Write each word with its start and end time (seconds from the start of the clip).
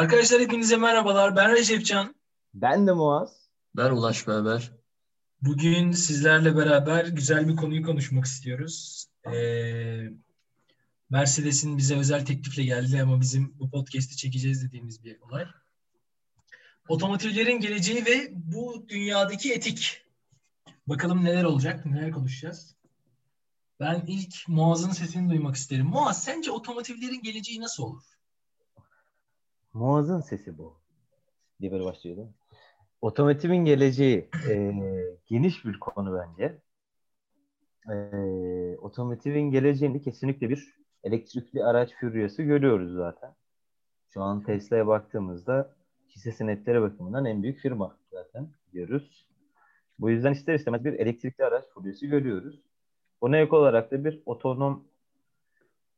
Arkadaşlar 0.00 0.40
hepinize 0.40 0.76
merhabalar. 0.76 1.36
Ben 1.36 1.52
Recepcan. 1.52 2.14
Ben 2.54 2.86
de 2.86 2.92
Muaz. 2.92 3.48
Ben 3.76 3.90
Ulaş 3.90 4.28
Berber. 4.28 4.72
Bugün 5.42 5.92
sizlerle 5.92 6.56
beraber 6.56 7.04
güzel 7.06 7.48
bir 7.48 7.56
konuyu 7.56 7.82
konuşmak 7.82 8.24
istiyoruz. 8.24 9.06
Ee, 9.32 10.10
Mercedes'in 11.10 11.78
bize 11.78 11.96
özel 11.96 12.26
teklifle 12.26 12.64
geldi 12.64 13.02
ama 13.02 13.20
bizim 13.20 13.54
bu 13.58 13.70
podcast'i 13.70 14.16
çekeceğiz 14.16 14.64
dediğimiz 14.64 15.04
bir 15.04 15.20
olay. 15.20 15.46
Otomotivlerin 16.88 17.60
geleceği 17.60 18.06
ve 18.06 18.30
bu 18.32 18.88
dünyadaki 18.88 19.52
etik. 19.52 20.02
Bakalım 20.86 21.24
neler 21.24 21.44
olacak, 21.44 21.86
neler 21.86 22.10
konuşacağız. 22.10 22.74
Ben 23.80 24.04
ilk 24.06 24.34
Muaz'ın 24.48 24.90
sesini 24.90 25.30
duymak 25.30 25.56
isterim. 25.56 25.86
Muaz 25.86 26.24
sence 26.24 26.50
otomotivlerin 26.50 27.22
geleceği 27.22 27.60
nasıl 27.60 27.82
olur? 27.82 28.19
Muaz'ın 29.74 30.20
sesi 30.20 30.58
bu. 30.58 30.74
Diye 31.60 31.72
böyle 31.72 31.84
başlıyor 31.84 32.16
değil 32.16 32.28
mi? 32.28 32.34
Otomotivin 33.00 33.64
geleceği 33.64 34.28
e, 34.48 34.74
geniş 35.26 35.64
bir 35.64 35.80
konu 35.80 36.18
bence. 36.18 36.58
E, 37.90 38.76
otomotivin 38.78 39.50
geleceğinde 39.50 40.00
kesinlikle 40.00 40.48
bir 40.48 40.74
elektrikli 41.04 41.64
araç 41.64 41.90
füryası 41.94 42.42
görüyoruz 42.42 42.94
zaten. 42.94 43.34
Şu 44.08 44.22
an 44.22 44.42
Tesla'ya 44.42 44.86
baktığımızda 44.86 45.74
hisse 46.08 46.32
senetleri 46.32 46.82
bakımından 46.82 47.24
en 47.24 47.42
büyük 47.42 47.58
firma 47.58 47.98
zaten 48.12 48.48
diyoruz. 48.72 49.26
Bu 49.98 50.10
yüzden 50.10 50.32
ister 50.32 50.54
istemez 50.54 50.84
bir 50.84 50.92
elektrikli 50.92 51.44
araç 51.44 51.64
füryası 51.74 52.06
görüyoruz. 52.06 52.60
Buna 53.22 53.36
ek 53.36 53.56
olarak 53.56 53.90
da 53.90 54.04
bir 54.04 54.22
otonom 54.26 54.84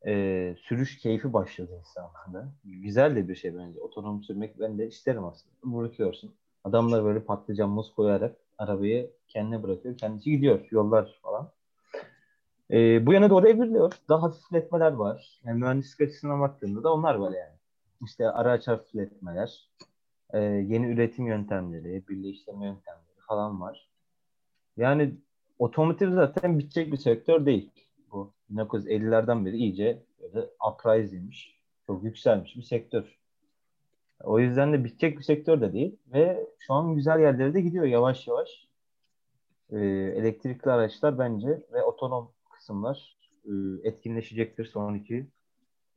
e, 0.06 0.54
sürüş 0.62 0.98
keyfi 0.98 1.32
başladı 1.32 1.70
insanlarda. 1.80 2.52
Güzel 2.64 3.16
de 3.16 3.28
bir 3.28 3.34
şey 3.34 3.58
bence. 3.58 3.80
Otonom 3.80 4.22
sürmek 4.22 4.60
ben 4.60 4.78
de 4.78 4.88
isterim 4.88 5.24
aslında. 5.24 5.54
Bırakıyorsun. 5.64 6.34
Adamlar 6.64 7.04
böyle 7.04 7.20
patlıcan 7.20 7.70
muz 7.70 7.94
koyarak 7.94 8.36
arabayı 8.58 9.10
kendine 9.28 9.62
bırakıyor. 9.62 9.96
Kendisi 9.96 10.30
gidiyor. 10.30 10.68
Yollar 10.70 11.18
falan. 11.22 11.50
E, 12.70 13.06
bu 13.06 13.12
yana 13.12 13.30
doğru 13.30 13.48
evriliyor. 13.48 13.92
Daha 14.08 14.22
hafifletmeler 14.22 14.92
var. 14.92 15.40
Yani 15.44 15.60
mühendislik 15.60 16.08
açısından 16.08 16.40
baktığında 16.40 16.82
da 16.82 16.92
onlar 16.92 17.14
var 17.14 17.30
yani. 17.30 17.56
İşte 18.04 18.30
araç 18.30 18.68
hafifletmeler, 18.68 19.68
e, 20.32 20.38
yeni 20.40 20.86
üretim 20.86 21.26
yöntemleri, 21.26 22.08
birleştirme 22.08 22.66
yöntemleri 22.66 23.20
falan 23.28 23.60
var. 23.60 23.88
Yani 24.76 25.14
otomotiv 25.58 26.12
zaten 26.14 26.58
bitecek 26.58 26.92
bir 26.92 26.96
sektör 26.96 27.46
değil. 27.46 27.70
Bu 28.52 28.60
1950'lerden 28.60 29.46
beri 29.46 29.56
iyice 29.56 30.02
böyle 30.22 30.46
uprising'miş. 30.70 31.58
Çok 31.86 32.04
yükselmiş 32.04 32.56
bir 32.56 32.62
sektör. 32.62 33.18
O 34.24 34.38
yüzden 34.38 34.72
de 34.72 34.84
bitecek 34.84 35.18
bir 35.18 35.22
sektör 35.22 35.60
de 35.60 35.72
değil. 35.72 35.96
Ve 36.12 36.46
şu 36.58 36.74
an 36.74 36.94
güzel 36.94 37.20
yerlere 37.20 37.54
de 37.54 37.60
gidiyor 37.60 37.84
yavaş 37.84 38.28
yavaş. 38.28 38.68
Ee, 39.70 39.78
elektrikli 40.16 40.70
araçlar 40.70 41.18
bence 41.18 41.62
ve 41.72 41.82
otonom 41.82 42.32
kısımlar 42.50 43.16
e, 43.44 43.50
etkinleşecektir 43.88 44.64
sonraki 44.64 45.26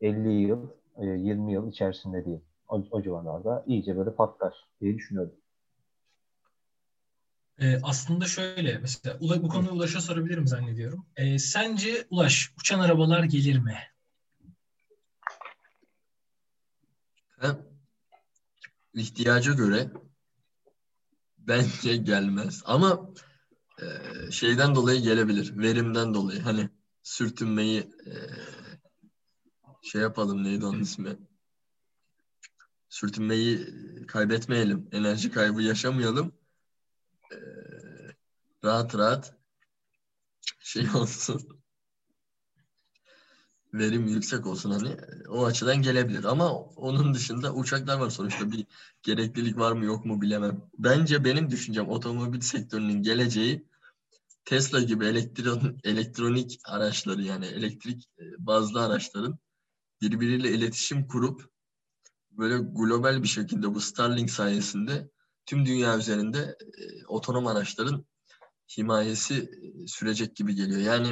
50 0.01 0.29
yıl, 0.29 0.69
e, 0.97 1.05
20 1.05 1.53
yıl 1.53 1.69
içerisinde 1.69 2.25
diye. 2.25 2.41
O, 2.69 2.83
o 2.91 3.01
civarlarda 3.01 3.63
iyice 3.67 3.97
böyle 3.97 4.15
patlar 4.15 4.67
diye 4.81 4.95
düşünüyorum. 4.95 5.35
Ee, 7.59 7.79
aslında 7.83 8.25
şöyle 8.25 8.77
mesela 8.77 9.19
bu 9.21 9.47
konuyu 9.49 9.71
Ulaş'a 9.71 10.01
sorabilirim 10.01 10.47
zannediyorum. 10.47 11.05
Ee, 11.15 11.39
sence 11.39 12.07
Ulaş 12.09 12.53
uçan 12.59 12.79
arabalar 12.79 13.23
gelir 13.23 13.57
mi? 13.57 13.77
Hem 17.39 17.65
ihtiyaca 18.93 19.53
göre 19.53 19.91
bence 21.37 21.97
gelmez. 21.97 22.63
Ama 22.65 23.09
e, 23.81 23.85
şeyden 24.31 24.75
dolayı 24.75 25.01
gelebilir. 25.01 25.57
Verimden 25.57 26.13
dolayı. 26.13 26.41
Hani 26.41 26.69
sürtünmeyi 27.03 27.79
e, 27.79 28.13
şey 29.83 30.01
yapalım 30.01 30.43
neydi 30.43 30.65
onun 30.65 30.79
ismi? 30.79 31.17
Sürtünmeyi 32.89 33.67
kaybetmeyelim. 34.07 34.89
Enerji 34.91 35.31
kaybı 35.31 35.61
yaşamayalım. 35.61 36.33
E, 38.65 38.67
rahat 38.67 38.95
rahat 38.95 39.33
şey 40.59 40.87
olsun. 40.95 41.61
Verim 43.73 44.07
yüksek 44.07 44.47
olsun 44.47 44.71
hani 44.71 44.97
o 45.29 45.45
açıdan 45.45 45.81
gelebilir 45.81 46.23
ama 46.23 46.53
onun 46.53 47.13
dışında 47.13 47.53
uçaklar 47.53 47.99
var 47.99 48.09
sonuçta 48.09 48.51
bir 48.51 48.65
gereklilik 49.03 49.57
var 49.57 49.71
mı 49.71 49.85
yok 49.85 50.05
mu 50.05 50.21
bilemem. 50.21 50.69
Bence 50.77 51.23
benim 51.23 51.51
düşüncem 51.51 51.89
otomobil 51.89 52.41
sektörünün 52.41 53.03
geleceği 53.03 53.67
Tesla 54.45 54.81
gibi 54.81 55.05
elektron, 55.05 55.79
elektronik 55.83 56.59
araçları 56.65 57.21
yani 57.21 57.45
elektrik 57.45 58.09
bazlı 58.37 58.85
araçların 58.85 59.39
birbiriyle 60.01 60.51
iletişim 60.51 61.07
kurup 61.07 61.49
böyle 62.31 62.57
global 62.57 63.23
bir 63.23 63.27
şekilde 63.27 63.73
bu 63.73 63.81
Starlink 63.81 64.31
sayesinde 64.31 65.09
tüm 65.45 65.65
dünya 65.65 65.97
üzerinde 65.97 66.57
e, 66.77 67.05
otonom 67.05 67.47
araçların 67.47 68.05
himayesi 68.77 69.35
e, 69.35 69.87
sürecek 69.87 70.35
gibi 70.35 70.55
geliyor. 70.55 70.81
Yani 70.81 71.07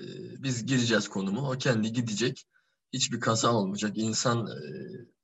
e, 0.00 0.04
biz 0.42 0.66
gireceğiz 0.66 1.08
konumu, 1.08 1.50
o 1.50 1.58
kendi 1.58 1.92
gidecek. 1.92 2.44
Hiçbir 2.92 3.20
kaza 3.20 3.54
olmayacak. 3.54 3.98
İnsan 3.98 4.46
e, 4.46 4.60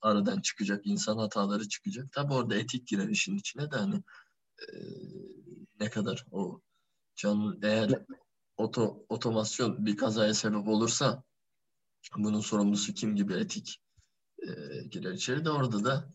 aradan 0.00 0.40
çıkacak, 0.40 0.86
insan 0.86 1.18
hataları 1.18 1.68
çıkacak. 1.68 2.12
Tabi 2.12 2.32
orada 2.32 2.54
etik 2.54 2.86
girer 2.86 3.08
işin 3.08 3.36
içine 3.36 3.70
de 3.70 3.76
hani 3.76 4.02
e, 4.58 4.66
ne 5.80 5.90
kadar 5.90 6.26
o 6.30 6.60
can 7.16 7.58
eğer 7.62 8.04
oto, 8.56 9.06
otomasyon 9.08 9.86
bir 9.86 9.96
kazaya 9.96 10.34
sebep 10.34 10.68
olursa 10.68 11.22
bunun 12.16 12.40
sorumlusu 12.40 12.94
kim 12.94 13.16
gibi 13.16 13.34
etik 13.34 13.82
e, 14.38 14.48
girer 14.90 15.12
içeri 15.12 15.44
de 15.44 15.50
orada 15.50 15.84
da 15.84 16.08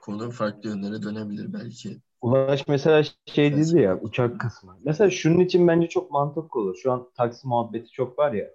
konu 0.00 0.30
farklı 0.30 0.68
yönlere 0.68 1.02
dönebilir 1.02 1.52
belki. 1.52 2.00
Ulaş 2.22 2.68
mesela 2.68 3.02
şey 3.26 3.56
dedi 3.56 3.80
ya 3.80 4.00
uçak 4.00 4.40
kısmı. 4.40 4.76
Mesela 4.84 5.10
şunun 5.10 5.40
için 5.40 5.68
bence 5.68 5.88
çok 5.88 6.10
mantıklı 6.10 6.60
olur. 6.60 6.76
Şu 6.82 6.92
an 6.92 7.08
taksi 7.16 7.48
muhabbeti 7.48 7.90
çok 7.90 8.18
var 8.18 8.32
ya. 8.32 8.50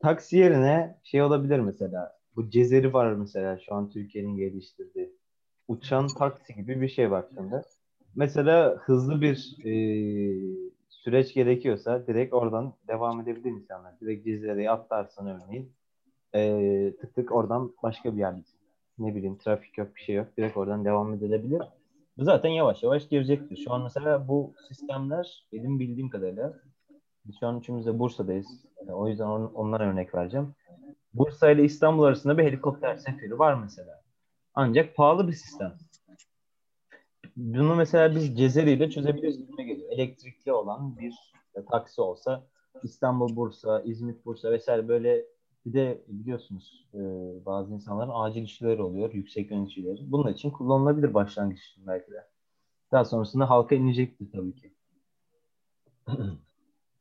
Taksi 0.00 0.36
yerine 0.36 0.98
şey 1.04 1.22
olabilir 1.22 1.58
mesela. 1.58 2.18
Bu 2.36 2.50
Cezeri 2.50 2.92
var 2.94 3.12
mesela 3.12 3.58
şu 3.58 3.74
an 3.74 3.90
Türkiye'nin 3.90 4.36
geliştirdiği. 4.36 5.12
Uçan 5.68 6.06
taksi 6.08 6.54
gibi 6.54 6.80
bir 6.80 6.88
şey 6.88 7.10
baktığında. 7.10 7.62
Mesela 8.16 8.76
hızlı 8.76 9.20
bir 9.20 9.56
e, 9.64 9.72
süreç 10.88 11.34
gerekiyorsa 11.34 12.06
direkt 12.06 12.34
oradan 12.34 12.74
devam 12.88 13.20
edebilir 13.20 13.50
insanlar. 13.50 14.00
Direkt 14.00 14.24
Cezere'ye 14.24 14.70
atlarsan 14.70 15.26
örneğin 15.26 15.72
e, 16.34 16.94
tık 17.00 17.14
tık 17.14 17.32
oradan 17.32 17.72
başka 17.82 18.12
bir 18.14 18.18
yerdesin. 18.18 18.60
Ne 18.98 19.14
bileyim 19.14 19.38
trafik 19.38 19.78
yok 19.78 19.96
bir 19.96 20.00
şey 20.00 20.14
yok. 20.14 20.26
Direkt 20.36 20.56
oradan 20.56 20.84
devam 20.84 21.14
edilebilir. 21.14 21.62
Zaten 22.18 22.48
yavaş 22.48 22.82
yavaş 22.82 23.08
girecektir. 23.08 23.56
Şu 23.56 23.72
an 23.72 23.82
mesela 23.82 24.28
bu 24.28 24.54
sistemler 24.68 25.46
benim 25.52 25.78
bildiğim 25.78 26.10
kadarıyla 26.10 26.54
biz 27.24 27.40
şu 27.40 27.46
an 27.46 27.58
üçümüz 27.58 27.86
de 27.86 27.98
Bursa'dayız. 27.98 28.46
Yani 28.80 28.94
o 28.94 29.08
yüzden 29.08 29.26
on, 29.26 29.44
onlara 29.54 29.84
örnek 29.84 30.14
vereceğim. 30.14 30.54
Bursa 31.14 31.50
ile 31.50 31.64
İstanbul 31.64 32.02
arasında 32.02 32.38
bir 32.38 32.44
helikopter 32.44 32.96
seferi 32.96 33.38
var 33.38 33.54
mesela. 33.54 34.02
Ancak 34.54 34.96
pahalı 34.96 35.28
bir 35.28 35.32
sistem. 35.32 35.74
Bunu 37.36 37.74
mesela 37.74 38.14
biz 38.14 38.38
Cezeri 38.38 38.70
ile 38.70 38.90
çözebiliriz 38.90 39.38
gibime 39.38 39.64
geliyor. 39.64 39.92
Elektrikli 39.92 40.52
olan 40.52 40.98
bir 40.98 41.14
taksi 41.70 42.00
olsa 42.00 42.42
İstanbul, 42.82 43.36
Bursa, 43.36 43.80
İzmit, 43.80 44.24
Bursa 44.24 44.50
vesaire 44.50 44.88
böyle 44.88 45.24
bir 45.66 45.72
de 45.72 46.04
biliyorsunuz 46.08 46.86
e, 46.94 47.00
bazı 47.46 47.72
insanların 47.72 48.10
acil 48.14 48.42
işleri 48.42 48.82
oluyor, 48.82 49.14
yüksek 49.14 49.50
yöneticileri. 49.50 50.12
Bunun 50.12 50.32
için 50.32 50.50
kullanılabilir 50.50 51.14
başlangıç 51.14 51.60
için 51.64 51.86
belki 51.86 52.10
de. 52.10 52.26
Daha 52.92 53.04
sonrasında 53.04 53.50
halka 53.50 53.74
inecektir 53.74 54.32
tabii 54.32 54.54
ki. 54.54 54.72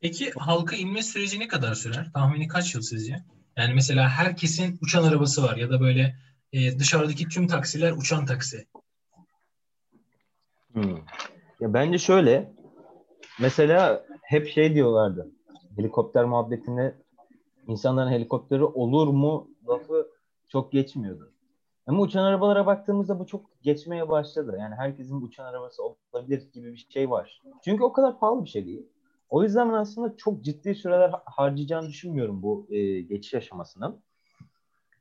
Peki 0.02 0.31
halka 0.31 0.75
inme 0.75 1.02
süreci 1.02 1.40
ne 1.40 1.48
kadar 1.48 1.74
sürer? 1.74 2.12
Tahmini 2.13 2.48
kaç 2.48 2.75
yıl 2.75 2.81
sizce? 2.81 3.24
Yani 3.58 3.74
mesela 3.74 4.10
herkesin 4.10 4.80
uçan 4.81 5.04
arabası 5.04 5.44
var 5.44 5.58
ya 5.58 5.69
da 5.69 5.81
böyle 5.81 6.16
e, 6.54 6.80
dışarıdaki 6.80 7.28
tüm 7.28 7.48
taksiler 7.48 7.92
uçan 7.92 8.25
taksi. 8.25 8.68
Hmm. 10.74 10.98
Ya 11.60 11.74
bence 11.74 11.98
şöyle 11.98 12.52
mesela 13.40 14.06
hep 14.22 14.48
şey 14.48 14.75
diyorlardı. 14.75 15.31
Helikopter 15.78 16.25
muhabbetinde 16.25 17.00
insanların 17.68 18.12
helikopteri 18.12 18.63
olur 18.63 19.08
mu 19.08 19.48
lafı 19.68 20.08
çok 20.50 20.72
geçmiyordu. 20.72 21.31
Ama 21.88 22.02
uçan 22.02 22.24
arabalara 22.24 22.66
baktığımızda 22.66 23.19
bu 23.19 23.25
çok 23.25 23.62
geçmeye 23.62 24.10
başladı. 24.10 24.56
Yani 24.60 24.75
herkesin 24.75 25.22
uçan 25.22 25.46
arabası 25.46 25.84
olabilir 25.84 26.52
gibi 26.54 26.72
bir 26.72 26.88
şey 26.90 27.10
var. 27.10 27.42
Çünkü 27.66 27.84
o 27.84 27.94
kadar 27.94 28.19
pahalı 28.19 28.44
bir 28.46 28.50
şey 28.50 28.66
değil. 28.66 28.88
O 29.30 29.44
yüzden 29.44 29.69
aslında 29.69 30.18
çok 30.18 30.44
ciddi 30.44 30.75
süreler 30.75 31.12
harcayacağını 31.25 31.88
düşünmüyorum 31.88 32.44
bu 32.44 32.68
e, 32.69 33.02
geçiş 33.02 33.34
aşamasının. 33.34 34.02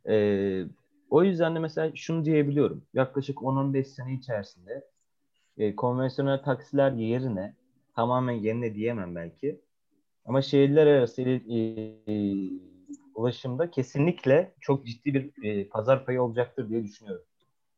E, 0.09 0.65
O 1.11 1.23
yüzden 1.25 1.55
de 1.55 1.59
mesela 1.59 1.93
şunu 1.95 2.25
diyebiliyorum. 2.25 2.83
Yaklaşık 2.95 3.39
10-15 3.43 3.85
sene 3.85 4.15
içerisinde 4.15 4.89
e, 5.59 5.77
konvansiyonel 5.77 6.43
taksiler 6.43 6.93
yerine 6.93 7.55
tamamen 7.97 8.33
yerine 8.33 8.75
diyemem 8.75 9.15
belki. 9.15 9.61
Ama 10.31 10.43
şehirler 10.43 10.87
arası 10.87 11.23
e, 11.23 12.15
ulaşımda 13.15 13.71
kesinlikle 13.71 14.55
çok 14.61 14.87
ciddi 14.87 15.15
bir 15.15 15.44
e, 15.44 15.69
pazar 15.69 16.05
payı 16.05 16.23
olacaktır 16.23 16.69
diye 16.69 16.85
düşünüyorum. 16.85 17.25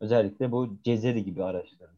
Özellikle 0.00 0.52
bu 0.52 0.76
Cezeri 0.84 1.24
gibi 1.24 1.44
araçların. 1.44 1.96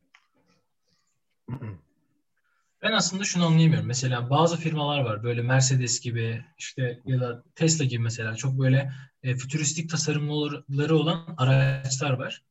Ben 2.82 2.92
aslında 2.92 3.24
şunu 3.24 3.46
anlayamıyorum. 3.46 3.86
Mesela 3.86 4.30
bazı 4.30 4.56
firmalar 4.56 5.00
var 5.00 5.22
böyle 5.22 5.42
Mercedes 5.42 6.00
gibi 6.00 6.44
işte 6.58 7.00
ya 7.06 7.20
da 7.20 7.42
Tesla 7.54 7.84
gibi 7.84 8.02
mesela 8.02 8.34
çok 8.34 8.58
böyle 8.58 8.92
e, 9.22 9.34
fütüristik 9.34 9.90
tasarımları 9.90 10.96
olan 10.96 11.34
araçlar 11.36 12.12
var. 12.12 12.42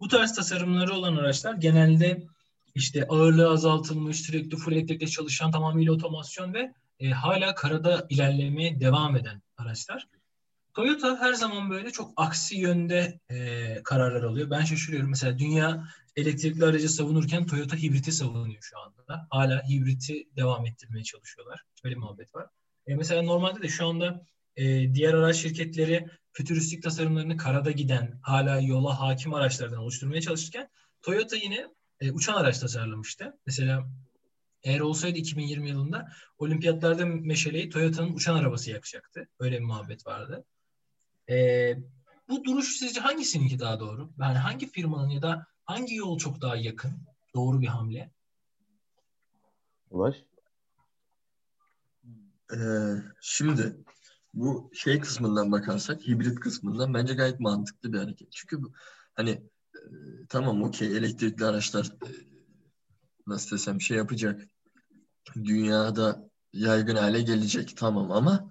Bu 0.00 0.08
tarz 0.08 0.34
tasarımları 0.34 0.94
olan 0.94 1.16
araçlar 1.16 1.54
genelde 1.54 2.22
işte 2.74 3.06
ağırlığı 3.08 3.50
azaltılmış, 3.50 4.20
sürekli 4.20 4.56
full 4.56 4.72
elektrikle 4.72 5.06
çalışan 5.06 5.50
tamamıyla 5.50 5.92
otomasyon 5.92 6.54
ve 6.54 6.74
e, 7.00 7.10
hala 7.10 7.54
karada 7.54 8.06
ilerlemeye 8.10 8.80
devam 8.80 9.16
eden 9.16 9.42
araçlar. 9.56 10.08
Toyota 10.74 11.20
her 11.20 11.32
zaman 11.32 11.70
böyle 11.70 11.90
çok 11.90 12.12
aksi 12.16 12.56
yönde 12.56 13.20
e, 13.30 13.82
kararlar 13.82 14.22
alıyor. 14.22 14.50
Ben 14.50 14.64
şaşırıyorum. 14.64 15.10
Mesela 15.10 15.38
dünya 15.38 15.84
elektrikli 16.16 16.64
aracı 16.64 16.88
savunurken 16.88 17.46
Toyota 17.46 17.76
hibriti 17.76 18.12
savunuyor 18.12 18.62
şu 18.62 18.78
anda. 18.78 19.26
Hala 19.30 19.68
hibriti 19.68 20.28
devam 20.36 20.66
ettirmeye 20.66 21.04
çalışıyorlar. 21.04 21.62
Böyle 21.84 21.96
bir 21.96 22.00
muhabbet 22.00 22.34
var. 22.34 22.46
E, 22.86 22.94
mesela 22.94 23.22
normalde 23.22 23.62
de 23.62 23.68
şu 23.68 23.86
anda 23.86 24.26
e, 24.56 24.94
diğer 24.94 25.14
araç 25.14 25.36
şirketleri 25.36 26.06
fütüristik 26.32 26.82
tasarımlarını 26.82 27.36
karada 27.36 27.70
giden, 27.70 28.18
hala 28.22 28.60
yola 28.60 29.00
hakim 29.00 29.34
araçlardan 29.34 29.78
oluşturmaya 29.78 30.20
çalışırken 30.20 30.68
Toyota 31.02 31.36
yine 31.36 31.66
e, 32.00 32.12
uçan 32.12 32.34
araç 32.34 32.58
tasarlamıştı. 32.58 33.38
Mesela 33.46 33.88
eğer 34.62 34.80
olsaydı 34.80 35.18
2020 35.18 35.68
yılında 35.68 36.08
olimpiyatlarda 36.38 37.06
meşaleyi 37.06 37.70
Toyota'nın 37.70 38.12
uçan 38.12 38.36
arabası 38.36 38.70
yakacaktı. 38.70 39.28
Öyle 39.38 39.58
bir 39.58 39.64
muhabbet 39.64 40.06
vardı. 40.06 40.44
E, 41.30 41.76
bu 42.28 42.44
duruş 42.44 42.76
sizce 42.76 43.00
hangisinki 43.00 43.58
daha 43.58 43.80
doğru? 43.80 44.10
Yani 44.20 44.38
hangi 44.38 44.70
firmanın 44.70 45.08
ya 45.08 45.22
da 45.22 45.46
hangi 45.64 45.94
yol 45.94 46.18
çok 46.18 46.40
daha 46.40 46.56
yakın? 46.56 46.92
Doğru 47.34 47.60
bir 47.60 47.66
hamle. 47.66 48.10
Ulaş. 49.90 50.24
Ee, 52.54 52.58
şimdi 53.20 53.76
bu 54.34 54.70
şey 54.74 55.00
kısmından 55.00 55.52
bakarsak, 55.52 56.08
hibrit 56.08 56.40
kısmından 56.40 56.94
bence 56.94 57.14
gayet 57.14 57.40
mantıklı 57.40 57.92
bir 57.92 57.98
hareket. 57.98 58.32
Çünkü 58.32 58.62
bu, 58.62 58.72
hani 59.14 59.30
e, 59.74 59.80
tamam 60.28 60.62
okey 60.62 60.96
elektrikli 60.96 61.44
araçlar 61.44 61.86
e, 61.86 62.10
nasıl 63.30 63.56
desem 63.56 63.80
şey 63.80 63.96
yapacak. 63.96 64.48
Dünyada 65.36 66.30
yaygın 66.52 66.96
hale 66.96 67.22
gelecek 67.22 67.76
tamam 67.76 68.12
ama 68.12 68.50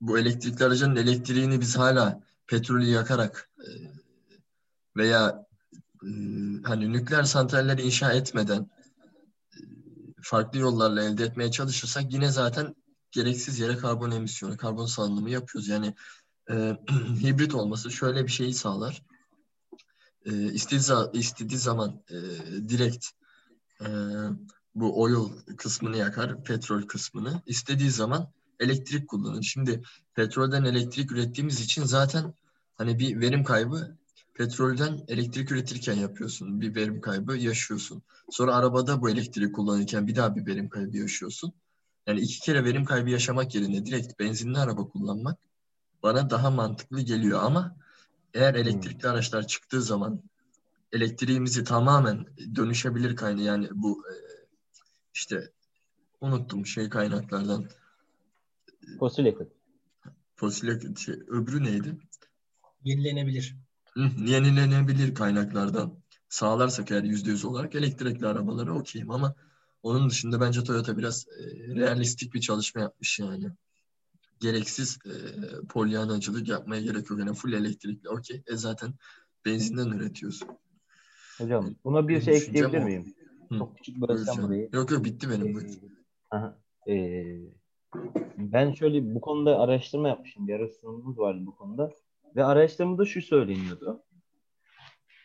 bu 0.00 0.18
elektrikli 0.18 0.64
aracın 0.64 0.96
elektriğini 0.96 1.60
biz 1.60 1.76
hala 1.76 2.22
petrolü 2.46 2.84
yakarak 2.84 3.50
e, 3.60 3.68
veya 4.96 5.46
e, 6.02 6.08
hani 6.64 6.92
nükleer 6.92 7.22
santralleri 7.22 7.82
inşa 7.82 8.12
etmeden 8.12 8.70
e, 9.54 9.58
farklı 10.22 10.58
yollarla 10.58 11.04
elde 11.04 11.24
etmeye 11.24 11.50
çalışırsak 11.50 12.12
yine 12.12 12.30
zaten 12.30 12.74
gereksiz 13.10 13.58
yere 13.58 13.76
karbon 13.76 14.10
emisyonu, 14.10 14.56
karbon 14.56 14.86
salınımı 14.86 15.30
yapıyoruz. 15.30 15.68
Yani 15.68 15.94
e, 16.50 16.54
hibrit 17.22 17.54
olması 17.54 17.90
şöyle 17.90 18.24
bir 18.24 18.32
şeyi 18.32 18.54
sağlar. 18.54 19.02
E, 20.24 20.52
istediği, 20.52 21.10
istediği 21.12 21.58
zaman 21.58 22.02
e, 22.10 22.16
direkt 22.68 23.06
e, 23.80 23.88
bu 24.74 25.00
oil 25.02 25.28
kısmını 25.56 25.96
yakar, 25.96 26.44
petrol 26.44 26.82
kısmını. 26.82 27.42
İstediği 27.46 27.90
zaman 27.90 28.28
elektrik 28.60 29.08
kullanın. 29.08 29.40
Şimdi 29.40 29.82
petrolden 30.14 30.64
elektrik 30.64 31.12
ürettiğimiz 31.12 31.60
için 31.60 31.84
zaten 31.84 32.34
hani 32.74 32.98
bir 32.98 33.20
verim 33.20 33.44
kaybı 33.44 33.96
petrolden 34.34 35.04
elektrik 35.08 35.52
üretirken 35.52 35.94
yapıyorsun. 35.94 36.60
Bir 36.60 36.74
verim 36.74 37.00
kaybı 37.00 37.36
yaşıyorsun. 37.36 38.02
Sonra 38.30 38.54
arabada 38.54 39.02
bu 39.02 39.10
elektriği 39.10 39.52
kullanırken 39.52 40.06
bir 40.06 40.16
daha 40.16 40.36
bir 40.36 40.46
verim 40.46 40.68
kaybı 40.68 40.96
yaşıyorsun. 40.96 41.52
Yani 42.06 42.20
iki 42.20 42.40
kere 42.40 42.64
verim 42.64 42.84
kaybı 42.84 43.10
yaşamak 43.10 43.54
yerine 43.54 43.86
direkt 43.86 44.20
benzinli 44.20 44.58
araba 44.58 44.88
kullanmak 44.88 45.38
bana 46.02 46.30
daha 46.30 46.50
mantıklı 46.50 47.00
geliyor 47.00 47.42
ama 47.42 47.76
eğer 48.34 48.54
hmm. 48.54 48.60
elektrikli 48.60 49.06
araçlar 49.06 49.46
çıktığı 49.46 49.82
zaman 49.82 50.22
elektriğimizi 50.96 51.64
tamamen 51.64 52.26
dönüşebilir 52.56 53.16
kaynağı 53.16 53.44
yani 53.44 53.68
bu 53.72 54.04
e, 54.10 54.14
işte 55.14 55.50
unuttum 56.20 56.66
şey 56.66 56.88
kaynaklardan 56.88 57.68
Fosil 58.98 59.24
yakıt. 59.24 59.52
Fosil 60.36 60.68
yakıt. 60.68 60.98
Şey, 60.98 61.14
öbürü 61.14 61.64
neydi? 61.64 61.98
Yenilenebilir. 62.84 63.56
Hı, 63.94 64.10
yenilenebilir 64.26 65.14
kaynaklardan 65.14 65.94
sağlarsak 66.28 66.90
eğer 66.90 67.02
yüzde 67.02 67.30
yüz 67.30 67.44
olarak 67.44 67.74
elektrikli 67.74 68.26
arabaları 68.26 68.74
okeyim 68.74 69.10
ama 69.10 69.34
onun 69.82 70.10
dışında 70.10 70.40
bence 70.40 70.64
Toyota 70.64 70.98
biraz 70.98 71.26
e, 71.28 71.44
realistik 71.74 72.34
bir 72.34 72.40
çalışma 72.40 72.80
yapmış 72.80 73.18
yani. 73.18 73.50
Gereksiz 74.40 74.98
e, 75.06 75.12
polyanacılık 75.68 76.48
yapmaya 76.48 76.82
gerek 76.82 77.10
yok. 77.10 77.18
Yani 77.18 77.34
full 77.34 77.52
elektrikli 77.52 78.08
okey. 78.08 78.42
E 78.46 78.56
zaten 78.56 78.94
benzinden 79.44 79.88
üretiyorsun. 79.90 80.48
Hocam 81.38 81.74
buna 81.84 82.08
bir 82.08 82.20
şey 82.20 82.36
ekleyebilir 82.36 82.82
miyim? 82.82 83.04
Hı. 83.52 83.58
Çok 83.58 83.76
küçük 83.76 83.96
bölsem 84.08 84.44
burayı. 84.44 84.68
Yok 84.72 84.90
yok 84.90 85.04
bitti 85.04 85.30
benim. 85.30 85.58
Ee, 85.58 85.62
aha, 86.30 86.58
e, 86.88 86.94
ben 88.38 88.72
şöyle 88.72 89.14
bu 89.14 89.20
konuda 89.20 89.58
araştırma 89.60 90.08
yapmışım. 90.08 90.48
Bir 90.48 90.54
araştırmamız 90.54 91.18
vardı 91.18 91.40
bu 91.46 91.56
konuda. 91.56 91.90
Ve 92.36 92.44
araştırmada 92.44 93.04
şu 93.04 93.22
söyleniyordu. 93.22 94.02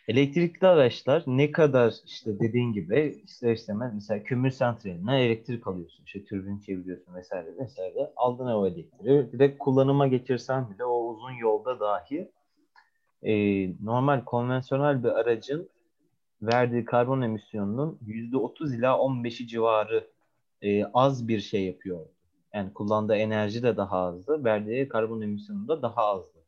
Elektrikli 0.07 0.65
araçlar 0.67 1.23
ne 1.27 1.51
kadar 1.51 1.93
işte 2.05 2.39
dediğin 2.39 2.73
gibi 2.73 3.21
ister 3.25 3.53
istemez 3.53 3.93
mesela 3.93 4.23
kömür 4.23 4.51
santraline 4.51 5.21
elektrik 5.25 5.67
alıyorsun. 5.67 6.05
İşte 6.05 6.23
türbin 6.23 6.59
çeviriyorsun 6.59 7.15
vesaire 7.15 7.57
vesaire. 7.57 8.13
Aldın 8.15 8.45
o 8.45 8.67
elektriği. 8.67 9.31
Direkt 9.31 9.59
kullanıma 9.59 10.07
geçirsen 10.07 10.69
bile 10.69 10.85
o 10.85 11.09
uzun 11.09 11.31
yolda 11.31 11.79
dahi 11.79 12.31
e, 13.23 13.33
normal 13.85 14.25
konvansiyonel 14.25 15.03
bir 15.03 15.09
aracın 15.09 15.69
verdiği 16.41 16.85
karbon 16.85 17.21
emisyonunun 17.21 17.99
%30 18.07 18.75
ila 18.77 18.91
15'i 18.91 19.47
civarı 19.47 20.07
e, 20.61 20.85
az 20.85 21.27
bir 21.27 21.39
şey 21.39 21.65
yapıyor. 21.65 22.05
Yani 22.53 22.73
kullandığı 22.73 23.15
enerji 23.15 23.63
de 23.63 23.77
daha 23.77 23.97
azdı. 23.97 24.43
Verdiği 24.43 24.89
karbon 24.89 25.21
emisyonu 25.21 25.67
da 25.67 25.81
daha 25.81 26.05
azdı. 26.05 26.39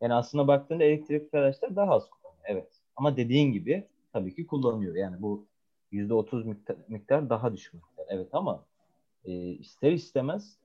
Yani 0.00 0.14
aslında 0.14 0.48
baktığında 0.48 0.84
elektrikli 0.84 1.36
araçlar 1.36 1.76
daha 1.76 1.90
az 1.94 2.10
kullanıyor. 2.10 2.44
Evet. 2.44 2.68
Ama 2.96 3.16
dediğin 3.16 3.52
gibi 3.52 3.88
tabii 4.12 4.34
ki 4.34 4.46
kullanıyor. 4.46 4.94
Yani 4.94 5.22
bu 5.22 5.46
%30 5.92 6.44
miktar, 6.44 6.76
miktar 6.88 7.30
daha 7.30 7.52
düşük 7.52 7.74
miktar. 7.74 8.06
Evet 8.08 8.28
ama 8.32 8.64
e, 9.24 9.32
ister 9.32 9.92
istemez 9.92 10.58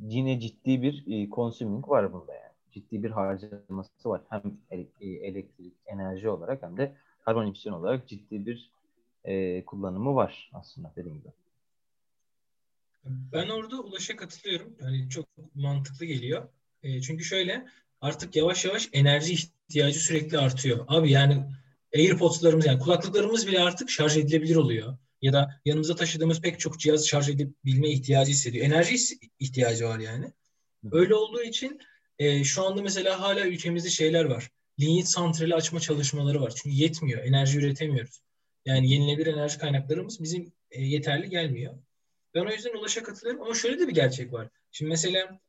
yine 0.00 0.40
ciddi 0.40 0.82
bir 0.82 1.04
e, 1.06 1.30
consuming 1.30 1.88
var 1.88 2.12
burada 2.12 2.34
yani. 2.34 2.51
Ciddi 2.72 3.02
bir 3.02 3.10
harcaması 3.10 4.08
var. 4.08 4.20
Hem 4.28 4.42
e, 4.70 5.06
elektrik, 5.06 5.74
enerji 5.86 6.28
olarak 6.28 6.62
hem 6.62 6.76
de 6.76 6.96
karbon 7.24 7.46
emisyon 7.46 7.72
olarak 7.72 8.08
ciddi 8.08 8.46
bir 8.46 8.70
e, 9.24 9.64
kullanımı 9.64 10.14
var 10.14 10.50
aslında 10.52 10.92
dediğim 10.96 11.18
gibi. 11.18 11.32
Ben 13.04 13.48
orada 13.48 13.80
Ulaş'a 13.80 14.16
katılıyorum. 14.16 14.76
Yani 14.80 15.08
çok 15.08 15.26
mantıklı 15.54 16.06
geliyor. 16.06 16.48
E, 16.82 17.00
çünkü 17.00 17.24
şöyle 17.24 17.66
artık 18.00 18.36
yavaş 18.36 18.64
yavaş 18.64 18.88
enerji 18.92 19.32
ihtiyacı 19.32 20.00
sürekli 20.00 20.38
artıyor. 20.38 20.84
Abi 20.88 21.10
yani 21.10 21.44
AirPods'larımız 21.94 22.66
yani 22.66 22.78
kulaklıklarımız 22.78 23.46
bile 23.46 23.60
artık 23.60 23.90
şarj 23.90 24.16
edilebilir 24.16 24.56
oluyor. 24.56 24.96
Ya 25.22 25.32
da 25.32 25.60
yanımıza 25.64 25.96
taşıdığımız 25.96 26.40
pek 26.40 26.60
çok 26.60 26.78
cihaz 26.78 27.08
şarj 27.08 27.28
edebilme 27.28 27.88
ihtiyacı 27.88 28.30
hissediyor. 28.30 28.66
Enerji 28.66 28.96
ihtiyacı 29.38 29.84
var 29.84 29.98
yani. 29.98 30.32
Öyle 30.92 31.14
olduğu 31.14 31.42
için 31.42 31.80
e, 32.22 32.44
şu 32.44 32.66
anda 32.66 32.82
mesela 32.82 33.20
hala 33.20 33.46
ülkemizde 33.46 33.90
şeyler 33.90 34.24
var. 34.24 34.50
Linyit 34.80 35.08
santrali 35.08 35.54
açma 35.54 35.80
çalışmaları 35.80 36.40
var. 36.40 36.52
Çünkü 36.56 36.76
yetmiyor. 36.76 37.24
Enerji 37.24 37.58
üretemiyoruz. 37.58 38.22
Yani 38.64 38.90
yenilenebilir 38.90 39.26
enerji 39.26 39.58
kaynaklarımız 39.58 40.22
bizim 40.22 40.52
e, 40.70 40.82
yeterli 40.82 41.30
gelmiyor. 41.30 41.74
Ben 42.34 42.46
o 42.46 42.50
yüzden 42.50 42.78
Ulaş'a 42.78 43.02
katılıyorum 43.02 43.42
ama 43.42 43.54
şöyle 43.54 43.78
de 43.78 43.88
bir 43.88 43.94
gerçek 43.94 44.32
var. 44.32 44.48
Şimdi 44.72 44.88
mesela 44.88 45.40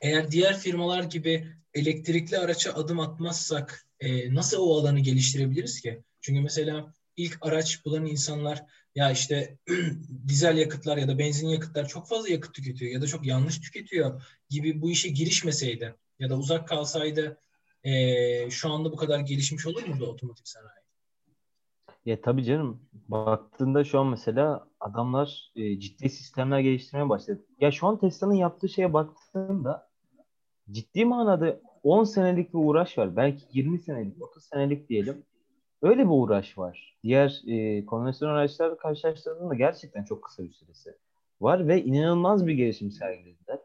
eğer 0.00 0.30
diğer 0.30 0.58
firmalar 0.58 1.02
gibi 1.02 1.46
elektrikli 1.74 2.38
araça 2.38 2.72
adım 2.72 3.00
atmazsak 3.00 3.86
e, 4.00 4.34
nasıl 4.34 4.58
o 4.58 4.78
alanı 4.78 5.00
geliştirebiliriz 5.00 5.80
ki? 5.80 6.02
Çünkü 6.20 6.40
mesela 6.40 6.94
ilk 7.18 7.46
araç 7.46 7.84
bulan 7.84 8.06
insanlar 8.06 8.64
ya 8.94 9.10
işte 9.10 9.58
dizel 10.28 10.58
yakıtlar 10.58 10.96
ya 10.96 11.08
da 11.08 11.18
benzin 11.18 11.48
yakıtlar 11.48 11.88
çok 11.88 12.08
fazla 12.08 12.28
yakıt 12.28 12.54
tüketiyor 12.54 12.92
ya 12.92 13.02
da 13.02 13.06
çok 13.06 13.26
yanlış 13.26 13.60
tüketiyor 13.60 14.22
gibi 14.48 14.82
bu 14.82 14.90
işe 14.90 15.08
girişmeseydi 15.08 15.94
ya 16.18 16.30
da 16.30 16.38
uzak 16.38 16.68
kalsaydı 16.68 17.40
e, 17.84 18.50
şu 18.50 18.70
anda 18.70 18.92
bu 18.92 18.96
kadar 18.96 19.20
gelişmiş 19.20 19.66
olur 19.66 19.86
muydu 19.86 20.06
otomotiv 20.06 20.44
sanayi? 20.44 20.78
Ya 22.04 22.20
tabii 22.20 22.44
canım. 22.44 22.80
Baktığında 23.08 23.84
şu 23.84 24.00
an 24.00 24.06
mesela 24.06 24.68
adamlar 24.80 25.52
e, 25.56 25.80
ciddi 25.80 26.10
sistemler 26.10 26.58
geliştirmeye 26.58 27.08
başladı. 27.08 27.44
Ya 27.60 27.70
şu 27.70 27.86
an 27.86 28.00
Tesla'nın 28.00 28.34
yaptığı 28.34 28.68
şeye 28.68 28.92
baktığında 28.92 29.88
ciddi 30.70 31.04
manada 31.04 31.60
10 31.82 32.04
senelik 32.04 32.54
bir 32.54 32.58
uğraş 32.58 32.98
var. 32.98 33.16
Belki 33.16 33.44
20 33.52 33.78
senelik, 33.78 34.22
30 34.22 34.44
senelik 34.44 34.88
diyelim. 34.88 35.24
Öyle 35.82 36.04
bir 36.04 36.10
uğraş 36.10 36.58
var. 36.58 36.96
Diğer 37.04 37.42
e, 37.46 37.86
konvansiyonel 37.86 38.36
araçlarla 38.36 38.76
karşılaştırdığında 38.76 39.54
gerçekten 39.54 40.04
çok 40.04 40.24
kısa 40.24 40.42
bir 40.42 40.52
süresi 40.52 40.96
var 41.40 41.68
ve 41.68 41.84
inanılmaz 41.84 42.46
bir 42.46 42.54
gelişim 42.54 42.90
sergilediler. 42.90 43.58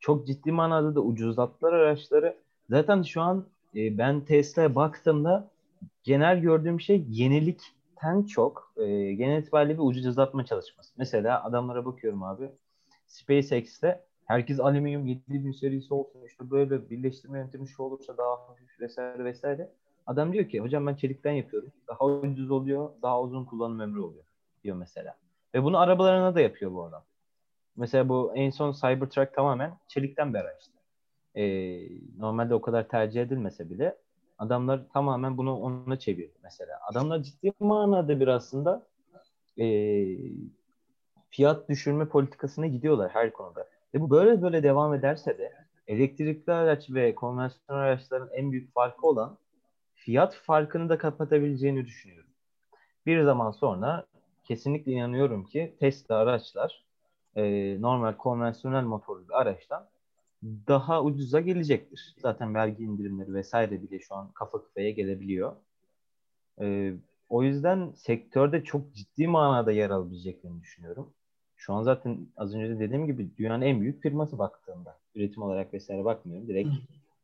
Çok 0.00 0.26
ciddi 0.26 0.52
manada 0.52 0.94
da 0.94 1.00
ucuzlattılar 1.00 1.72
araçları. 1.72 2.36
Zaten 2.70 3.02
şu 3.02 3.22
an 3.22 3.46
e, 3.76 3.98
ben 3.98 4.20
Tesla'ya 4.24 4.74
baktığımda 4.74 5.50
genel 6.02 6.40
gördüğüm 6.40 6.80
şey 6.80 7.04
yenilikten 7.08 8.22
çok 8.22 8.72
e, 8.76 9.14
genel 9.14 9.42
itibariyle 9.42 9.74
bir 9.74 9.82
ucuzlatma 9.82 10.44
çalışması. 10.44 10.94
Mesela 10.96 11.44
adamlara 11.44 11.84
bakıyorum 11.84 12.22
abi. 12.22 12.50
SpaceX'te 13.06 14.04
herkes 14.24 14.60
alüminyum 14.60 15.06
7000 15.06 15.52
serisi 15.52 15.94
olsun 15.94 16.20
işte 16.26 16.50
böyle 16.50 16.90
birleştirme 16.90 17.38
yöntemi 17.38 17.68
şu 17.68 17.82
olursa 17.82 18.16
daha 18.16 18.30
hafif 18.30 18.80
vesaire 18.80 19.24
vesaire. 19.24 19.70
Adam 20.06 20.32
diyor 20.32 20.48
ki 20.48 20.60
hocam 20.60 20.86
ben 20.86 20.94
çelikten 20.94 21.32
yapıyorum. 21.32 21.72
Daha 21.88 22.06
ucuz 22.06 22.50
oluyor, 22.50 22.90
daha 23.02 23.22
uzun 23.22 23.44
kullanım 23.44 23.80
ömrü 23.80 24.00
oluyor 24.00 24.24
diyor 24.64 24.76
mesela. 24.76 25.16
Ve 25.54 25.64
bunu 25.64 25.78
arabalarına 25.78 26.34
da 26.34 26.40
yapıyor 26.40 26.72
bu 26.72 26.84
adam. 26.84 27.02
Mesela 27.76 28.08
bu 28.08 28.32
en 28.34 28.50
son 28.50 28.72
Cybertruck 28.72 29.34
tamamen 29.34 29.78
çelikten 29.88 30.34
bir 30.34 30.38
araçtı. 30.38 30.72
Ee, 31.34 31.88
normalde 32.18 32.54
o 32.54 32.60
kadar 32.60 32.88
tercih 32.88 33.22
edilmese 33.22 33.70
bile 33.70 33.96
adamlar 34.38 34.88
tamamen 34.92 35.36
bunu 35.36 35.60
ona 35.60 35.98
çeviriyor 35.98 36.30
mesela. 36.42 36.80
Adamlar 36.90 37.22
ciddi 37.22 37.52
manada 37.60 38.20
bir 38.20 38.28
aslında 38.28 38.86
e, 39.58 39.66
fiyat 41.30 41.68
düşürme 41.68 42.08
politikasına 42.08 42.66
gidiyorlar 42.66 43.10
her 43.10 43.32
konuda. 43.32 43.68
Ve 43.94 44.00
bu 44.00 44.10
böyle 44.10 44.42
böyle 44.42 44.62
devam 44.62 44.94
ederse 44.94 45.38
de 45.38 45.52
elektrikli 45.86 46.52
araç 46.52 46.90
ve 46.90 47.14
konvansiyonel 47.14 47.84
araçların 47.84 48.28
en 48.32 48.52
büyük 48.52 48.74
farkı 48.74 49.06
olan 49.06 49.38
fiyat 50.04 50.34
farkını 50.34 50.88
da 50.88 50.98
kapatabileceğini 50.98 51.86
düşünüyorum. 51.86 52.30
Bir 53.06 53.22
zaman 53.22 53.50
sonra 53.50 54.06
kesinlikle 54.44 54.92
inanıyorum 54.92 55.44
ki 55.44 55.74
Tesla 55.80 56.16
araçlar 56.16 56.84
e, 57.36 57.76
normal 57.80 58.12
konvansiyonel 58.12 58.84
motorlu 58.84 59.28
bir 59.28 59.40
araçtan 59.40 59.88
daha 60.42 61.02
ucuza 61.02 61.40
gelecektir. 61.40 62.14
Zaten 62.18 62.54
vergi 62.54 62.84
indirimleri 62.84 63.34
vesaire 63.34 63.82
bile 63.82 63.98
şu 63.98 64.14
an 64.14 64.30
kafa 64.34 64.62
kafaya 64.62 64.90
gelebiliyor. 64.90 65.52
E, 66.60 66.94
o 67.28 67.42
yüzden 67.42 67.92
sektörde 67.96 68.64
çok 68.64 68.94
ciddi 68.94 69.28
manada 69.28 69.72
yer 69.72 69.90
alabileceklerini 69.90 70.60
düşünüyorum. 70.60 71.10
Şu 71.56 71.74
an 71.74 71.82
zaten 71.82 72.26
az 72.36 72.54
önce 72.54 72.68
de 72.68 72.80
dediğim 72.80 73.06
gibi 73.06 73.36
dünyanın 73.36 73.62
en 73.62 73.80
büyük 73.80 74.02
firması 74.02 74.38
baktığımda. 74.38 74.98
Üretim 75.14 75.42
olarak 75.42 75.74
vesaire 75.74 76.04
bakmıyorum. 76.04 76.48
Direkt 76.48 76.68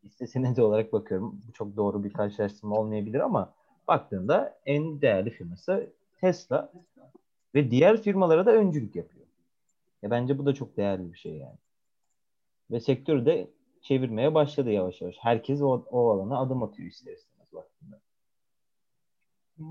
hisse 0.05 0.63
olarak 0.63 0.93
bakıyorum. 0.93 1.41
Bu 1.49 1.53
çok 1.53 1.77
doğru 1.77 2.05
bir 2.05 2.13
karşılaştırma 2.13 2.77
olmayabilir 2.77 3.21
ama 3.21 3.55
baktığında 3.89 4.61
en 4.67 5.01
değerli 5.01 5.31
firması 5.31 5.93
Tesla 6.21 6.73
ve 7.55 7.71
diğer 7.71 8.03
firmalara 8.03 8.47
da 8.47 8.53
öncülük 8.53 8.97
yapıyor. 8.97 9.27
Ya 10.03 10.11
bence 10.11 10.39
bu 10.39 10.47
da 10.47 10.55
çok 10.55 10.77
değerli 10.77 11.13
bir 11.13 11.19
şey 11.19 11.37
yani. 11.37 11.59
Ve 12.71 12.81
sektörü 12.81 13.27
de 13.27 13.51
çevirmeye 13.83 14.35
başladı 14.35 14.71
yavaş 14.71 15.01
yavaş. 15.01 15.17
Herkes 15.21 15.63
o, 15.63 15.87
o 15.91 16.11
alana 16.11 16.39
adım 16.39 16.63
atıyor 16.63 16.89
ister 16.89 17.13
istemez 17.13 17.53
baktığında. 17.53 18.01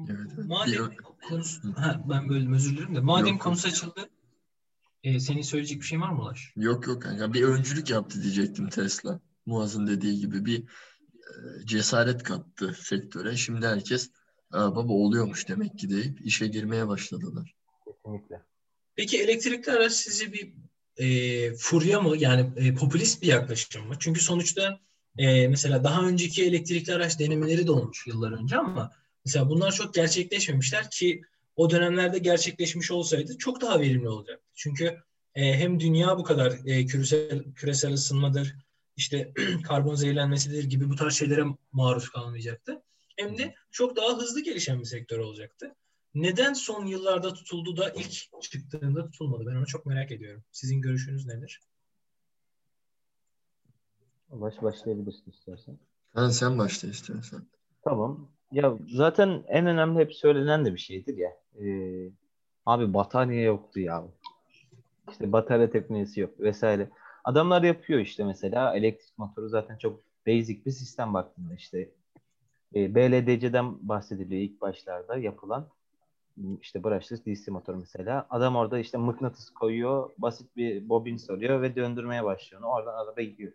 Evet, 0.09 0.47
Madem 0.47 0.89
konusu, 1.29 1.73
ha, 1.75 2.01
ben 2.09 2.29
böyle 2.29 2.55
özür 2.55 2.77
dilerim 2.77 2.95
de 2.95 2.99
madem 2.99 3.33
yok, 3.33 3.41
konusu 3.41 3.67
açıldı 3.67 4.09
e, 5.03 5.19
senin 5.19 5.41
söyleyecek 5.41 5.81
bir 5.81 5.85
şey 5.85 6.01
var 6.01 6.09
mı 6.09 6.21
Ulaş? 6.21 6.53
Yok 6.55 6.87
yok 6.87 7.01
kanka 7.01 7.33
bir 7.33 7.43
öncülük 7.43 7.89
yaptı 7.89 8.23
diyecektim 8.23 8.69
Tesla. 8.69 9.19
Muaz'ın 9.49 9.87
dediği 9.87 10.19
gibi 10.19 10.45
bir 10.45 10.59
e, 10.59 11.65
cesaret 11.65 12.23
kattı 12.23 12.77
sektöre. 12.81 13.37
Şimdi 13.37 13.67
herkes 13.67 14.11
baba 14.53 14.93
oluyormuş 14.93 15.47
demek 15.47 15.79
ki 15.79 15.89
deyip 15.89 16.21
işe 16.25 16.47
girmeye 16.47 16.87
başladılar. 16.87 17.55
Kesinlikle. 17.85 18.41
Peki 18.95 19.21
elektrikli 19.21 19.71
araç 19.71 19.93
size 19.93 20.33
bir 20.33 20.53
e, 20.97 21.53
furya 21.53 22.01
mı 22.01 22.17
yani 22.17 22.49
e, 22.55 22.73
popülist 22.73 23.21
bir 23.21 23.27
yaklaşım 23.27 23.87
mı? 23.87 23.95
Çünkü 23.99 24.21
sonuçta 24.21 24.79
e, 25.17 25.47
mesela 25.47 25.83
daha 25.83 26.07
önceki 26.07 26.45
elektrikli 26.45 26.93
araç 26.93 27.19
denemeleri 27.19 27.67
de 27.67 27.71
olmuş 27.71 28.07
yıllar 28.07 28.31
önce 28.31 28.57
ama 28.57 28.91
mesela 29.25 29.49
bunlar 29.49 29.71
çok 29.71 29.93
gerçekleşmemişler 29.93 30.89
ki 30.89 31.21
o 31.55 31.69
dönemlerde 31.69 32.17
gerçekleşmiş 32.17 32.91
olsaydı 32.91 33.37
çok 33.37 33.61
daha 33.61 33.79
verimli 33.79 34.09
olacaktı. 34.09 34.45
Çünkü 34.55 34.97
e, 35.35 35.53
hem 35.53 35.79
dünya 35.79 36.17
bu 36.17 36.23
kadar 36.23 36.59
e, 36.65 36.85
küresel, 36.85 37.43
küresel 37.55 37.93
ısınmadır, 37.93 38.55
işte 38.99 39.33
karbon 39.63 39.95
zehirlenmesidir 39.95 40.63
gibi 40.63 40.89
bu 40.89 40.95
tarz 40.95 41.13
şeylere 41.13 41.43
maruz 41.71 42.09
kalmayacaktı. 42.09 42.81
Hem 43.17 43.37
de 43.37 43.55
çok 43.71 43.95
daha 43.95 44.17
hızlı 44.17 44.43
gelişen 44.43 44.79
bir 44.79 44.85
sektör 44.85 45.19
olacaktı. 45.19 45.75
Neden 46.15 46.53
son 46.53 46.85
yıllarda 46.85 47.33
tutuldu 47.33 47.77
da 47.77 47.89
ilk 47.89 48.41
çıktığında 48.41 49.05
tutulmadı? 49.05 49.45
Ben 49.45 49.55
onu 49.55 49.65
çok 49.65 49.85
merak 49.85 50.11
ediyorum. 50.11 50.43
Sizin 50.51 50.81
görüşünüz 50.81 51.25
nedir? 51.25 51.61
Baş 54.29 54.61
başlayabilirsin 54.61 55.31
istersen. 55.31 55.77
Ha, 56.13 56.29
sen 56.29 56.57
başla 56.57 56.87
istersen. 56.87 57.41
Tamam. 57.83 58.29
Ya 58.51 58.77
zaten 58.89 59.43
en 59.47 59.65
önemli 59.65 59.99
hep 59.99 60.15
söylenen 60.15 60.65
de 60.65 60.73
bir 60.73 60.79
şeydir 60.79 61.17
ya. 61.17 61.29
Ee, 61.59 62.09
abi 62.65 62.93
batarya 62.93 63.41
yoktu 63.41 63.79
ya. 63.79 64.03
İşte 65.11 65.31
batarya 65.31 65.69
teknolojisi 65.69 66.19
yok 66.19 66.39
vesaire. 66.39 66.89
Adamlar 67.29 67.63
yapıyor 67.63 67.99
işte 67.99 68.23
mesela 68.23 68.75
elektrik 68.75 69.17
motoru 69.17 69.49
zaten 69.49 69.77
çok 69.77 69.99
basic 70.27 70.65
bir 70.65 70.71
sistem 70.71 71.13
baktığında 71.13 71.53
işte 71.53 71.89
e, 72.75 72.95
BLDC'den 72.95 73.87
bahsediliyor 73.89 74.41
ilk 74.41 74.61
başlarda 74.61 75.17
yapılan 75.17 75.67
işte 76.61 76.83
brushless 76.83 77.25
DC 77.25 77.51
motor 77.51 77.75
mesela. 77.75 78.27
Adam 78.29 78.55
orada 78.55 78.79
işte 78.79 78.97
mıknatıs 78.97 79.49
koyuyor, 79.49 80.09
basit 80.17 80.55
bir 80.55 80.89
bobin 80.89 81.17
soruyor 81.17 81.61
ve 81.61 81.75
döndürmeye 81.75 82.23
başlıyor. 82.23 82.63
Oradan 82.63 83.05
araba 83.05 83.21
gidiyor. 83.21 83.51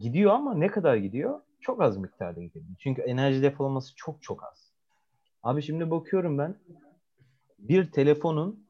Gidiyor 0.00 0.32
ama 0.32 0.54
ne 0.54 0.66
kadar 0.66 0.96
gidiyor? 0.96 1.40
Çok 1.60 1.82
az 1.82 1.96
miktarda 1.96 2.42
gidiyor. 2.42 2.64
Çünkü 2.78 3.02
enerji 3.02 3.42
depolaması 3.42 3.92
çok 3.96 4.22
çok 4.22 4.44
az. 4.44 4.72
Abi 5.42 5.62
şimdi 5.62 5.90
bakıyorum 5.90 6.38
ben 6.38 6.54
bir 7.58 7.92
telefonun 7.92 8.66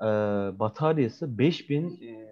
e, 0.00 0.04
bataryası 0.58 1.38
5000 1.38 2.00
e, 2.02 2.31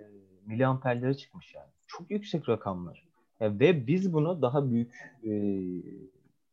miliamperlere 0.51 1.15
çıkmış 1.15 1.55
yani. 1.55 1.71
Çok 1.87 2.11
yüksek 2.11 2.49
rakamlar. 2.49 3.05
E, 3.41 3.59
ve 3.61 3.87
biz 3.87 4.13
bunu 4.13 4.43
daha 4.43 4.71
büyük 4.71 4.93
e, 5.25 5.31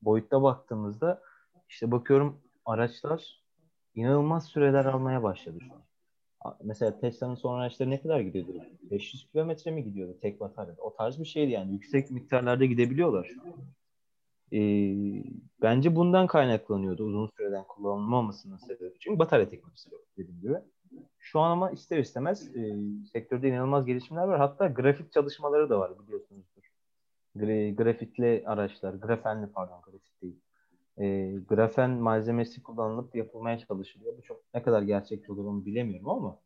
boyutta 0.01 0.43
baktığımızda 0.43 1.21
işte 1.69 1.91
bakıyorum 1.91 2.37
araçlar 2.65 3.43
inanılmaz 3.95 4.45
süreler 4.45 4.85
almaya 4.85 5.23
başladı 5.23 5.57
şu 5.67 5.73
an. 5.73 5.81
Mesela 6.63 6.99
Tesla'nın 6.99 7.35
son 7.35 7.59
araçları 7.59 7.89
ne 7.89 8.01
kadar 8.01 8.19
gidiyordu? 8.19 8.63
500 8.91 9.31
kilometre 9.31 9.71
mi 9.71 9.83
gidiyordu 9.83 10.17
tek 10.21 10.39
bataryada? 10.39 10.81
O 10.81 10.95
tarz 10.95 11.19
bir 11.19 11.25
şeydi 11.25 11.51
yani. 11.51 11.73
Yüksek 11.73 12.11
miktarlarda 12.11 12.65
gidebiliyorlar 12.65 13.25
şu 13.25 13.41
an. 13.41 13.53
Ee, 14.53 15.23
bence 15.61 15.95
bundan 15.95 16.27
kaynaklanıyordu 16.27 17.03
uzun 17.03 17.29
süreden 17.37 17.63
kullanılmamasının 17.63 18.57
sebebi. 18.57 18.93
Çünkü 18.99 19.19
batarya 19.19 19.49
teknolojisi 19.49 19.93
yok 19.93 20.01
dediğim 20.17 20.41
gibi. 20.41 20.55
Şu 21.19 21.39
an 21.39 21.51
ama 21.51 21.71
ister 21.71 21.97
istemez 21.97 22.55
e, 22.55 22.75
sektörde 23.13 23.49
inanılmaz 23.49 23.85
gelişimler 23.85 24.23
var. 24.23 24.39
Hatta 24.39 24.67
grafik 24.67 25.11
çalışmaları 25.11 25.69
da 25.69 25.79
var 25.79 25.99
biliyorsunuzdur. 25.99 26.63
Gra- 27.35 27.75
grafikli 27.75 28.43
araçlar, 28.45 28.93
grafenli 28.93 29.47
pardon 29.47 29.81
grafik 29.81 30.21
değil 30.21 30.35
e, 30.97 31.31
grafen 31.47 31.91
malzemesi 31.91 32.63
kullanılıp 32.63 33.15
yapılmaya 33.15 33.59
çalışılıyor. 33.59 34.17
Bu 34.17 34.21
çok 34.21 34.41
ne 34.53 34.63
kadar 34.63 34.81
gerçekçi 34.81 35.31
olur 35.31 35.45
onu 35.45 35.65
bilemiyorum 35.65 36.09
ama 36.09 36.39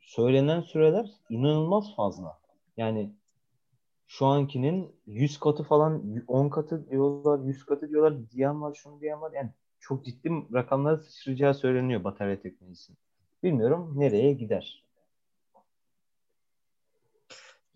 söylenen 0.00 0.60
süreler 0.60 1.10
inanılmaz 1.30 1.96
fazla. 1.96 2.40
Yani 2.76 3.12
şu 4.06 4.26
ankinin 4.26 4.96
100 5.06 5.40
katı 5.40 5.62
falan 5.62 6.22
10 6.28 6.48
katı 6.48 6.90
diyorlar, 6.90 7.38
100 7.38 7.66
katı 7.66 7.90
diyorlar, 7.90 8.30
diyen 8.30 8.62
var, 8.62 8.74
şunu 8.74 9.00
diyen 9.00 9.20
var. 9.20 9.32
Yani 9.32 9.50
çok 9.80 10.04
ciddi 10.04 10.30
rakamlara 10.52 10.98
sıçrayacağı 10.98 11.54
söyleniyor 11.54 12.04
batarya 12.04 12.40
teknolojisinin. 12.40 12.98
Bilmiyorum 13.42 13.92
nereye 13.96 14.32
gider. 14.32 14.84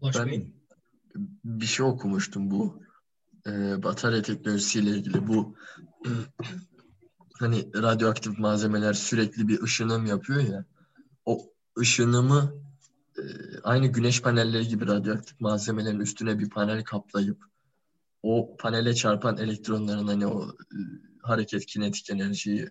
Ben 0.02 0.52
bir 1.44 1.66
şey 1.66 1.86
okumuştum 1.86 2.50
bu 2.50 2.82
e, 3.46 3.82
batarya 3.82 4.22
teknolojisiyle 4.22 4.90
ilgili 4.90 5.28
bu 5.28 5.56
hani 7.38 7.82
radyoaktif 7.82 8.38
malzemeler 8.38 8.92
sürekli 8.92 9.48
bir 9.48 9.62
ışınım 9.62 10.06
yapıyor 10.06 10.40
ya 10.40 10.64
o 11.24 11.52
ışınımı 11.78 12.54
e, 13.18 13.22
aynı 13.62 13.86
güneş 13.86 14.22
panelleri 14.22 14.68
gibi 14.68 14.86
radyoaktif 14.86 15.40
malzemelerin 15.40 16.00
üstüne 16.00 16.38
bir 16.38 16.50
panel 16.50 16.84
kaplayıp 16.84 17.44
o 18.22 18.56
panele 18.56 18.94
çarpan 18.94 19.36
elektronların 19.38 20.06
hani 20.06 20.26
o 20.26 20.48
e, 20.48 20.78
hareket 21.22 21.66
kinetik 21.66 22.10
enerjiyi 22.10 22.68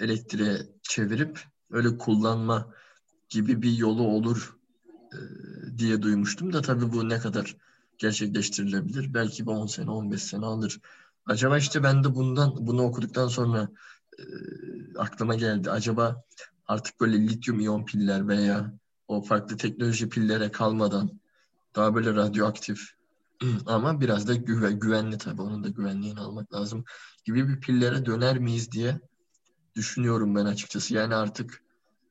elektriğe 0.00 0.58
çevirip 0.82 1.53
öyle 1.70 1.98
kullanma 1.98 2.74
gibi 3.28 3.62
bir 3.62 3.72
yolu 3.72 4.02
olur 4.02 4.58
e, 5.12 5.18
diye 5.78 6.02
duymuştum 6.02 6.52
da 6.52 6.62
tabii 6.62 6.92
bu 6.92 7.08
ne 7.08 7.18
kadar 7.18 7.56
gerçekleştirilebilir? 7.98 9.14
Belki 9.14 9.46
bir 9.46 9.50
10 9.50 9.66
sene, 9.66 9.90
15 9.90 10.22
sene 10.22 10.46
alır. 10.46 10.80
Acaba 11.26 11.58
işte 11.58 11.82
ben 11.82 12.04
de 12.04 12.14
bundan 12.14 12.66
bunu 12.66 12.82
okuduktan 12.82 13.28
sonra 13.28 13.68
e, 14.18 14.22
aklıma 14.98 15.34
geldi. 15.34 15.70
Acaba 15.70 16.24
artık 16.66 17.00
böyle 17.00 17.28
lityum 17.28 17.60
iyon 17.60 17.84
piller 17.84 18.28
veya 18.28 18.72
o 19.08 19.22
farklı 19.22 19.56
teknoloji 19.56 20.08
pillere 20.08 20.50
kalmadan 20.50 21.20
daha 21.76 21.94
böyle 21.94 22.14
radyoaktif 22.14 22.90
ama 23.66 24.00
biraz 24.00 24.28
da 24.28 24.34
güve, 24.34 24.72
güvenli 24.72 25.18
tabii 25.18 25.42
onun 25.42 25.64
da 25.64 25.68
güvenliğini 25.68 26.20
almak 26.20 26.54
lazım 26.54 26.84
gibi 27.24 27.48
bir 27.48 27.60
pillere 27.60 28.06
döner 28.06 28.38
miyiz 28.38 28.72
diye 28.72 29.00
düşünüyorum 29.76 30.34
ben 30.34 30.44
açıkçası. 30.44 30.94
Yani 30.94 31.14
artık 31.14 31.62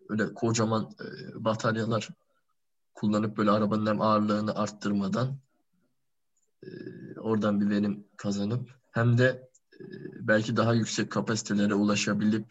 öyle 0.10 0.34
kocaman 0.34 0.92
e, 1.02 1.06
bataryalar 1.46 2.10
kullanıp 2.94 3.38
böyle 3.38 3.52
arabanın 3.52 3.86
hem 3.86 4.02
ağırlığını 4.02 4.56
arttırmadan 4.56 5.38
e, 6.64 6.70
oradan 7.20 7.62
bir 7.62 7.70
verim 7.70 8.08
kazanıp 8.18 8.70
hem 8.92 9.18
de 9.18 9.50
e, 9.80 9.84
belki 10.28 10.58
daha 10.58 10.74
yüksek 10.74 11.12
kapasitelere 11.12 11.74
ulaşabilip 11.74 12.46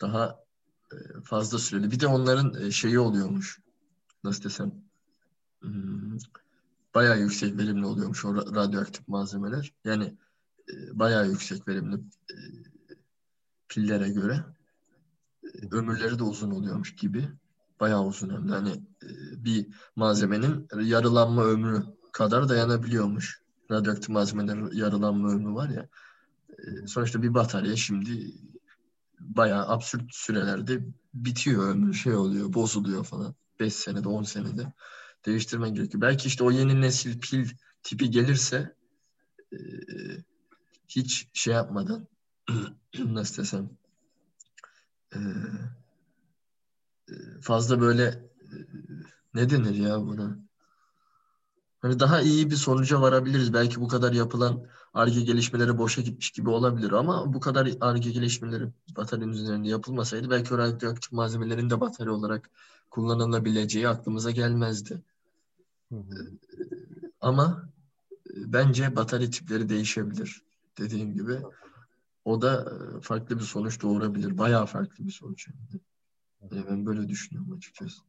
daha 0.00 0.44
e, 0.92 0.96
fazla 1.24 1.58
süreli. 1.58 1.90
Bir 1.90 2.00
de 2.00 2.06
onların 2.06 2.62
e, 2.62 2.70
şeyi 2.70 2.98
oluyormuş. 2.98 3.60
Nasıl 4.24 4.44
desem 4.44 4.72
hmm, 5.60 6.18
bayağı 6.94 7.18
yüksek 7.20 7.58
verimli 7.58 7.86
oluyormuş 7.86 8.24
o 8.24 8.36
radyoaktif 8.36 9.08
malzemeler. 9.08 9.72
Yani 9.84 10.16
e, 10.68 10.98
bayağı 10.98 11.28
yüksek 11.28 11.68
verimli 11.68 11.94
e, 12.30 12.34
pillere 13.68 14.08
göre. 14.08 14.44
E, 15.44 15.48
ömürleri 15.70 16.18
de 16.18 16.22
uzun 16.22 16.50
oluyormuş 16.50 16.96
gibi. 16.96 17.28
Bayağı 17.80 18.04
uzun 18.04 18.30
hem 18.30 18.48
de 18.48 18.52
hani 18.52 18.70
e, 19.02 19.08
bir 19.44 19.66
malzemenin 19.96 20.68
yarılanma 20.82 21.44
ömrü 21.44 21.82
kadar 22.12 22.48
dayanabiliyormuş. 22.48 23.42
Radyoaktif 23.70 24.08
malzemelerin 24.08 24.70
yarılanma 24.72 25.28
ömrü 25.28 25.54
var 25.54 25.68
ya. 25.68 25.88
E, 26.58 26.86
sonuçta 26.86 27.22
bir 27.22 27.34
batarya 27.34 27.76
şimdi 27.76 28.34
bayağı 29.20 29.68
absürt 29.68 30.14
sürelerde 30.14 30.80
bitiyor 31.14 31.68
ömrü 31.68 31.94
şey 31.94 32.14
oluyor 32.14 32.52
bozuluyor 32.52 33.04
falan. 33.04 33.34
5 33.60 33.74
senede 33.74 34.08
10 34.08 34.22
senede 34.22 34.72
değiştirmen 35.26 35.74
gerekiyor. 35.74 36.00
Belki 36.00 36.28
işte 36.28 36.44
o 36.44 36.50
yeni 36.50 36.80
nesil 36.80 37.20
pil 37.20 37.48
tipi 37.82 38.10
gelirse 38.10 38.74
hiç 40.88 41.28
şey 41.32 41.54
yapmadan 41.54 42.06
nasıl 43.04 43.42
desem 43.42 43.70
e, 45.14 45.18
fazla 47.40 47.80
böyle 47.80 48.04
e, 48.04 48.56
ne 49.34 49.50
denir 49.50 49.74
ya 49.74 50.00
buna? 50.00 50.38
Hani 51.84 52.00
daha 52.00 52.20
iyi 52.20 52.50
bir 52.50 52.56
sonuca 52.56 53.00
varabiliriz. 53.00 53.52
Belki 53.52 53.80
bu 53.80 53.88
kadar 53.88 54.12
yapılan 54.12 54.66
ARGE 54.94 55.20
gelişmeleri 55.20 55.78
boşa 55.78 56.02
gitmiş 56.02 56.30
gibi 56.30 56.50
olabilir 56.50 56.92
ama 56.92 57.34
bu 57.34 57.40
kadar 57.40 57.70
ARGE 57.80 58.10
gelişmeleri 58.10 58.68
bataryanın 58.96 59.32
üzerinde 59.32 59.68
yapılmasaydı 59.68 60.30
belki 60.30 60.54
o 60.54 60.58
radyoaktif 60.58 61.12
malzemelerin 61.12 61.70
de 61.70 61.80
batarya 61.80 62.12
olarak 62.12 62.50
kullanılabileceği 62.90 63.88
aklımıza 63.88 64.30
gelmezdi. 64.30 65.02
Hı 65.92 65.96
hı. 65.96 66.30
Ama 67.20 67.68
bence 68.36 68.96
batarya 68.96 69.30
tipleri 69.30 69.68
değişebilir. 69.68 70.42
Dediğim 70.78 71.14
gibi. 71.14 71.38
O 72.24 72.42
da 72.42 72.72
farklı 73.02 73.38
bir 73.38 73.44
sonuç 73.44 73.82
doğurabilir. 73.82 74.38
Bayağı 74.38 74.66
farklı 74.66 75.06
bir 75.06 75.12
sonuç. 75.12 75.48
Yani 76.50 76.64
ben 76.70 76.86
böyle 76.86 77.08
düşünüyorum 77.08 77.52
açıkçası. 77.52 78.02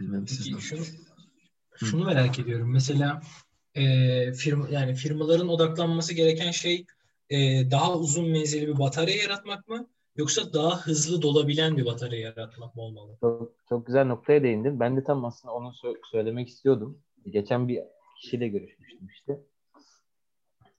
Bilmem 0.00 0.28
siz 0.28 0.50
Peki, 0.50 0.62
şunu, 0.62 0.84
şunu 1.76 2.04
merak 2.04 2.38
ediyorum. 2.38 2.72
Mesela 2.72 3.22
e, 3.74 4.32
firma 4.32 4.68
yani 4.68 4.94
firmaların 4.94 5.48
odaklanması 5.48 6.14
gereken 6.14 6.50
şey 6.50 6.86
e, 7.30 7.70
daha 7.70 7.98
uzun 7.98 8.30
menzilli 8.30 8.68
bir 8.68 8.78
batarya 8.78 9.16
yaratmak 9.16 9.68
mı 9.68 9.88
yoksa 10.16 10.52
daha 10.52 10.80
hızlı 10.80 11.22
dolabilen 11.22 11.76
bir 11.76 11.86
batarya 11.86 12.20
yaratmak 12.20 12.76
mı 12.76 12.82
olmalı? 12.82 13.16
Çok, 13.20 13.54
çok 13.68 13.86
güzel 13.86 14.06
noktaya 14.06 14.42
değindin. 14.42 14.80
Ben 14.80 14.96
de 14.96 15.04
tam 15.04 15.24
aslında 15.24 15.54
onu 15.54 15.68
sö- 15.68 16.10
söylemek 16.10 16.48
istiyordum. 16.48 16.98
Geçen 17.30 17.68
bir 17.68 17.80
kişiyle 18.16 18.48
görüşmüştüm 18.48 19.08
işte. 19.08 19.40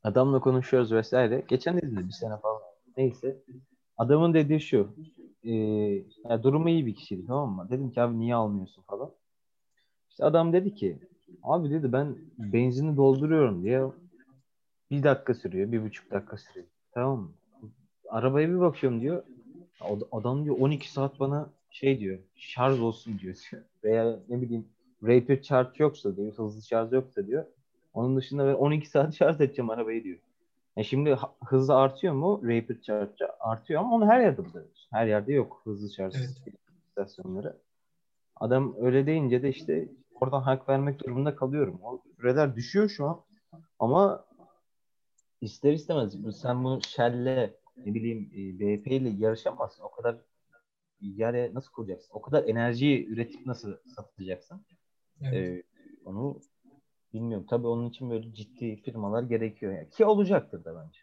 Adamla 0.04 0.40
konuşuyoruz 0.40 0.92
vesaire. 0.92 1.44
Geçen 1.48 1.78
dedi 1.78 2.08
bir 2.08 2.12
sene 2.12 2.38
falan. 2.38 2.62
Neyse. 2.98 3.38
Adamın 3.98 4.34
dediği 4.34 4.62
şu. 4.62 4.96
E, 5.44 5.52
yani 6.30 6.44
durumu 6.44 6.70
iyi 6.70 6.86
bir 6.86 6.96
kişiydi 6.96 7.26
tamam 7.28 7.52
mı? 7.56 7.68
Dedim 7.70 7.92
ki 7.92 8.02
abi 8.02 8.20
niye 8.20 8.36
almıyorsun 8.36 8.82
falan. 8.82 9.12
İşte 10.10 10.26
adam 10.26 10.54
dedi 10.54 10.76
ki 10.76 11.00
abi 11.44 11.70
dedi 11.70 11.94
ben 11.94 12.16
benzini 12.38 12.98
dolduruyorum 12.98 13.64
diye 13.64 13.84
bir 14.92 15.04
dakika 15.04 15.34
sürüyor, 15.34 15.72
bir 15.72 15.84
buçuk 15.84 16.12
dakika 16.12 16.38
sürüyor. 16.38 16.68
Tamam 16.94 17.20
mı? 17.20 17.32
Arabaya 18.10 18.50
bir 18.50 18.60
bakıyorum 18.60 19.02
diyor. 19.02 19.24
Adam 20.12 20.46
diyor 20.46 20.56
12 20.60 20.92
saat 20.92 21.20
bana 21.20 21.50
şey 21.70 22.00
diyor 22.00 22.20
şarj 22.36 22.80
olsun 22.80 23.20
diyor. 23.20 23.50
Veya 23.84 24.20
ne 24.30 24.42
bileyim 24.42 24.68
rapid 25.04 25.42
charge 25.42 25.72
yoksa 25.78 26.18
diyor, 26.18 26.34
hızlı 26.34 26.62
şarj 26.62 26.92
yoksa 26.92 27.28
diyor. 27.28 27.46
Onun 27.94 28.18
dışında 28.18 28.48
ben 28.48 28.54
12 28.54 28.90
saat 28.90 29.16
şarj 29.16 29.36
edeceğim 29.36 29.70
arabayı 29.70 30.04
diyor. 30.04 30.20
Yani 30.76 30.86
şimdi 30.86 31.18
hızı 31.46 31.76
artıyor 31.76 32.14
mu? 32.14 32.42
Rapid 32.44 32.82
charge 32.82 33.26
artıyor 33.40 33.82
ama 33.82 33.96
onu 33.96 34.08
her 34.08 34.22
yerde 34.22 34.46
buluyoruz. 34.46 34.88
Her 34.92 35.08
yerde 35.08 35.34
yok 35.34 35.62
hızlı 35.64 35.90
şarj 35.90 36.16
evet. 36.16 36.30
istasyonları. 36.88 37.58
Adam 38.36 38.76
öyle 38.80 39.06
deyince 39.06 39.44
de 39.44 39.50
işte 39.50 39.90
oradan 40.14 40.42
hak 40.42 40.70
vermek 40.70 41.00
durumunda 41.00 41.36
kalıyorum. 41.36 41.80
O 41.84 42.02
süreler 42.18 42.56
düşüyor 42.56 42.90
şu 42.90 43.06
an. 43.06 43.22
Ama 43.80 44.26
ister 45.42 45.74
istemez 45.74 46.16
sen 46.42 46.64
bunu 46.64 46.82
Shell'le 46.82 47.54
ne 47.78 47.94
bileyim 47.94 48.32
e, 48.34 48.60
BP 48.60 48.88
ile 48.88 49.10
yarışamazsın. 49.10 49.84
O 49.84 49.92
kadar 49.92 50.18
yere 51.02 51.52
nasıl 51.54 51.72
kuracaksın? 51.72 52.10
O 52.14 52.22
kadar 52.22 52.44
enerjiyi 52.44 53.08
üretip 53.08 53.46
nasıl 53.46 53.78
satacaksın? 53.96 54.66
Evet. 55.22 55.34
Ee, 55.34 55.64
onu 56.06 56.40
bilmiyorum. 57.14 57.46
Tabii 57.50 57.68
onun 57.68 57.90
için 57.90 58.10
böyle 58.10 58.34
ciddi 58.34 58.76
firmalar 58.76 59.24
gerekiyor. 59.24 59.74
Yani. 59.74 59.90
Ki 59.90 60.06
olacaktır 60.06 60.66
da 60.66 60.76
bence. 60.76 61.00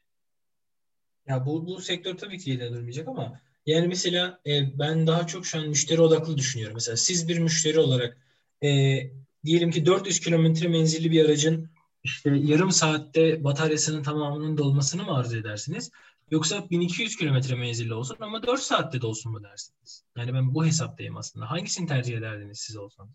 Ya 1.29 1.47
bu, 1.47 1.67
bu 1.67 1.81
sektör 1.81 2.17
tabii 2.17 2.39
ki 2.39 2.51
ilerlemeyecek 2.51 3.09
ama 3.09 3.41
yani 3.67 3.89
mesela 3.89 4.41
e, 4.47 4.79
ben 4.79 5.07
daha 5.07 5.27
çok 5.27 5.47
şu 5.47 5.59
an 5.59 5.69
müşteri 5.69 6.01
odaklı 6.01 6.37
düşünüyorum. 6.37 6.75
Mesela 6.75 6.97
siz 6.97 7.29
bir 7.29 7.39
müşteri 7.39 7.79
olarak 7.79 8.19
e, 8.63 9.01
diyelim 9.45 9.71
ki 9.71 9.87
400 9.87 10.21
kilometre 10.21 10.69
menzilli 10.69 11.11
bir 11.11 11.25
aracın 11.25 11.71
işte 12.05 12.31
yarım 12.31 12.71
saatte 12.71 13.45
bataryasının 13.45 14.03
tamamının 14.03 14.59
dolmasını 14.59 15.03
mı 15.03 15.17
arzu 15.17 15.37
edersiniz? 15.37 15.91
Yoksa 16.31 16.71
1200 16.71 17.17
kilometre 17.17 17.55
menzilli 17.55 17.95
olsun 17.95 18.17
ama 18.21 18.43
4 18.43 18.61
saatte 18.61 19.01
dolsun 19.01 19.33
mu 19.33 19.43
dersiniz? 19.43 20.05
Yani 20.17 20.35
ben 20.35 20.55
bu 20.55 20.67
hesaptayım 20.67 21.17
aslında. 21.17 21.51
Hangisini 21.51 21.87
tercih 21.87 22.19
ederdiniz 22.19 22.59
siz 22.59 22.77
olsanız? 22.77 23.11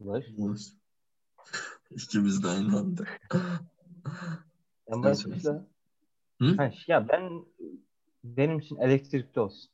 Var. 0.00 0.24
İkimiz 1.90 2.44
de 2.44 2.48
aynı 2.48 2.78
anda. 2.78 3.04
En 4.86 5.02
başta 5.02 5.66
Ha, 6.56 6.70
ya 6.86 7.08
ben 7.08 7.44
benim 8.24 8.58
için 8.58 8.76
elektrikli 8.76 9.40
olsun. 9.40 9.70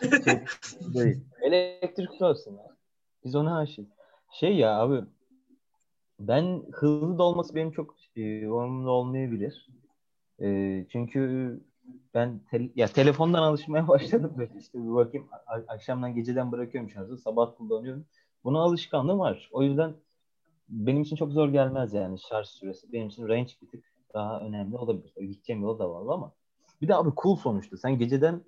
şey, 0.24 0.46
değil. 0.94 1.24
Elektrikli 1.42 2.24
olsun 2.24 2.56
ya. 2.56 2.76
Biz 3.24 3.34
ona 3.34 3.58
aşık. 3.58 3.88
Şey 4.32 4.56
ya 4.56 4.78
abi 4.78 5.04
ben 6.20 6.62
hızlı 6.72 7.18
da 7.18 7.22
olması 7.22 7.54
benim 7.54 7.70
çok 7.70 7.94
e, 8.16 8.48
umurumda 8.48 8.90
olmayabilir. 8.90 9.68
E, 10.40 10.86
çünkü 10.92 11.60
ben 12.14 12.40
te- 12.50 12.70
ya 12.74 12.86
telefondan 12.86 13.42
alışmaya 13.42 13.88
başladım 13.88 14.34
böyle 14.38 14.52
işte 14.58 14.78
bir 14.78 14.94
bakayım 14.94 15.28
akşamdan 15.68 16.14
geceden 16.14 16.52
bırakıyorum 16.52 16.90
şarjı 16.90 17.16
sabah 17.16 17.56
kullanıyorum. 17.56 18.06
Buna 18.44 18.58
alışkanlığım 18.60 19.18
var. 19.18 19.48
O 19.52 19.62
yüzden 19.62 19.94
benim 20.70 21.02
için 21.02 21.16
çok 21.16 21.32
zor 21.32 21.48
gelmez 21.48 21.94
yani 21.94 22.18
şarj 22.28 22.46
süresi. 22.46 22.92
Benim 22.92 23.08
için 23.08 23.28
range 23.28 23.52
bir 23.62 23.68
tık 23.68 23.84
daha 24.14 24.40
önemli 24.40 24.76
olabilir. 24.76 25.14
Gideceğim 25.20 25.62
yol 25.62 25.78
da 25.78 25.90
var 25.90 26.14
ama 26.14 26.32
bir 26.82 26.88
de 26.88 26.94
abi 26.94 27.10
cool 27.22 27.36
sonuçta. 27.36 27.76
Sen 27.76 27.98
geceden 27.98 28.40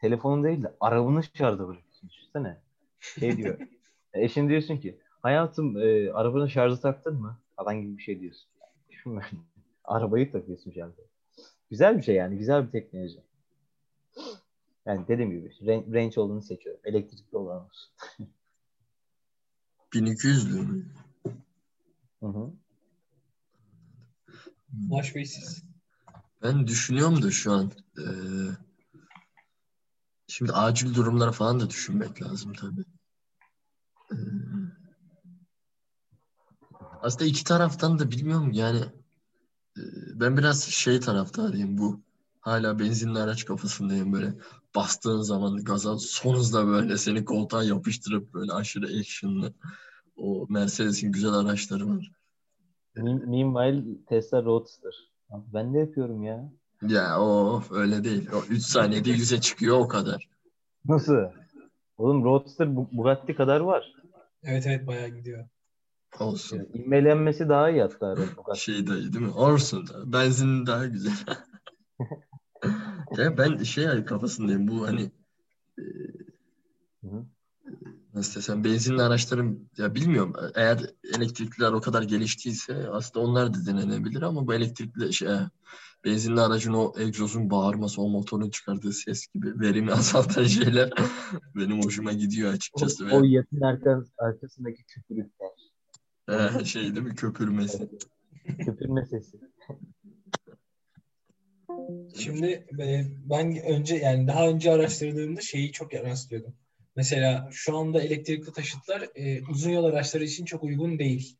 telefonun 0.00 0.44
değil 0.44 0.62
de 0.62 0.74
arabanı 0.80 1.22
şarja 1.22 1.68
bırakıyorsun. 1.68 2.08
Düşünsene. 2.08 2.56
Şey 3.00 3.36
diyor. 3.36 3.58
eşin 4.14 4.48
diyorsun 4.48 4.76
ki 4.76 4.98
hayatım 5.22 5.78
e, 5.78 6.12
arabanın 6.12 6.46
şarjı 6.46 6.80
taktın 6.80 7.20
mı? 7.20 7.38
Falan 7.56 7.82
gibi 7.82 7.98
bir 7.98 8.02
şey 8.02 8.20
diyorsun. 8.20 8.48
Düşünme. 8.90 9.22
Arabayı 9.84 10.32
takıyorsun 10.32 10.70
şarja. 10.70 11.02
Güzel 11.70 11.96
bir 11.98 12.02
şey 12.02 12.14
yani. 12.14 12.38
Güzel 12.38 12.66
bir 12.66 12.70
teknoloji. 12.70 13.20
Yani 14.86 15.08
dediğim 15.08 15.30
gibi 15.30 15.50
range 15.68 16.20
olduğunu 16.20 16.42
seçiyorum. 16.42 16.80
Elektrikli 16.84 17.36
olan 17.36 17.64
olsun. 17.64 17.92
1200 19.94 20.54
lira. 20.54 20.66
Hı 22.24 22.28
hı. 22.28 22.52
Ulaş 24.90 25.14
Bey 25.14 25.24
siz. 25.24 25.64
Ben 26.42 26.66
düşünüyorum 26.66 27.22
da 27.22 27.30
şu 27.30 27.52
an. 27.52 27.72
Ee, 27.98 28.04
şimdi 30.28 30.52
acil 30.52 30.94
durumlara 30.94 31.32
falan 31.32 31.60
da 31.60 31.70
düşünmek 31.70 32.22
lazım 32.22 32.52
tabii. 32.52 32.84
Ee, 34.12 34.16
aslında 37.02 37.24
iki 37.24 37.44
taraftan 37.44 37.98
da 37.98 38.10
bilmiyorum 38.10 38.52
yani 38.52 38.80
e, 39.78 39.82
ben 40.14 40.36
biraz 40.36 40.64
şey 40.64 41.00
taraftarıyım 41.00 41.78
bu 41.78 42.00
hala 42.40 42.78
benzinli 42.78 43.18
araç 43.18 43.44
kafasındayım 43.44 44.12
böyle 44.12 44.34
bastığın 44.74 45.22
zaman 45.22 45.64
gaza 45.64 45.98
son 45.98 46.34
hızla 46.36 46.66
böyle 46.66 46.98
seni 46.98 47.24
koltuğa 47.24 47.64
yapıştırıp 47.64 48.34
böyle 48.34 48.52
aşırı 48.52 48.86
actionlı 48.86 49.54
o 50.16 50.46
Mercedes'in 50.48 51.12
güzel 51.12 51.32
araçları 51.32 51.88
var. 51.88 52.12
Meanwhile 52.96 54.04
Tesla 54.08 54.44
Roadster. 54.44 54.92
Abi 55.30 55.44
ben 55.54 55.74
de 55.74 55.78
yapıyorum 55.78 56.22
ya. 56.24 56.52
Ya 56.82 57.20
o 57.20 57.62
öyle 57.70 58.04
değil. 58.04 58.28
O 58.32 58.42
3 58.50 58.62
saniyede 58.62 59.10
100'e 59.10 59.40
çıkıyor 59.40 59.78
o 59.78 59.88
kadar. 59.88 60.28
Nasıl? 60.84 61.16
Oğlum 61.98 62.24
Roadster 62.24 62.76
Bu- 62.76 62.88
Bugatti 62.92 63.34
kadar 63.34 63.60
var. 63.60 63.92
Evet 64.42 64.66
evet 64.66 64.86
bayağı 64.86 65.08
gidiyor. 65.08 65.48
Olsun. 66.20 66.56
Yani 66.56 66.68
İvmelenmesi 66.74 67.48
daha 67.48 67.70
iyi 67.70 67.82
hatta 67.82 68.16
Bugatti. 68.36 68.60
Şey 68.60 68.86
dayı 68.86 69.12
değil 69.12 69.24
mi? 69.24 69.30
Olsun 69.32 69.86
da. 69.86 70.12
Benzin 70.12 70.66
daha 70.66 70.86
güzel. 70.86 71.12
ya 73.18 73.38
ben 73.38 73.62
şey 73.62 74.04
kafasındayım. 74.04 74.68
Bu 74.68 74.86
hani 74.86 75.10
Hı 77.00 77.08
hı. 77.10 77.24
Nasıl 78.14 78.40
desem 78.40 78.64
benzinli 78.64 79.02
araçların 79.02 79.68
ya 79.78 79.94
bilmiyorum 79.94 80.36
eğer 80.54 80.90
elektrikliler 81.16 81.72
o 81.72 81.80
kadar 81.80 82.02
geliştiyse 82.02 82.88
aslında 82.90 83.26
onlar 83.26 83.54
da 83.54 83.66
denenebilir 83.66 84.22
ama 84.22 84.46
bu 84.46 84.54
elektrikli 84.54 85.12
şey 85.12 85.28
benzinli 86.04 86.40
aracın 86.40 86.72
o 86.72 86.92
egzozun 86.98 87.50
bağırması 87.50 88.02
o 88.02 88.08
motorun 88.08 88.50
çıkardığı 88.50 88.92
ses 88.92 89.26
gibi 89.26 89.60
verimi 89.60 89.92
azaltan 89.92 90.44
şeyler 90.44 90.90
benim 91.56 91.82
hoşuma 91.82 92.12
gidiyor 92.12 92.50
O, 92.50 92.54
açıkçası. 92.54 93.08
o 93.12 93.22
Ve, 93.22 93.28
yatın 93.28 93.60
arka, 93.60 94.04
arkasındaki 94.18 94.84
köpürükler. 94.84 95.50
e, 96.60 96.64
şey 96.64 96.82
değil 96.82 97.06
mi 97.06 97.14
köpürmesi. 97.14 97.88
Köpürme 98.64 99.06
sesi. 99.06 99.36
Şimdi 102.16 102.46
e, 102.78 103.04
ben 103.30 103.56
önce 103.56 103.96
yani 103.96 104.26
daha 104.26 104.48
önce 104.48 104.72
araştırdığımda 104.72 105.40
şeyi 105.40 105.72
çok 105.72 105.94
rastlıyordum. 105.94 106.54
Mesela 106.96 107.48
şu 107.52 107.76
anda 107.76 108.02
elektrikli 108.02 108.52
taşıtlar 108.52 109.08
e, 109.14 109.42
uzun 109.50 109.70
yol 109.70 109.84
araçları 109.84 110.24
için 110.24 110.44
çok 110.44 110.62
uygun 110.62 110.98
değil. 110.98 111.36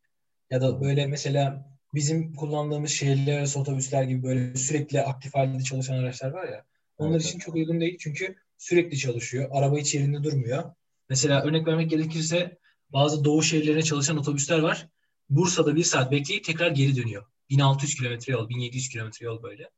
Ya 0.51 0.61
da 0.61 0.81
böyle 0.81 1.07
mesela 1.07 1.71
bizim 1.95 2.35
kullandığımız 2.35 2.91
şehirler 2.91 3.39
arası 3.39 3.61
otobüsler 3.61 4.03
gibi 4.03 4.23
böyle 4.23 4.57
sürekli 4.57 5.03
aktif 5.03 5.35
halde 5.35 5.63
çalışan 5.63 5.95
araçlar 5.95 6.31
var 6.31 6.49
ya. 6.49 6.65
Onlar 6.99 7.11
Evet, 7.17 7.25
için 7.25 7.39
çok 7.39 7.55
uygun 7.55 7.81
değil 7.81 7.97
çünkü 8.01 8.37
sürekli 8.59 8.99
çalışıyor. 8.99 9.49
Araba 9.53 9.79
hiç 9.79 9.95
yerinde 9.95 10.23
durmuyor. 10.25 10.75
Mesela 11.09 11.43
örnek 11.43 11.67
vermek 11.67 11.91
gerekirse 11.91 12.59
bazı 12.93 13.25
doğu 13.25 13.43
şehirlerine 13.43 13.83
çalışan 13.83 14.17
otobüsler 14.17 14.59
var. 14.59 14.89
Bursa'da 15.31 15.77
bir 15.77 15.85
saat 15.85 16.13
bekleyip 16.13 16.45
tekrar 16.45 16.71
geri 16.71 16.97
dönüyor. 16.97 17.25
1600 17.51 17.95
kilometre 17.95 18.33
yol, 18.33 18.49
1700 18.49 18.89
kilometre 18.89 19.27
yol 19.27 19.43
böyle. 19.43 19.71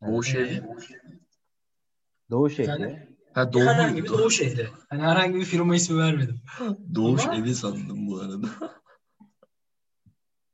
Bu 0.00 0.24
şey 0.24 0.60
Doğu 2.30 2.50
şehri. 2.50 2.68
Yani- 2.68 3.11
ha 3.34 3.52
doğu 3.52 3.62
herhangi 3.62 4.04
bir 4.04 4.08
doğu 4.08 4.30
şehri. 4.30 4.68
Hani 4.88 5.02
herhangi 5.02 5.34
bir 5.34 5.44
firma 5.44 5.76
ismi 5.76 5.98
vermedim. 5.98 6.40
Doğuş 6.94 7.24
Ama- 7.24 7.36
evi 7.36 7.54
sandım 7.54 8.06
bu 8.06 8.20
arada. 8.20 8.46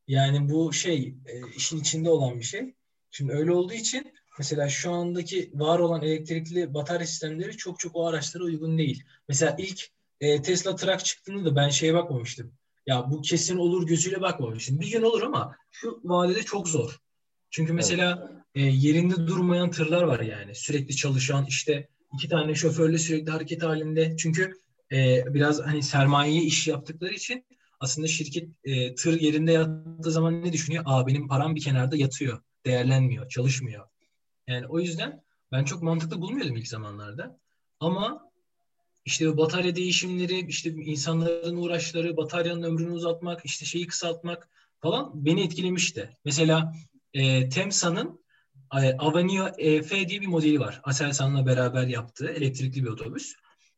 Yani 0.08 0.48
bu 0.48 0.72
şey 0.72 1.14
e, 1.26 1.48
işin 1.56 1.80
içinde 1.80 2.10
olan 2.10 2.38
bir 2.38 2.44
şey. 2.44 2.74
Şimdi 3.10 3.32
öyle 3.32 3.52
olduğu 3.52 3.72
için 3.72 4.12
mesela 4.38 4.68
şu 4.68 4.92
andaki 4.92 5.50
var 5.54 5.78
olan 5.78 6.02
elektrikli 6.02 6.74
batarya 6.74 7.06
sistemleri 7.06 7.56
çok 7.56 7.78
çok 7.78 7.96
o 7.96 8.06
araçlara 8.06 8.44
uygun 8.44 8.78
değil. 8.78 9.04
Mesela 9.28 9.56
ilk 9.58 9.88
e, 10.20 10.42
Tesla 10.42 10.76
Truck 10.76 11.04
çıktığında 11.04 11.44
da 11.44 11.56
ben 11.56 11.68
şeye 11.68 11.94
bakmamıştım. 11.94 12.52
Ya 12.86 13.10
bu 13.10 13.22
kesin 13.22 13.56
olur 13.56 13.86
gözüyle 13.86 14.20
bakmamıştım. 14.20 14.80
Bir 14.80 14.90
gün 14.90 15.02
olur 15.02 15.22
ama 15.22 15.56
şu 15.70 16.00
vadede 16.04 16.42
çok 16.42 16.68
zor. 16.68 16.98
Çünkü 17.50 17.72
mesela 17.72 18.32
e, 18.54 18.62
yerinde 18.62 19.26
durmayan 19.26 19.70
tırlar 19.70 20.02
var 20.02 20.20
yani. 20.20 20.54
Sürekli 20.54 20.96
çalışan 20.96 21.44
işte 21.48 21.88
iki 22.14 22.28
tane 22.28 22.54
şoförle 22.54 22.98
sürekli 22.98 23.30
hareket 23.30 23.62
halinde. 23.62 24.16
Çünkü 24.16 24.52
e, 24.92 25.24
biraz 25.34 25.60
hani 25.60 25.82
sermayeyi 25.82 26.40
iş 26.40 26.68
yaptıkları 26.68 27.14
için 27.14 27.44
aslında 27.80 28.06
şirket 28.06 28.48
e, 28.64 28.94
tır 28.94 29.20
yerinde 29.20 29.52
yattığı 29.52 30.10
zaman 30.10 30.44
ne 30.44 30.52
düşünüyor? 30.52 30.84
Aa 30.86 31.06
benim 31.06 31.28
param 31.28 31.54
bir 31.54 31.60
kenarda 31.60 31.96
yatıyor. 31.96 32.42
Değerlenmiyor, 32.66 33.28
çalışmıyor. 33.28 33.88
Yani 34.46 34.66
o 34.66 34.80
yüzden 34.80 35.22
ben 35.52 35.64
çok 35.64 35.82
mantıklı 35.82 36.20
bulmuyordum 36.20 36.56
ilk 36.56 36.68
zamanlarda. 36.68 37.38
Ama 37.80 38.30
işte 39.04 39.36
batarya 39.36 39.76
değişimleri, 39.76 40.46
işte 40.46 40.70
insanların 40.70 41.56
uğraşları, 41.56 42.16
bataryanın 42.16 42.62
ömrünü 42.62 42.90
uzatmak, 42.90 43.44
işte 43.44 43.64
şeyi 43.64 43.86
kısaltmak 43.86 44.48
falan 44.80 45.10
beni 45.14 45.42
etkilemişti. 45.42 46.16
Mesela 46.24 46.72
e, 47.14 47.48
Temsa'nın 47.48 48.20
Avenio 48.98 49.48
EF 49.58 49.90
diye 49.90 50.20
bir 50.20 50.26
modeli 50.26 50.60
var. 50.60 50.80
Aselsan'la 50.84 51.46
beraber 51.46 51.86
yaptığı 51.86 52.28
elektrikli 52.28 52.84
bir 52.84 52.88
otobüs. 52.88 53.34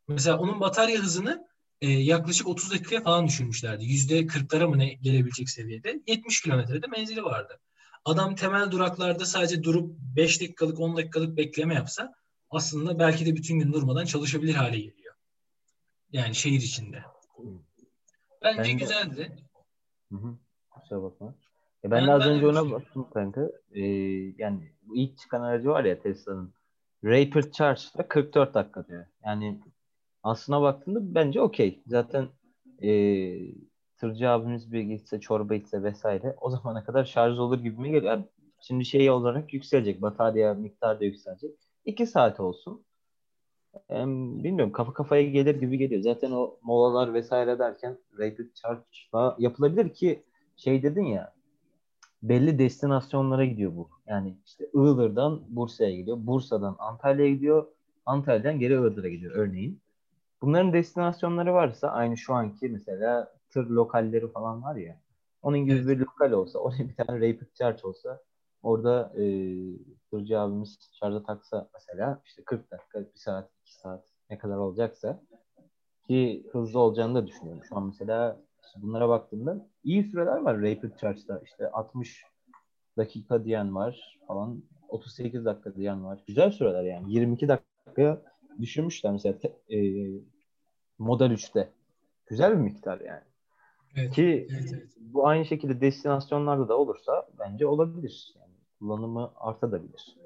Mesela 0.08 0.38
onun 0.38 0.60
batarya 0.60 1.00
hızını 1.02 1.48
e, 1.80 1.88
yaklaşık 1.90 2.48
30 2.48 2.70
dakikaya 2.70 3.02
falan 3.02 3.26
düşürmüşlerdi. 3.26 3.84
Yüzde 3.84 4.20
40'lara 4.20 4.66
mı 4.66 4.78
ne 4.78 4.92
gelebilecek 4.92 5.50
seviyede. 5.50 6.00
70 6.06 6.40
kilometrede 6.42 6.86
menzili 6.86 7.24
vardı. 7.24 7.60
Adam 8.04 8.34
temel 8.34 8.70
duraklarda 8.70 9.24
sadece 9.26 9.62
durup 9.62 9.98
5 10.16 10.40
dakikalık 10.40 10.80
10 10.80 10.96
dakikalık 10.96 11.36
bekleme 11.36 11.74
yapsa 11.74 12.14
aslında 12.50 12.98
belki 12.98 13.26
de 13.26 13.34
bütün 13.34 13.58
gün 13.58 13.72
durmadan 13.72 14.04
çalışabilir 14.04 14.54
hale 14.54 14.78
geliyor. 14.78 15.14
Yani 16.12 16.34
şehir 16.34 16.60
içinde. 16.60 17.02
Bence 18.42 18.58
Ben 18.58 18.64
de- 18.64 18.72
güzeldi. 18.72 19.36
Hı 20.12 20.16
hı. 20.16 20.38
Kusura 20.70 21.02
bakma. 21.02 21.34
Ya 21.82 21.90
ben, 21.90 22.00
Ben- 22.00 22.06
de 22.06 22.12
az 22.12 22.20
ben 22.20 22.28
önce 22.30 22.46
ona 22.46 22.70
baktım 22.70 23.06
kanka. 23.14 23.50
Ee, 23.72 23.82
yani 24.38 24.72
ilk 24.94 25.18
çıkan 25.18 25.42
aracı 25.42 25.68
var 25.68 25.84
ya 25.84 25.98
Tesla'nın. 25.98 26.52
Rapid 27.04 27.52
Charge'da 27.52 28.08
44 28.08 28.54
dakika 28.54 28.86
diyor. 28.88 29.06
Yani 29.24 29.60
aslına 30.22 30.62
baktığında 30.62 31.14
bence 31.14 31.40
okey. 31.40 31.82
Zaten 31.86 32.28
ee, 32.82 33.38
tırcı 33.96 34.30
abimiz 34.30 34.72
bir 34.72 34.80
gitse 34.80 35.20
çorba 35.20 35.54
içse 35.54 35.82
vesaire 35.82 36.34
o 36.40 36.50
zamana 36.50 36.84
kadar 36.84 37.04
şarj 37.04 37.38
olur 37.38 37.58
gibi 37.58 37.80
mi 37.80 37.90
geliyor? 37.90 38.12
Yani 38.12 38.24
Şimdi 38.60 38.84
şey 38.84 39.10
olarak 39.10 39.54
yükselecek. 39.54 40.02
Batarya 40.02 40.54
miktarı 40.54 41.00
da 41.00 41.04
yükselecek. 41.04 41.50
2 41.84 42.06
saat 42.06 42.40
olsun. 42.40 42.84
Em, 43.88 44.44
bilmiyorum 44.44 44.72
kafa 44.72 44.92
kafaya 44.92 45.22
gelir 45.22 45.60
gibi 45.60 45.78
geliyor. 45.78 46.02
Zaten 46.02 46.30
o 46.30 46.58
molalar 46.62 47.14
vesaire 47.14 47.58
derken 47.58 47.98
Rapid 48.18 48.54
Charge'la 48.54 49.36
yapılabilir 49.38 49.88
ki 49.94 50.22
şey 50.56 50.82
dedin 50.82 51.04
ya 51.04 51.32
belli 52.22 52.58
destinasyonlara 52.58 53.44
gidiyor 53.44 53.76
bu. 53.76 53.88
Yani 54.06 54.36
işte 54.46 54.66
Iğdır'dan 54.74 55.40
Bursa'ya 55.48 55.96
gidiyor. 55.96 56.16
Bursa'dan 56.20 56.76
Antalya'ya 56.78 57.32
gidiyor. 57.34 57.66
Antalya'dan 58.06 58.58
geri 58.58 58.74
Iğdır'a 58.74 59.08
gidiyor 59.08 59.32
örneğin. 59.34 59.80
Bunların 60.42 60.72
destinasyonları 60.72 61.54
varsa 61.54 61.88
aynı 61.88 62.16
şu 62.16 62.34
anki 62.34 62.68
mesela 62.68 63.32
tır 63.50 63.66
lokalleri 63.70 64.28
falan 64.28 64.62
var 64.62 64.76
ya. 64.76 65.00
Onun 65.42 65.58
gibi 65.58 65.74
Evet. 65.76 65.88
bir 65.88 65.98
lokal 65.98 66.32
olsa, 66.32 66.58
oraya 66.64 66.88
bir 66.88 66.94
tane 66.94 67.16
Rapid 67.28 67.54
Charge 67.54 67.80
olsa 67.82 68.20
orada 68.62 69.12
e, 69.16 69.24
tırcı 70.10 70.40
abimiz 70.40 70.78
şarja 70.92 71.22
taksa 71.22 71.68
mesela 71.74 72.20
işte 72.24 72.42
40 72.44 72.70
dakika, 72.70 73.00
1 73.00 73.06
saat, 73.14 73.50
2 73.62 73.74
saat 73.74 74.04
ne 74.30 74.38
kadar 74.38 74.56
olacaksa 74.56 75.20
ki 76.06 76.46
hızlı 76.52 76.78
olacağını 76.80 77.14
da 77.14 77.26
düşünüyorum. 77.26 77.62
Şu 77.68 77.76
an 77.76 77.86
mesela 77.86 78.40
bunlara 78.76 79.08
baktığımda 79.08 79.68
iyi 79.84 80.04
süreler 80.04 80.36
var 80.36 80.56
Rapid 80.56 80.96
Charge'da. 81.00 81.40
İşte 81.44 81.70
60 81.70 82.24
dakika 82.96 83.44
diyen 83.44 83.74
var 83.74 84.18
falan. 84.26 84.62
38 84.88 85.44
dakika 85.44 85.74
diyen 85.74 86.04
var. 86.04 86.20
Güzel 86.26 86.50
süreler 86.50 86.84
yani. 86.84 87.14
22 87.14 87.48
dakikaya 87.48 88.22
düşürmüşler 88.60 89.12
mesela 89.12 89.38
e, 89.68 89.78
Model 90.98 91.30
3'te. 91.30 91.70
Güzel 92.26 92.52
bir 92.52 92.62
miktar 92.62 93.00
yani. 93.00 93.24
Evet. 93.96 94.12
Ki 94.12 94.46
Evet, 94.50 94.70
evet. 94.74 94.88
bu 95.00 95.26
aynı 95.26 95.44
şekilde 95.44 95.80
destinasyonlarda 95.80 96.68
da 96.68 96.78
olursa 96.78 97.28
bence 97.38 97.66
olabilir. 97.66 98.34
Yani 98.40 98.52
kullanımı 98.78 99.32
artabilir. 99.36 100.16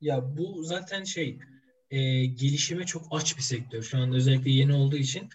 Ya 0.00 0.36
bu 0.36 0.62
zaten 0.62 1.04
şey 1.04 1.38
e, 1.90 2.26
gelişime 2.26 2.84
çok 2.84 3.02
aç 3.10 3.36
bir 3.36 3.42
sektör. 3.42 3.82
Şu 3.82 3.98
anda 3.98 4.16
özellikle 4.16 4.50
yeni 4.50 4.74
olduğu 4.74 4.96
için. 4.96 5.28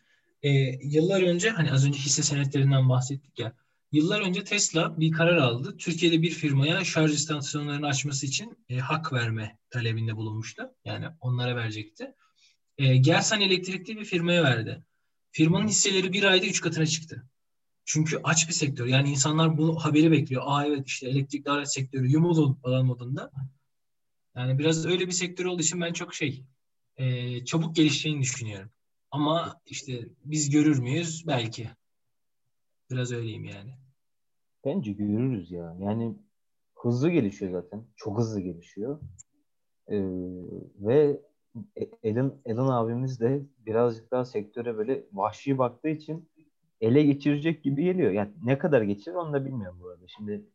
E, 0.43 0.49
yıllar 0.87 1.21
önce 1.21 1.49
hani 1.49 1.71
az 1.71 1.87
önce 1.87 1.99
hisse 1.99 2.23
senetlerinden 2.23 2.89
bahsettik 2.89 3.39
ya. 3.39 3.53
Yıllar 3.91 4.21
önce 4.21 4.43
Tesla 4.43 4.99
bir 4.99 5.11
karar 5.11 5.37
aldı. 5.37 5.77
Türkiye'de 5.77 6.21
bir 6.21 6.31
firmaya 6.31 6.83
şarj 6.83 7.13
istasyonlarını 7.13 7.87
açması 7.87 8.25
için 8.25 8.57
e, 8.69 8.77
hak 8.77 9.13
verme 9.13 9.57
talebinde 9.69 10.15
bulunmuştu. 10.15 10.75
Yani 10.85 11.05
onlara 11.21 11.55
verecekti. 11.55 12.13
E, 12.77 12.97
Gersan 12.97 13.41
elektrikli 13.41 13.97
bir 13.97 14.05
firmaya 14.05 14.43
verdi. 14.43 14.83
Firmanın 15.31 15.67
hisseleri 15.67 16.13
bir 16.13 16.23
ayda 16.23 16.45
üç 16.45 16.61
katına 16.61 16.85
çıktı. 16.85 17.25
Çünkü 17.85 18.19
aç 18.23 18.47
bir 18.47 18.53
sektör. 18.53 18.85
Yani 18.85 19.09
insanlar 19.09 19.57
bu 19.57 19.85
haberi 19.85 20.11
bekliyor. 20.11 20.41
Aa 20.45 20.65
evet 20.65 20.87
işte 20.87 21.09
elektrikli 21.09 21.49
araç 21.49 21.69
sektörü 21.69 22.07
yumuldu 22.07 22.59
falan 22.63 22.85
modunda. 22.85 23.31
Yani 24.35 24.59
biraz 24.59 24.85
öyle 24.85 25.07
bir 25.07 25.11
sektör 25.11 25.45
olduğu 25.45 25.61
için 25.61 25.81
ben 25.81 25.93
çok 25.93 26.15
şey 26.15 26.43
e, 26.97 27.45
çabuk 27.45 27.75
gelişeceğini 27.75 28.21
düşünüyorum. 28.21 28.71
Ama 29.11 29.61
işte 29.65 30.09
biz 30.25 30.49
görür 30.49 30.79
müyüz? 30.79 31.27
Belki. 31.27 31.69
Biraz 32.91 33.11
öyleyim 33.11 33.45
yani. 33.45 33.71
Bence 34.65 34.91
görürüz 34.91 35.51
ya. 35.51 35.75
Yani 35.79 36.15
hızlı 36.75 37.09
gelişiyor 37.09 37.51
zaten. 37.51 37.83
Çok 37.95 38.17
hızlı 38.17 38.41
gelişiyor. 38.41 38.99
Ee, 39.87 40.01
ve 40.79 41.21
Elin, 42.03 42.33
Elin 42.45 42.57
abimiz 42.57 43.19
de 43.19 43.41
birazcık 43.65 44.11
daha 44.11 44.25
sektöre 44.25 44.77
böyle 44.77 45.05
vahşi 45.13 45.57
baktığı 45.57 45.89
için 45.89 46.29
ele 46.81 47.03
geçirecek 47.03 47.63
gibi 47.63 47.83
geliyor. 47.83 48.11
Yani 48.11 48.31
ne 48.43 48.57
kadar 48.57 48.81
geçirir 48.81 49.15
onu 49.15 49.33
da 49.33 49.45
bilmiyorum 49.45 49.79
bu 49.81 49.89
arada. 49.89 50.07
Şimdi 50.07 50.45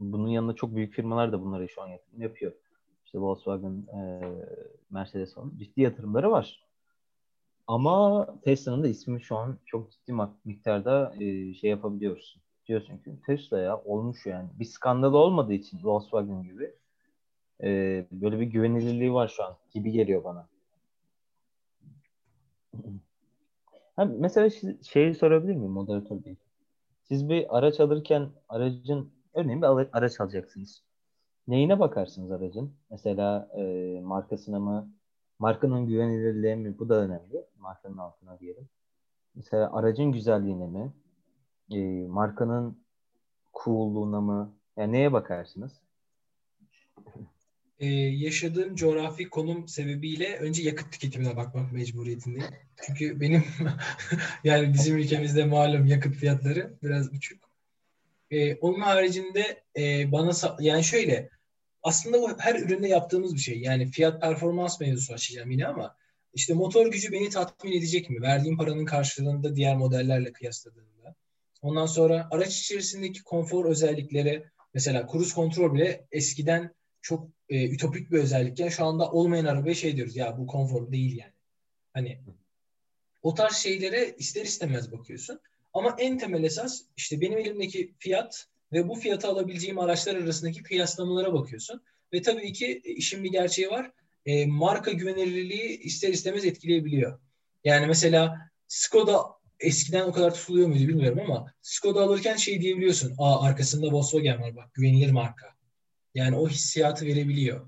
bunun 0.00 0.28
yanında 0.28 0.54
çok 0.54 0.74
büyük 0.76 0.94
firmalar 0.94 1.32
da 1.32 1.42
bunları 1.42 1.68
şu 1.68 1.82
an 1.82 1.88
yapıyor. 2.16 2.52
İşte 3.04 3.18
Volkswagen, 3.18 3.86
e, 3.96 4.20
Mercedes 4.90 5.34
falan 5.34 5.52
ciddi 5.58 5.80
yatırımları 5.80 6.30
var. 6.30 6.65
Ama 7.66 8.26
Tesla'nın 8.42 8.82
da 8.82 8.88
ismi 8.88 9.22
şu 9.22 9.36
an 9.36 9.58
çok 9.66 9.90
ciddi 9.90 10.12
miktarda 10.44 11.14
e, 11.20 11.54
şey 11.54 11.70
yapabiliyoruz. 11.70 12.36
Diyorsun 12.66 12.98
ki 12.98 13.10
Tesla 13.26 13.58
ya 13.58 13.78
olmuş 13.78 14.26
yani. 14.26 14.48
Bir 14.58 14.64
skandal 14.64 15.14
olmadığı 15.14 15.52
için 15.52 15.80
Volkswagen 15.84 16.42
gibi 16.42 16.74
e, 17.62 17.68
böyle 18.10 18.40
bir 18.40 18.46
güvenilirliği 18.46 19.12
var 19.12 19.28
şu 19.28 19.44
an 19.44 19.56
gibi 19.74 19.92
geliyor 19.92 20.24
bana. 20.24 20.48
Ha, 23.96 24.04
mesela 24.04 24.50
şeyi 24.82 25.14
sorabilir 25.14 25.54
miyim 25.54 25.72
moderatör 25.72 26.24
bey? 26.24 26.36
Siz 27.02 27.28
bir 27.28 27.58
araç 27.58 27.80
alırken 27.80 28.28
aracın 28.48 29.12
örneğin 29.34 29.62
bir 29.62 29.66
araç 29.92 30.20
alacaksınız. 30.20 30.82
Neyine 31.48 31.80
bakarsınız 31.80 32.30
aracın? 32.30 32.74
Mesela 32.90 33.48
e, 33.56 33.62
markasına 34.00 34.58
mı? 34.58 34.90
Markanın 35.38 35.86
güvenilirliği 35.86 36.56
mi? 36.56 36.78
Bu 36.78 36.88
da 36.88 36.94
önemli. 36.94 37.44
Markanın 37.58 37.98
altına 37.98 38.40
diyelim. 38.40 38.68
Mesela 39.34 39.76
aracın 39.76 40.12
güzelliğine 40.12 40.66
mi? 40.66 40.92
E, 41.70 42.06
markanın 42.06 42.78
cool'luğuna 43.64 44.20
mı? 44.20 44.54
Yani 44.76 44.92
neye 44.92 45.12
bakarsınız? 45.12 45.72
Ee, 47.78 47.86
yaşadığım 47.96 48.74
coğrafi 48.74 49.30
konum 49.30 49.68
sebebiyle 49.68 50.36
önce 50.36 50.62
yakıt 50.62 50.92
tüketimine 50.92 51.36
bakmak 51.36 51.72
mecburiyetindeyim. 51.72 52.54
Çünkü 52.86 53.20
benim 53.20 53.44
yani 54.44 54.72
bizim 54.72 54.96
ülkemizde 54.96 55.44
malum 55.44 55.86
yakıt 55.86 56.14
fiyatları 56.14 56.74
biraz 56.82 57.12
uçuk. 57.12 57.50
Ee, 58.30 58.54
onun 58.54 58.80
haricinde 58.80 59.62
e, 59.76 60.12
bana 60.12 60.30
yani 60.60 60.84
şöyle 60.84 61.30
aslında 61.86 62.22
bu 62.22 62.38
her 62.38 62.54
üründe 62.54 62.88
yaptığımız 62.88 63.34
bir 63.34 63.40
şey. 63.40 63.58
Yani 63.58 63.90
fiyat 63.90 64.20
performans 64.20 64.80
mevzusu 64.80 65.14
açacağım 65.14 65.50
yine 65.50 65.66
ama 65.66 65.96
işte 66.34 66.54
motor 66.54 66.86
gücü 66.86 67.12
beni 67.12 67.30
tatmin 67.30 67.72
edecek 67.72 68.10
mi? 68.10 68.22
Verdiğim 68.22 68.56
paranın 68.56 68.84
karşılığında 68.84 69.56
diğer 69.56 69.76
modellerle 69.76 70.32
kıyasladığımda. 70.32 71.14
Ondan 71.62 71.86
sonra 71.86 72.28
araç 72.30 72.58
içerisindeki 72.58 73.22
konfor 73.22 73.64
özellikleri 73.64 74.44
mesela 74.74 75.08
cruise 75.12 75.34
kontrol 75.34 75.74
bile 75.74 76.06
eskiden 76.12 76.74
çok 77.02 77.28
e, 77.48 77.68
ütopik 77.68 78.10
bir 78.10 78.18
özellikken 78.18 78.68
şu 78.68 78.84
anda 78.84 79.10
olmayan 79.10 79.44
arabaya 79.44 79.74
şey 79.74 79.96
diyoruz 79.96 80.16
ya 80.16 80.38
bu 80.38 80.46
konfor 80.46 80.92
değil 80.92 81.16
yani. 81.16 81.32
Hani 81.92 82.20
o 83.22 83.34
tarz 83.34 83.56
şeylere 83.56 84.14
ister 84.18 84.44
istemez 84.44 84.92
bakıyorsun. 84.92 85.40
Ama 85.74 85.96
en 85.98 86.18
temel 86.18 86.44
esas 86.44 86.82
işte 86.96 87.20
benim 87.20 87.38
elimdeki 87.38 87.94
fiyat 87.98 88.48
ve 88.76 88.88
bu 88.88 88.94
fiyatı 88.94 89.28
alabileceğim 89.28 89.78
araçlar 89.78 90.14
arasındaki 90.16 90.62
kıyaslamalara 90.62 91.32
bakıyorsun. 91.32 91.82
Ve 92.12 92.22
tabii 92.22 92.52
ki 92.52 92.80
işin 92.84 93.24
bir 93.24 93.32
gerçeği 93.32 93.70
var. 93.70 93.90
E, 94.26 94.46
marka 94.46 94.92
güvenilirliği 94.92 95.78
ister 95.80 96.08
istemez 96.08 96.44
etkileyebiliyor. 96.44 97.18
Yani 97.64 97.86
mesela 97.86 98.50
Skoda 98.68 99.22
eskiden 99.60 100.02
o 100.06 100.12
kadar 100.12 100.34
tutuluyor 100.34 100.68
muydu 100.68 100.88
bilmiyorum 100.88 101.20
ama 101.24 101.52
Skoda 101.62 102.02
alırken 102.02 102.36
şey 102.36 102.60
diyebiliyorsun. 102.60 103.14
Aa 103.18 103.42
arkasında 103.42 103.92
Volkswagen 103.92 104.40
var 104.40 104.56
bak 104.56 104.74
güvenilir 104.74 105.10
marka. 105.10 105.46
Yani 106.14 106.36
o 106.36 106.48
hissiyatı 106.48 107.06
verebiliyor. 107.06 107.66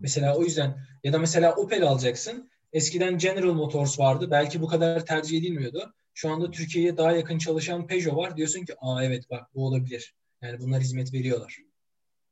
Mesela 0.00 0.36
o 0.36 0.42
yüzden 0.44 0.86
ya 1.04 1.12
da 1.12 1.18
mesela 1.18 1.54
Opel 1.54 1.82
alacaksın. 1.82 2.50
Eskiden 2.72 3.18
General 3.18 3.52
Motors 3.52 3.98
vardı. 3.98 4.30
Belki 4.30 4.60
bu 4.60 4.66
kadar 4.66 5.06
tercih 5.06 5.38
edilmiyordu. 5.38 5.94
Şu 6.14 6.30
anda 6.30 6.50
Türkiye'ye 6.50 6.96
daha 6.96 7.12
yakın 7.12 7.38
çalışan 7.38 7.86
Peugeot 7.86 8.16
var. 8.16 8.36
Diyorsun 8.36 8.64
ki 8.64 8.74
aa 8.80 9.04
evet 9.04 9.30
bak 9.30 9.54
bu 9.54 9.66
olabilir. 9.66 10.14
Yani 10.42 10.60
bunlar 10.60 10.80
hizmet 10.80 11.12
veriyorlar. 11.12 11.58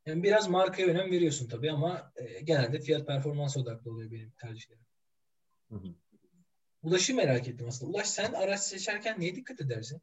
Yani 0.06 0.22
biraz 0.22 0.48
markaya 0.48 0.88
önem 0.88 1.10
veriyorsun 1.10 1.48
tabii 1.48 1.70
ama 1.70 2.12
e, 2.16 2.40
genelde 2.40 2.80
fiyat 2.80 3.06
performans 3.06 3.56
odaklı 3.56 3.90
oluyor 3.90 4.10
benim 4.10 4.30
tercihlerim. 4.30 4.84
Hı 5.68 5.76
hı. 5.76 5.94
Ulaş'ı 6.82 7.14
merak 7.14 7.48
ettim 7.48 7.66
aslında. 7.68 7.90
Ulaş 7.92 8.06
sen 8.10 8.32
araç 8.32 8.60
seçerken 8.60 9.20
neye 9.20 9.34
dikkat 9.34 9.60
edersin? 9.60 10.00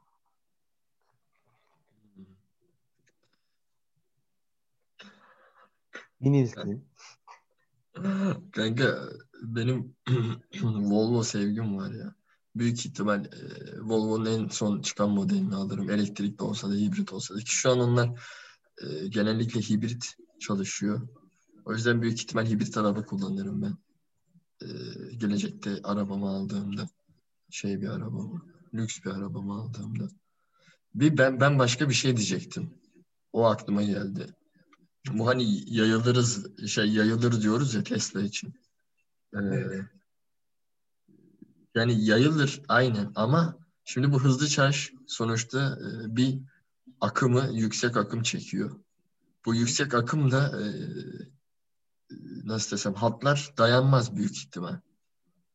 Binizli. 6.22 6.82
Kanka 8.52 9.10
benim 9.42 9.96
Volvo 10.64 11.24
sevgim 11.24 11.78
var 11.78 11.92
ya. 11.92 12.16
Büyük 12.56 12.86
ihtimal 12.86 13.26
e, 13.26 13.30
Volvo'nun 13.82 14.26
en 14.26 14.48
son 14.48 14.82
çıkan 14.82 15.10
modelini 15.10 15.56
alırım. 15.56 15.90
Elektrikli 15.90 16.44
olsa 16.44 16.70
da 16.70 16.74
hibrit 16.74 17.14
olsa 17.14 17.36
da. 17.36 17.40
Ki 17.40 17.56
şu 17.56 17.72
an 17.72 17.80
onlar 17.80 18.22
e, 18.82 19.08
genellikle 19.08 19.62
hibrit 19.62 20.16
çalışıyor. 20.40 21.08
O 21.66 21.74
yüzden 21.74 22.02
büyük 22.02 22.22
ihtimal 22.22 22.46
hibrit 22.46 22.78
araba 22.78 23.06
kullanırım 23.06 23.62
ben. 23.62 23.78
E, 24.62 24.68
gelecekte 25.16 25.80
arabamı 25.84 26.30
aldığımda. 26.30 26.90
Şey 27.50 27.82
bir 27.82 27.88
arabamı. 27.88 28.42
Lüks 28.74 29.06
bir 29.06 29.10
arabamı 29.10 29.54
aldığımda. 29.54 30.08
Bir 30.96 31.18
ben 31.18 31.40
ben 31.40 31.60
başka 31.60 31.90
bir 31.90 31.94
şey 31.94 32.18
diyecektim. 32.18 32.74
O 33.34 33.46
aklıma 33.46 33.84
geldi. 33.84 34.36
Bu 35.10 35.28
hani 35.28 35.74
yayılırız 35.76 36.68
şey 36.68 36.90
yayılır 36.90 37.42
diyoruz 37.42 37.74
ya 37.74 37.84
Tesla 37.84 38.22
için. 38.22 38.54
Ee, 39.36 39.40
Yani 41.76 42.06
yayılır 42.06 42.62
aynen 42.68 43.12
ama 43.16 43.58
şimdi 43.84 44.12
bu 44.12 44.24
hızlı 44.24 44.48
çarj 44.48 44.92
sonuçta 45.08 45.78
e, 45.82 46.16
bir 46.16 46.40
akımı 47.02 47.50
yüksek 47.54 47.98
akım 47.98 48.24
çekiyor. 48.24 48.80
Bu 49.46 49.56
yüksek 49.56 49.94
akım 49.94 50.32
da 50.32 50.62
e, 50.62 50.66
nasıl 52.44 52.72
desem 52.72 52.94
hatlar 52.94 53.54
dayanmaz 53.58 54.16
büyük 54.16 54.38
ihtimal. 54.38 54.80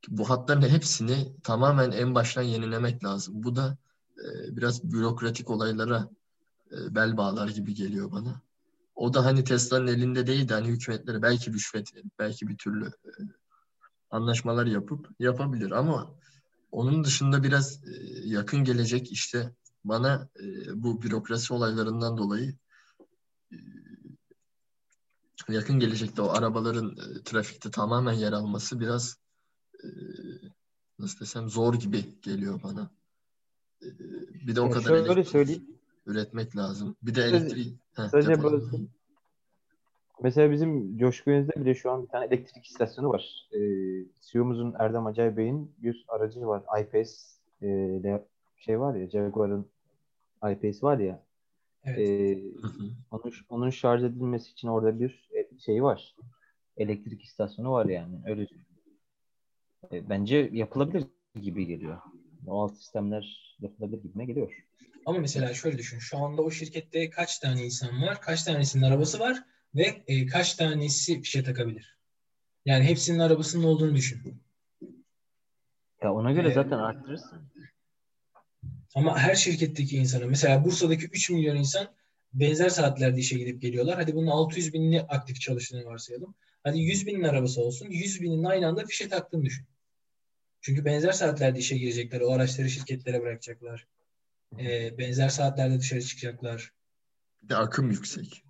Bu 0.08 0.30
hatların 0.30 0.62
hepsini 0.62 1.32
tamamen 1.42 1.90
en 1.90 2.14
baştan 2.14 2.42
yenilemek 2.42 3.04
lazım. 3.04 3.42
Bu 3.42 3.56
da 3.56 3.76
e, 4.18 4.56
biraz 4.56 4.92
bürokratik 4.92 5.50
olaylara 5.50 6.08
bel 6.72 7.16
bağlar 7.16 7.48
gibi 7.48 7.74
geliyor 7.74 8.12
bana. 8.12 8.40
O 8.94 9.14
da 9.14 9.24
hani 9.24 9.44
Tesla'nın 9.44 9.86
elinde 9.86 10.26
değil 10.26 10.48
de 10.48 10.54
hani 10.54 10.68
hükümetleri 10.68 11.22
belki 11.22 11.52
rüşvet 11.52 11.92
belki 12.18 12.48
bir 12.48 12.56
türlü 12.56 12.92
anlaşmalar 14.10 14.66
yapıp 14.66 15.08
yapabilir 15.18 15.70
ama 15.70 16.14
onun 16.72 17.04
dışında 17.04 17.42
biraz 17.42 17.84
e, 17.88 17.90
yakın 18.24 18.64
gelecek 18.64 19.12
işte 19.12 19.54
bana 19.84 20.28
e, 20.40 20.44
bu 20.82 21.02
bürokrasi 21.02 21.54
olaylarından 21.54 22.16
dolayı 22.16 22.54
e, 23.52 23.56
yakın 25.48 25.78
gelecekte 25.78 26.22
o 26.22 26.28
arabaların 26.28 26.96
trafikte 27.24 27.70
tamamen 27.70 28.12
yer 28.12 28.32
alması 28.32 28.80
biraz 28.80 29.16
nasıl 30.98 31.20
desem 31.20 31.50
zor 31.50 31.74
gibi 31.74 32.20
geliyor 32.22 32.62
bana. 32.62 32.90
Bir 34.46 34.56
de 34.56 34.60
o 34.60 34.70
kadar 34.70 34.88
şöyle 34.88 35.24
söyleyeyim. 35.24 35.66
üretmek 36.06 36.56
lazım. 36.56 36.96
Bir 37.02 37.14
de 37.14 37.22
elektriği. 37.22 37.78
Sadece 37.96 38.42
böyle 38.42 38.64
Mesela 40.22 40.52
bizim 40.52 40.98
Coşkun'da 40.98 41.52
bile 41.56 41.74
şu 41.74 41.90
an 41.90 42.02
bir 42.02 42.08
tane 42.08 42.26
elektrik 42.26 42.66
istasyonu 42.66 43.08
var. 43.08 43.48
Ee, 43.52 43.58
CEO'muzun 44.20 44.74
Erdem 44.78 45.06
Acay 45.06 45.36
Bey'in 45.36 45.74
bir 45.78 46.04
aracı 46.08 46.46
var. 46.46 46.62
iPace 46.80 47.10
e, 47.62 48.20
şey 48.56 48.80
var 48.80 48.94
ya 48.94 49.10
Jaguar'ın 49.10 49.66
iPace 50.36 50.78
var 50.82 50.98
ya. 50.98 51.22
Evet. 51.84 51.98
E, 51.98 52.38
onun, 53.10 53.32
onun 53.48 53.70
şarj 53.70 54.04
edilmesi 54.04 54.52
için 54.52 54.68
orada 54.68 55.00
bir 55.00 55.28
e, 55.34 55.58
şey 55.58 55.82
var. 55.82 56.16
Elektrik 56.76 57.22
istasyonu 57.22 57.72
var 57.72 57.86
yani. 57.86 58.20
Öyle 58.26 58.46
e, 59.92 60.08
bence 60.08 60.50
yapılabilir 60.52 61.04
gibi 61.42 61.66
geliyor. 61.66 61.98
O 62.46 62.62
alt 62.62 62.76
sistemler 62.76 63.56
yapılabilir 63.60 64.02
gibime 64.02 64.24
geliyor. 64.24 64.66
Ama 65.06 65.18
mesela 65.18 65.54
şöyle 65.54 65.78
düşün. 65.78 65.98
Şu 65.98 66.18
anda 66.18 66.42
o 66.42 66.50
şirkette 66.50 67.10
kaç 67.10 67.38
tane 67.38 67.64
insan 67.64 68.02
var? 68.02 68.20
Kaç 68.20 68.42
tanesinin 68.42 68.82
arabası 68.82 69.18
var? 69.18 69.44
Ve 69.76 70.02
e, 70.06 70.26
kaç 70.26 70.54
tanesi 70.54 71.22
fişe 71.22 71.42
takabilir? 71.42 71.96
Yani 72.64 72.84
hepsinin 72.84 73.18
arabasının 73.18 73.64
olduğunu 73.64 73.94
düşün. 73.94 74.42
Ya 76.02 76.14
ona 76.14 76.32
göre 76.32 76.48
ee, 76.48 76.54
zaten 76.54 76.78
arttırırsın. 76.78 77.48
Ama 78.94 79.18
her 79.18 79.34
şirketteki 79.34 79.96
insana 79.96 80.26
mesela 80.26 80.64
Bursa'daki 80.64 81.06
3 81.06 81.30
milyon 81.30 81.56
insan 81.56 81.88
benzer 82.34 82.68
saatlerde 82.68 83.20
işe 83.20 83.38
gidip 83.38 83.62
geliyorlar. 83.62 83.96
Hadi 83.96 84.14
bunun 84.14 84.26
600 84.26 84.72
binini 84.72 85.02
aktif 85.02 85.40
çalıştığını 85.40 85.84
varsayalım. 85.84 86.34
Hadi 86.64 86.78
100 86.78 87.06
binin 87.06 87.22
arabası 87.22 87.60
olsun. 87.60 87.86
100 87.90 88.22
binin 88.22 88.44
aynı 88.44 88.66
anda 88.66 88.84
fişe 88.84 89.08
taktığını 89.08 89.44
düşün. 89.44 89.66
Çünkü 90.60 90.84
benzer 90.84 91.12
saatlerde 91.12 91.58
işe 91.58 91.78
girecekler. 91.78 92.20
O 92.20 92.32
araçları 92.32 92.70
şirketlere 92.70 93.22
bırakacaklar. 93.22 93.86
Ee, 94.58 94.98
benzer 94.98 95.28
saatlerde 95.28 95.78
dışarı 95.78 96.02
çıkacaklar. 96.02 96.72
Bir 97.42 97.48
de 97.48 97.56
akım 97.56 97.90
yüksek. 97.90 98.45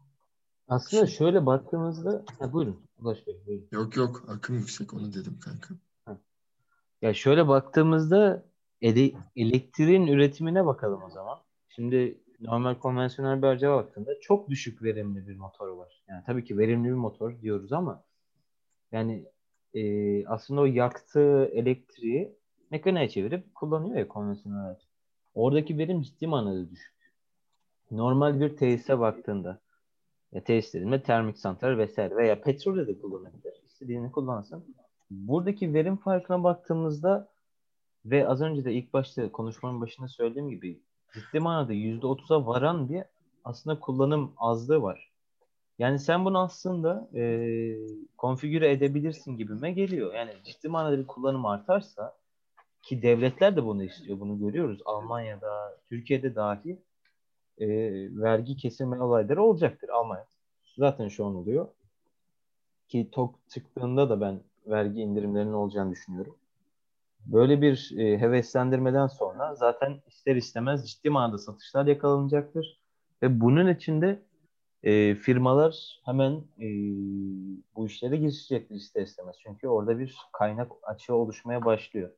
Aslında 0.69 1.07
şöyle 1.07 1.47
baktığımızda 1.47 2.25
ha, 2.39 2.53
buyurun 2.53 2.81
Ulaş 3.01 3.27
Bey 3.27 3.37
buyurun. 3.47 3.69
Yok 3.73 3.97
yok 3.97 4.25
akım 4.29 4.57
yüksek 4.59 4.95
onu 4.95 5.13
dedim 5.13 5.39
kanka. 5.41 5.75
Ya 7.03 7.15
şöyle 7.15 7.49
baktığımızda 7.49 8.45
ele- 8.83 9.13
elektriğin 9.37 10.07
üretimine 10.07 10.67
bakalım 10.67 11.03
o 11.03 11.11
zaman. 11.11 11.39
Şimdi 11.69 12.21
normal 12.41 12.75
konvansiyonel 12.75 13.43
bir 13.43 13.47
araca 13.47 13.71
baktığında 13.71 14.21
çok 14.21 14.51
düşük 14.51 14.83
verimli 14.83 15.29
bir 15.29 15.37
motor 15.37 15.69
var. 15.69 16.03
Yani 16.09 16.23
tabii 16.27 16.45
ki 16.45 16.59
verimli 16.59 16.89
bir 16.89 16.95
motor 16.95 17.41
diyoruz 17.41 17.73
ama 17.73 18.05
yani 18.93 19.25
e, 19.75 20.27
aslında 20.27 20.61
o 20.61 20.65
yaktığı 20.65 21.45
elektriği 21.53 22.37
mekaniğe 22.71 23.09
çevirip 23.09 23.55
kullanıyor 23.55 23.97
ya 23.97 24.09
konvansiyonel 24.09 24.61
araç. 24.65 24.83
Oradaki 25.35 25.79
verim 25.79 26.03
ciddi 26.03 26.27
manada 26.27 26.71
düşük. 26.71 26.95
Normal 27.91 28.41
bir 28.41 28.57
tesise 28.57 28.99
baktığında 28.99 29.61
ya 30.37 30.45
tesis 30.45 30.75
dediğimde 30.75 31.03
termik 31.03 31.39
santral 31.39 31.79
vesaire 31.79 32.17
veya 32.17 32.41
petrolde 32.41 32.87
de 32.87 32.99
kullanabilir. 32.99 33.63
İstediğini 33.67 34.13
kullansın. 34.13 34.77
Buradaki 35.11 35.75
verim 35.75 35.97
farkına 35.97 36.45
baktığımızda 36.45 37.29
ve 38.05 38.29
az 38.29 38.43
önce 38.43 38.65
de 38.65 38.73
ilk 38.73 38.93
başta 38.93 39.33
konuşmanın 39.33 39.81
başında 39.81 40.09
söylediğim 40.09 40.51
gibi 40.51 40.81
ciddi 41.15 41.41
manada 41.41 41.75
%30'a 41.75 42.47
varan 42.47 42.89
bir 42.89 43.03
aslında 43.45 43.81
kullanım 43.81 44.33
azlığı 44.37 44.83
var. 44.83 45.13
Yani 45.79 45.99
sen 45.99 46.25
bunu 46.25 46.39
aslında 46.39 47.09
e, 47.15 47.23
konfigüre 48.17 48.73
edebilirsin 48.73 49.37
gibime 49.37 49.73
geliyor. 49.73 50.15
Yani 50.15 50.31
ciddi 50.45 50.69
manada 50.69 50.99
bir 50.99 51.07
kullanım 51.07 51.47
artarsa 51.47 52.17
ki 52.83 53.03
devletler 53.03 53.57
de 53.57 53.65
bunu 53.65 53.85
istiyor. 53.85 54.21
Bunu 54.21 54.39
görüyoruz. 54.39 54.81
Almanya'da, 54.85 55.79
Türkiye'de 55.89 56.35
dahi 56.35 56.83
e, 57.59 57.69
vergi 58.23 58.57
kesilme 58.57 59.03
olayları 59.03 59.43
olacaktır. 59.43 59.89
Almanya 59.89 60.27
zaten 60.77 61.09
şu 61.09 61.27
an 61.27 61.35
oluyor. 61.35 61.69
Ki 62.89 63.09
TOK 63.13 63.35
çıktığında 63.49 64.11
da 64.11 64.21
ben 64.21 64.41
vergi 64.67 65.01
indirimlerinin 65.01 65.53
olacağını 65.53 65.91
düşünüyorum. 65.91 66.37
Böyle 67.27 67.63
bir 67.63 67.95
e, 67.99 68.19
heveslendirmeden 68.19 69.07
sonra 69.07 69.55
zaten 69.55 70.03
ister 70.07 70.37
istemez 70.37 70.91
ciddi 70.91 71.11
manada 71.11 71.39
satışlar 71.39 71.87
yakalanacaktır. 71.87 72.81
Ve 73.23 73.41
bunun 73.41 73.75
içinde 73.75 74.23
e, 74.83 75.15
firmalar 75.15 76.01
hemen 76.05 76.33
e, 76.61 76.67
bu 77.77 77.87
işlere 77.87 78.17
girişecektir 78.17 78.75
ister 78.75 79.03
istemez. 79.03 79.37
Çünkü 79.43 79.69
orada 79.69 79.99
bir 79.99 80.17
kaynak 80.33 80.73
açığı 80.83 81.15
oluşmaya 81.15 81.65
başlıyor. 81.65 82.11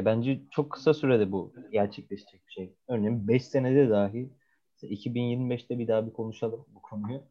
Ya 0.00 0.04
bence 0.04 0.40
çok 0.50 0.70
kısa 0.70 0.94
sürede 0.94 1.32
bu 1.32 1.52
gerçekleşecek 1.72 2.46
bir 2.46 2.52
şey. 2.52 2.72
Örneğin 2.88 3.28
5 3.28 3.44
senede 3.44 3.90
dahi 3.90 4.30
2025'te 4.82 5.78
bir 5.78 5.88
daha 5.88 6.06
bir 6.06 6.12
konuşalım 6.12 6.64
bu 6.74 6.82
konuyu. 6.82 7.22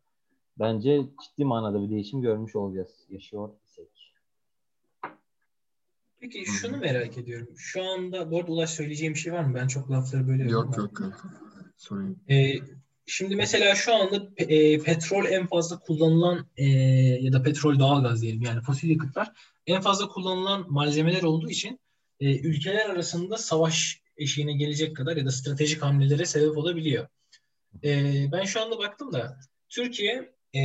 Bence 0.60 1.02
ciddi 1.24 1.46
manada 1.46 1.84
bir 1.84 1.90
değişim 1.90 2.22
görmüş 2.22 2.56
olacağız. 2.56 2.90
Yaşıyor 3.10 3.50
isek. 3.66 4.14
Peki 6.20 6.46
şunu 6.46 6.78
merak 6.78 7.18
ediyorum. 7.18 7.48
Şu 7.58 7.84
anda 7.84 8.32
bu 8.32 8.40
arada 8.40 8.52
Ulaş 8.52 8.70
söyleyeceğim 8.70 9.14
bir 9.14 9.20
şey 9.20 9.34
var 9.34 9.44
mı? 9.44 9.56
Ben 9.56 9.68
çok 9.68 9.92
lafları 9.92 10.28
böyle 10.28 10.44
Yok 10.44 10.78
yok 10.78 10.96
kanka. 10.96 11.28
Sorun. 11.78 12.18
Ee, 12.30 12.54
şimdi 13.06 13.36
mesela 13.36 13.76
şu 13.76 13.96
anda 13.96 14.30
e, 14.38 14.80
petrol 14.80 15.26
en 15.26 15.48
fazla 15.48 15.80
kullanılan 15.80 16.46
e, 16.58 16.66
ya 17.22 17.34
da 17.34 17.44
petrol 17.44 17.80
doğalgaz 17.80 18.22
diyelim 18.22 18.42
yani 18.42 18.62
fosil 18.62 18.90
yakıtlar 18.90 19.32
en 19.68 19.82
fazla 19.82 20.08
kullanılan 20.08 20.66
malzemeler 20.70 21.24
olduğu 21.24 21.50
için 21.50 21.80
e, 22.20 22.40
ülkeler 22.40 22.90
arasında 22.90 23.38
savaş 23.38 24.02
eşiğine 24.18 24.54
gelecek 24.54 24.96
kadar 24.96 25.18
ya 25.18 25.26
da 25.26 25.32
stratejik 25.32 25.82
hamlelere 25.82 26.26
sebep 26.26 26.58
olabiliyor. 26.58 27.08
E, 27.84 28.14
ben 28.32 28.44
şu 28.44 28.62
anda 28.62 28.78
baktım 28.80 29.14
da 29.14 29.40
Türkiye 29.70 30.34
e, 30.56 30.62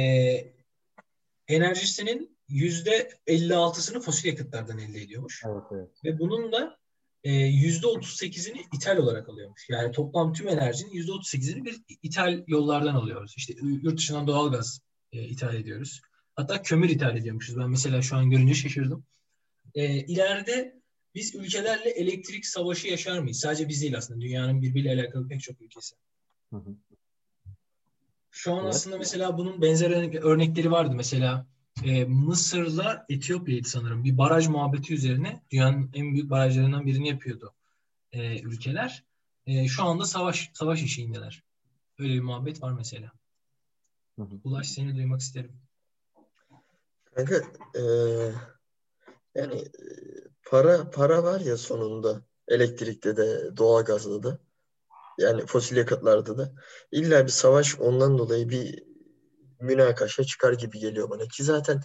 enerjisinin 1.49 2.37
yüzde 2.49 3.11
56'sını 3.27 4.01
fosil 4.01 4.29
yakıtlardan 4.29 4.79
elde 4.79 5.01
ediyormuş. 5.01 5.43
Evet, 5.47 5.63
evet. 5.73 5.89
Ve 6.05 6.19
bunun 6.19 6.53
da 6.53 6.79
e, 7.25 7.33
yüzde 7.33 7.87
38'ini 7.87 8.65
ithal 8.75 8.97
olarak 8.97 9.29
alıyormuş. 9.29 9.67
Yani 9.69 9.93
toplam 9.93 10.33
tüm 10.33 10.49
enerjinin 10.49 10.93
yüzde 10.93 11.13
38'ini 11.13 11.65
bir 11.65 11.83
ithal 12.03 12.45
yollardan 12.47 12.95
alıyoruz. 12.95 13.35
İşte 13.37 13.55
yurt 13.83 13.99
dışından 13.99 14.27
doğalgaz 14.27 14.81
e, 15.13 15.23
ithal 15.23 15.55
ediyoruz. 15.55 16.01
Hatta 16.37 16.63
kömür 16.63 16.89
ithal 16.89 17.17
ediyormuşuz. 17.17 17.59
Ben 17.59 17.71
mesela 17.71 18.03
şu 18.03 18.17
an 18.17 18.31
görünce 18.31 18.55
şaşırdım. 18.55 19.07
E, 19.75 19.97
ileride 19.97 20.81
biz 21.15 21.35
ülkelerle 21.35 21.91
elektrik 21.91 22.47
savaşı 22.47 22.89
yaşar 22.89 23.19
mıyız? 23.19 23.39
Sadece 23.41 23.69
biz 23.69 23.83
değil 23.83 23.97
aslında. 23.97 24.21
Dünyanın 24.21 24.63
birbiriyle 24.63 24.93
alakalı 25.03 25.29
pek 25.29 25.41
çok 25.43 25.63
ülkesi. 25.63 25.97
Hı 26.51 26.57
hı. 26.57 26.77
Şu 28.31 28.53
an 28.53 28.65
Evet. 28.65 28.75
aslında 28.75 28.99
mesela 28.99 29.39
bunun 29.39 29.63
benzer 29.63 29.91
örnek- 29.91 30.21
örnekleri 30.25 30.71
vardı. 30.71 30.95
Mesela 30.97 31.47
e, 31.85 32.05
Mısır'la 32.05 33.07
Etiyopya'ydı 33.09 33.69
sanırım. 33.69 34.05
Bir 34.05 34.19
baraj 34.19 34.49
muhabbeti 34.49 34.95
üzerine 34.95 35.43
dünyanın 35.51 35.91
en 35.95 36.13
büyük 36.15 36.31
barajlarından 36.31 36.87
birini 36.87 37.09
yapıyordu 37.09 37.55
e, 38.13 38.41
ülkeler. 38.41 39.05
E, 39.47 39.69
şu 39.69 39.83
anda 39.85 40.05
savaş 40.05 40.51
savaş 40.55 40.83
eşiğindeler. 40.83 41.43
Öyle 41.99 42.15
bir 42.15 42.21
muhabbet 42.21 42.63
var 42.63 42.73
mesela. 42.73 43.13
Hı 44.19 44.23
hı. 44.23 44.41
Ulaş 44.45 44.69
seni 44.69 44.97
duymak 44.97 45.21
isterim. 45.21 45.53
Kanka 47.15 47.35
eee, 47.75 48.33
yani 49.35 49.55
eee, 49.55 50.25
para 50.51 50.91
para 50.91 51.23
var 51.25 51.41
ya 51.41 51.57
sonunda 51.57 52.23
elektrikte 52.49 53.17
de 53.17 53.57
doğalgazda 53.57 54.23
da. 54.23 54.39
Yani 55.19 55.47
fosil 55.47 55.77
yakıtlarda 55.77 56.39
da. 56.39 56.53
İlla 56.93 57.25
bir 57.25 57.31
savaş 57.31 57.81
ondan 57.81 58.19
dolayı 58.19 58.49
bir 58.49 58.85
münakaşa 59.61 60.25
çıkar 60.25 60.53
gibi 60.53 60.79
geliyor 60.79 61.11
bana. 61.11 61.29
Ki 61.29 61.45
zaten 61.45 61.81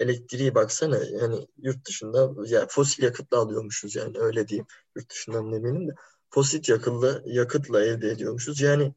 elektriği 0.00 0.54
baksana 0.54 0.98
yani 0.98 1.46
yurt 1.58 1.86
dışında 1.88 2.32
ya 2.46 2.66
fosil 2.68 3.02
yakıtla 3.02 3.38
alıyormuşuz 3.38 3.96
yani 3.96 4.18
öyle 4.18 4.48
diyeyim. 4.48 4.66
Yurt 4.96 5.10
dışından 5.10 5.52
demeyelim 5.52 5.88
de. 5.88 5.92
Fosil 6.30 6.68
yakıtla 6.68 7.22
yakıtla 7.24 7.84
elde 7.84 8.10
ediyormuşuz. 8.10 8.60
Yani 8.60 8.94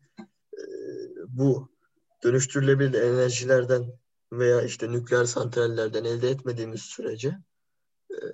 eee, 0.58 0.66
bu 1.28 1.70
dönüştürülebilir 2.24 3.02
enerjilerden 3.02 3.94
veya 4.34 4.62
işte 4.62 4.92
nükleer 4.92 5.26
santrallerden 5.26 6.04
elde 6.04 6.30
etmediğimiz 6.30 6.82
sürece 6.82 7.38
e, 8.22 8.26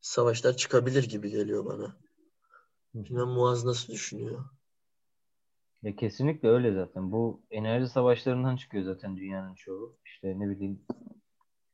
savaşlar 0.00 0.56
çıkabilir 0.56 1.08
gibi 1.08 1.30
geliyor 1.30 1.64
bana. 1.64 1.96
Bilmem 2.94 3.28
Muaz 3.28 3.64
nasıl 3.64 3.92
düşünüyor? 3.92 4.44
Ya 5.82 5.96
kesinlikle 5.96 6.48
öyle 6.48 6.72
zaten. 6.74 7.12
Bu 7.12 7.42
enerji 7.50 7.88
savaşlarından 7.88 8.56
çıkıyor 8.56 8.84
zaten 8.84 9.16
dünyanın 9.16 9.54
çoğu. 9.54 9.96
İşte 10.04 10.40
ne 10.40 10.50
bileyim 10.50 10.80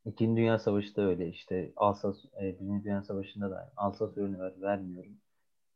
İkinci 0.05 0.37
Dünya 0.41 0.59
Savaşı 0.59 0.95
da 0.95 1.01
öyle. 1.01 1.29
İşte 1.29 1.73
Alsas, 1.75 2.15
e, 2.41 2.59
Birinci 2.59 2.83
Dünya 2.83 3.03
Savaşı'nda 3.03 3.51
da 3.51 3.73
Alsas 3.77 4.17
ürünü 4.17 4.39
ver, 4.39 4.61
vermiyorum. 4.61 5.11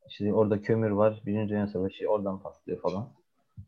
İşte 0.09 0.33
orada 0.33 0.61
kömür 0.61 0.89
var. 0.89 1.21
Birinci 1.25 1.49
Dünya 1.49 1.67
Savaşı 1.67 2.07
oradan 2.07 2.41
patlıyor 2.41 2.81
falan. 2.81 3.13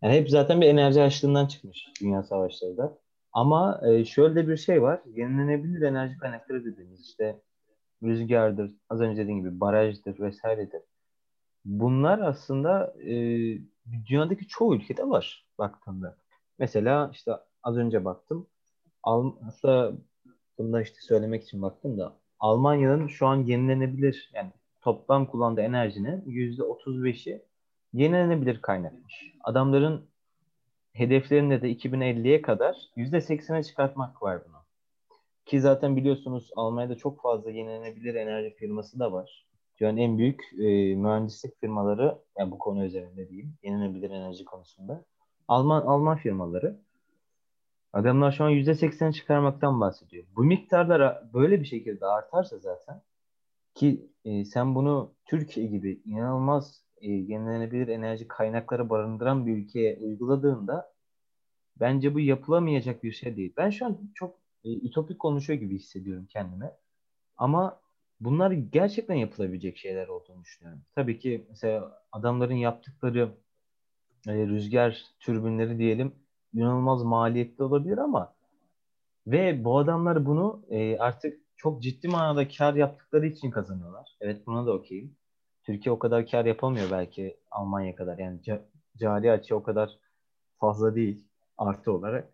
Yani 0.01 0.13
hep 0.13 0.29
zaten 0.29 0.61
bir 0.61 0.67
enerji 0.67 1.01
açlığından 1.01 1.47
çıkmış 1.47 1.87
Dünya 2.01 2.23
Savaşları 2.23 2.77
da. 2.77 2.97
Ama 3.33 3.81
e, 3.87 4.05
şöyle 4.05 4.47
bir 4.47 4.57
şey 4.57 4.81
var. 4.81 5.01
Yenilenebilir 5.05 5.81
enerji 5.81 6.17
kaynakları 6.17 6.65
dediğimiz 6.65 7.01
işte 7.01 7.41
rüzgardır, 8.03 8.75
az 8.89 9.01
önce 9.01 9.21
dediğim 9.21 9.39
gibi 9.39 9.59
barajdır 9.59 10.19
vesairedir. 10.19 10.81
Bunlar 11.65 12.19
aslında 12.19 12.93
e, 13.01 13.13
dünyadaki 14.09 14.47
çoğu 14.47 14.75
ülkede 14.75 15.09
var 15.09 15.45
baktığında. 15.57 16.17
Mesela 16.59 17.09
işte 17.13 17.31
az 17.63 17.77
önce 17.77 18.05
baktım. 18.05 18.47
Al, 19.03 19.33
hatta 19.41 19.93
bunu 20.57 20.81
işte 20.81 20.97
söylemek 21.01 21.43
için 21.43 21.61
baktım 21.61 21.97
da 21.97 22.15
Almanya'nın 22.39 23.07
şu 23.07 23.27
an 23.27 23.35
yenilenebilir 23.43 24.31
yani 24.33 24.51
toplam 24.81 25.25
kullandığı 25.25 25.61
enerjinin 25.61 26.21
%35'i 26.21 27.45
yenilenebilir 27.93 28.61
kaynakmış. 28.61 29.33
Adamların 29.43 30.09
hedeflerinde 30.99 31.61
de 31.61 31.71
2050'ye 31.71 32.41
kadar 32.41 32.75
%80'e 32.97 33.63
çıkartmak 33.63 34.21
var 34.21 34.41
bunu. 34.47 34.57
Ki 35.45 35.61
zaten 35.61 35.95
biliyorsunuz 35.95 36.49
Almanya'da 36.55 36.95
çok 36.95 37.21
fazla 37.21 37.51
yenilenebilir 37.51 38.15
enerji 38.15 38.55
firması 38.55 38.99
da 38.99 39.11
var. 39.11 39.45
Dünyanın 39.77 39.97
en 39.97 40.17
büyük 40.17 40.41
e, 40.59 40.95
mühendislik 40.95 41.59
firmaları 41.59 42.17
yani 42.37 42.51
bu 42.51 42.57
konu 42.57 42.85
üzerinde 42.85 43.29
diyeyim. 43.29 43.53
Yenilenebilir 43.63 44.09
enerji 44.09 44.45
konusunda. 44.45 45.05
Alman 45.47 45.81
Alman 45.81 46.17
firmaları. 46.17 46.79
Adamlar 47.93 48.31
şu 48.31 48.43
an 48.43 48.51
%80 48.51 49.13
çıkarmaktan 49.13 49.81
bahsediyor. 49.81 50.25
Bu 50.35 50.43
miktarlar 50.43 51.33
böyle 51.33 51.59
bir 51.59 51.65
şekilde 51.65 52.05
artarsa 52.05 52.57
zaten 52.57 53.01
Ki 53.75 54.09
e, 54.25 54.45
sen 54.45 54.75
bunu 54.75 55.13
Türkiye 55.25 55.67
gibi 55.67 56.01
inanılmaz 56.05 56.83
e, 57.01 57.11
yenilenebilir 57.11 57.87
enerji 57.87 58.27
kaynakları 58.27 58.89
barındıran 58.89 59.45
bir 59.45 59.57
ülkeye 59.57 59.97
uyguladığında 60.01 60.93
bence 61.79 62.13
bu 62.13 62.19
yapılamayacak 62.19 63.03
bir 63.03 63.11
şey 63.11 63.35
değil. 63.35 63.53
Ben 63.57 63.69
şu 63.69 63.85
an 63.85 63.97
çok 64.15 64.35
e, 64.63 64.73
ütopik 64.73 65.19
konuşuyor 65.19 65.59
gibi 65.59 65.75
hissediyorum 65.75 66.25
kendime. 66.29 66.71
Ama 67.37 67.79
bunlar 68.19 68.51
gerçekten 68.51 69.15
yapılabilecek 69.15 69.77
şeyler 69.77 70.07
olduğunu 70.07 70.43
düşünüyorum. 70.43 70.81
Tabii 70.95 71.19
ki 71.19 71.45
mesela 71.49 72.03
adamların 72.11 72.53
yaptıkları 72.53 73.29
e, 74.27 74.33
rüzgar 74.33 75.05
türbinleri 75.19 75.77
diyelim 75.77 76.11
inanılmaz 76.53 77.03
maliyetli 77.03 77.63
olabilir 77.63 77.97
ama 77.97 78.33
ve 79.27 79.63
bu 79.63 79.77
adamlar 79.77 80.25
bunu 80.25 80.61
e, 80.69 80.97
artık 80.97 81.39
çok 81.55 81.83
ciddi 81.83 82.07
manada 82.07 82.47
kar 82.47 82.73
yaptıkları 82.73 83.27
için 83.27 83.51
kazanıyorlar. 83.51 84.17
Evet 84.21 84.47
buna 84.47 84.65
da 84.65 84.73
okeyim. 84.73 85.15
Türkiye 85.69 85.93
o 85.93 85.99
kadar 85.99 86.27
kar 86.27 86.45
yapamıyor 86.45 86.91
belki 86.91 87.37
Almanya 87.51 87.95
kadar. 87.95 88.17
Yani 88.17 88.39
ca- 88.39 88.61
cari 88.97 89.31
açı 89.31 89.55
o 89.55 89.63
kadar 89.63 89.99
fazla 90.59 90.95
değil 90.95 91.23
artı 91.57 91.91
olarak. 91.91 92.29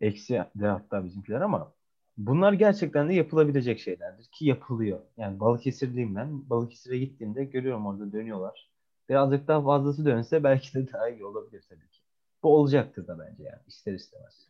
Eksi 0.00 0.44
de 0.54 0.66
hatta 0.66 1.04
bizimkiler 1.04 1.40
ama 1.40 1.72
bunlar 2.16 2.52
gerçekten 2.52 3.08
de 3.08 3.14
yapılabilecek 3.14 3.80
şeylerdir 3.80 4.24
ki 4.24 4.46
yapılıyor. 4.46 5.00
Yani 5.16 5.40
Balıkesirliyim 5.40 6.16
ben. 6.16 6.50
Balıkesir'e 6.50 6.98
gittiğimde 6.98 7.44
görüyorum 7.44 7.86
orada 7.86 8.12
dönüyorlar. 8.12 8.70
Birazcık 9.08 9.48
daha 9.48 9.62
fazlası 9.62 10.04
dönse 10.04 10.44
belki 10.44 10.74
de 10.74 10.92
daha 10.92 11.08
iyi 11.08 11.24
olabilir 11.24 11.64
tabii 11.68 11.88
ki. 11.90 12.00
Bu 12.42 12.56
olacaktır 12.56 13.06
da 13.06 13.18
bence 13.18 13.42
yani 13.42 13.62
ister 13.66 13.92
istemez. 13.92 14.48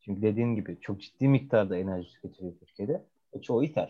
Çünkü 0.00 0.22
dediğin 0.22 0.54
gibi 0.54 0.78
çok 0.80 1.00
ciddi 1.00 1.28
miktarda 1.28 1.76
enerji 1.76 2.10
tüketiliyor 2.10 2.54
Türkiye'de. 2.58 3.04
E, 3.32 3.40
çoğu 3.42 3.64
ithal. 3.64 3.88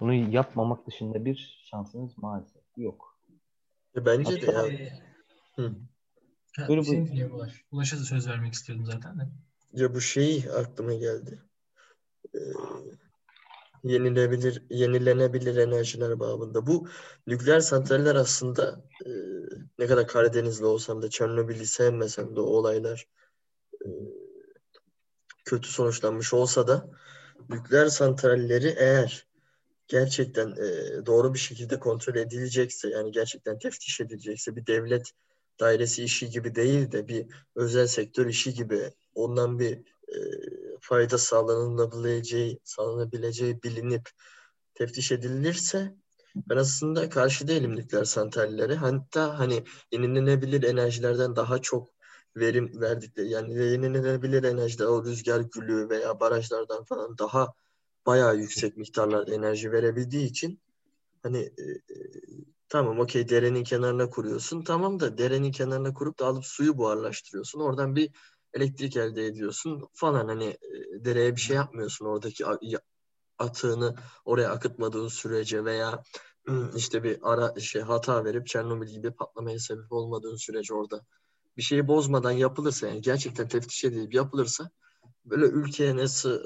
Bunu 0.00 0.14
yapmamak 0.14 0.86
dışında 0.86 1.24
bir 1.24 1.64
şansınız 1.70 2.18
maalesef 2.18 2.62
yok. 2.76 3.18
E, 3.96 4.06
bence 4.06 4.40
de 4.42 4.46
ya. 4.46 4.62
Hı. 5.56 5.74
ha, 6.56 6.66
seni 6.66 6.68
buyurun. 6.68 7.06
dinliyorum 7.06 7.36
Ulaş. 7.36 7.64
Ulaş'a 7.72 7.98
da 7.98 8.02
söz 8.02 8.28
vermek 8.28 8.54
istiyordum 8.54 8.86
zaten 8.86 9.18
de. 9.18 9.22
Ya 9.72 9.94
bu 9.94 10.00
şey 10.00 10.44
aklıma 10.56 10.94
geldi. 10.94 11.42
Ee, 12.34 12.38
yenilebilir, 13.84 14.62
yenilenebilir 14.70 15.56
enerjiler 15.56 16.20
babında. 16.20 16.66
Bu 16.66 16.88
nükleer 17.26 17.60
santraller 17.60 18.14
aslında 18.14 18.84
e, 19.06 19.10
ne 19.78 19.86
kadar 19.86 20.06
Karadenizli 20.06 20.64
olsam 20.64 21.02
da 21.02 21.10
Çernobil'i 21.10 21.66
sevmesem 21.66 22.36
de 22.36 22.40
o 22.40 22.44
olaylar 22.44 23.08
e, 23.84 23.88
kötü 25.44 25.68
sonuçlanmış 25.68 26.34
olsa 26.34 26.68
da 26.68 26.88
nükleer 27.48 27.86
santralleri 27.86 28.74
eğer 28.78 29.26
gerçekten 29.88 30.50
e, 30.50 31.06
doğru 31.06 31.34
bir 31.34 31.38
şekilde 31.38 31.78
kontrol 31.80 32.14
edilecekse 32.14 32.88
yani 32.88 33.10
gerçekten 33.10 33.58
teftiş 33.58 34.00
edilecekse 34.00 34.56
bir 34.56 34.66
devlet 34.66 35.10
dairesi 35.60 36.04
işi 36.04 36.30
gibi 36.30 36.54
değil 36.54 36.92
de 36.92 37.08
bir 37.08 37.26
özel 37.54 37.86
sektör 37.86 38.26
işi 38.26 38.54
gibi 38.54 38.92
ondan 39.14 39.58
bir 39.58 39.72
e, 40.08 40.16
fayda 40.80 41.18
sağlanabileceği, 41.18 42.60
sağlanabileceği 42.64 43.62
bilinip 43.62 44.10
teftiş 44.74 45.12
edilirse 45.12 45.94
ben 46.36 46.56
aslında 46.56 47.08
karşı 47.08 47.48
değilim 47.48 47.76
nükleer 47.76 48.04
santrallere. 48.04 48.74
Hatta 48.74 49.38
hani 49.38 49.64
yenilenebilir 49.92 50.62
enerjilerden 50.62 51.36
daha 51.36 51.58
çok 51.58 51.88
verim 52.36 52.80
verdikleri 52.80 53.28
yani 53.28 53.54
yenilenebilir 53.54 54.44
enerjiler 54.44 54.86
o 54.86 55.04
rüzgar 55.04 55.40
gülü 55.40 55.88
veya 55.88 56.20
barajlardan 56.20 56.84
falan 56.84 57.18
daha 57.18 57.52
bayağı 58.06 58.36
yüksek 58.36 58.76
miktarlarda 58.76 59.34
enerji 59.34 59.72
verebildiği 59.72 60.26
için 60.26 60.60
hani 61.22 61.38
e, 61.38 61.62
e, 61.62 61.96
tamam 62.68 63.00
okey 63.00 63.28
derenin 63.28 63.64
kenarına 63.64 64.10
kuruyorsun. 64.10 64.62
Tamam 64.64 65.00
da 65.00 65.18
derenin 65.18 65.52
kenarına 65.52 65.94
kurup 65.94 66.18
da 66.18 66.26
alıp 66.26 66.44
suyu 66.44 66.78
buharlaştırıyorsun. 66.78 67.60
Oradan 67.60 67.96
bir 67.96 68.10
elektrik 68.54 68.96
elde 68.96 69.26
ediyorsun 69.26 69.88
falan. 69.94 70.28
Hani 70.28 70.44
e, 70.44 71.04
dereye 71.04 71.36
bir 71.36 71.40
şey 71.40 71.56
yapmıyorsun. 71.56 72.06
Oradaki 72.06 72.44
atığını 73.38 73.94
oraya 74.24 74.50
akıtmadığın 74.50 75.08
sürece 75.08 75.64
veya 75.64 76.02
işte 76.76 77.02
bir 77.02 77.18
ara 77.22 77.60
şey 77.60 77.82
hata 77.82 78.24
verip 78.24 78.46
Çernobil 78.46 78.88
gibi 78.88 79.10
patlamaya 79.10 79.58
sebep 79.58 79.92
olmadığın 79.92 80.36
sürece 80.36 80.74
orada 80.74 81.00
bir 81.56 81.62
şeyi 81.62 81.88
bozmadan 81.88 82.30
yapılırsa 82.30 82.86
yani 82.86 83.00
gerçekten 83.00 83.48
teftiş 83.48 83.84
edilip 83.84 84.14
yapılırsa 84.14 84.70
böyle 85.26 85.46
ülkeye 85.46 85.96
nasıl 85.96 86.40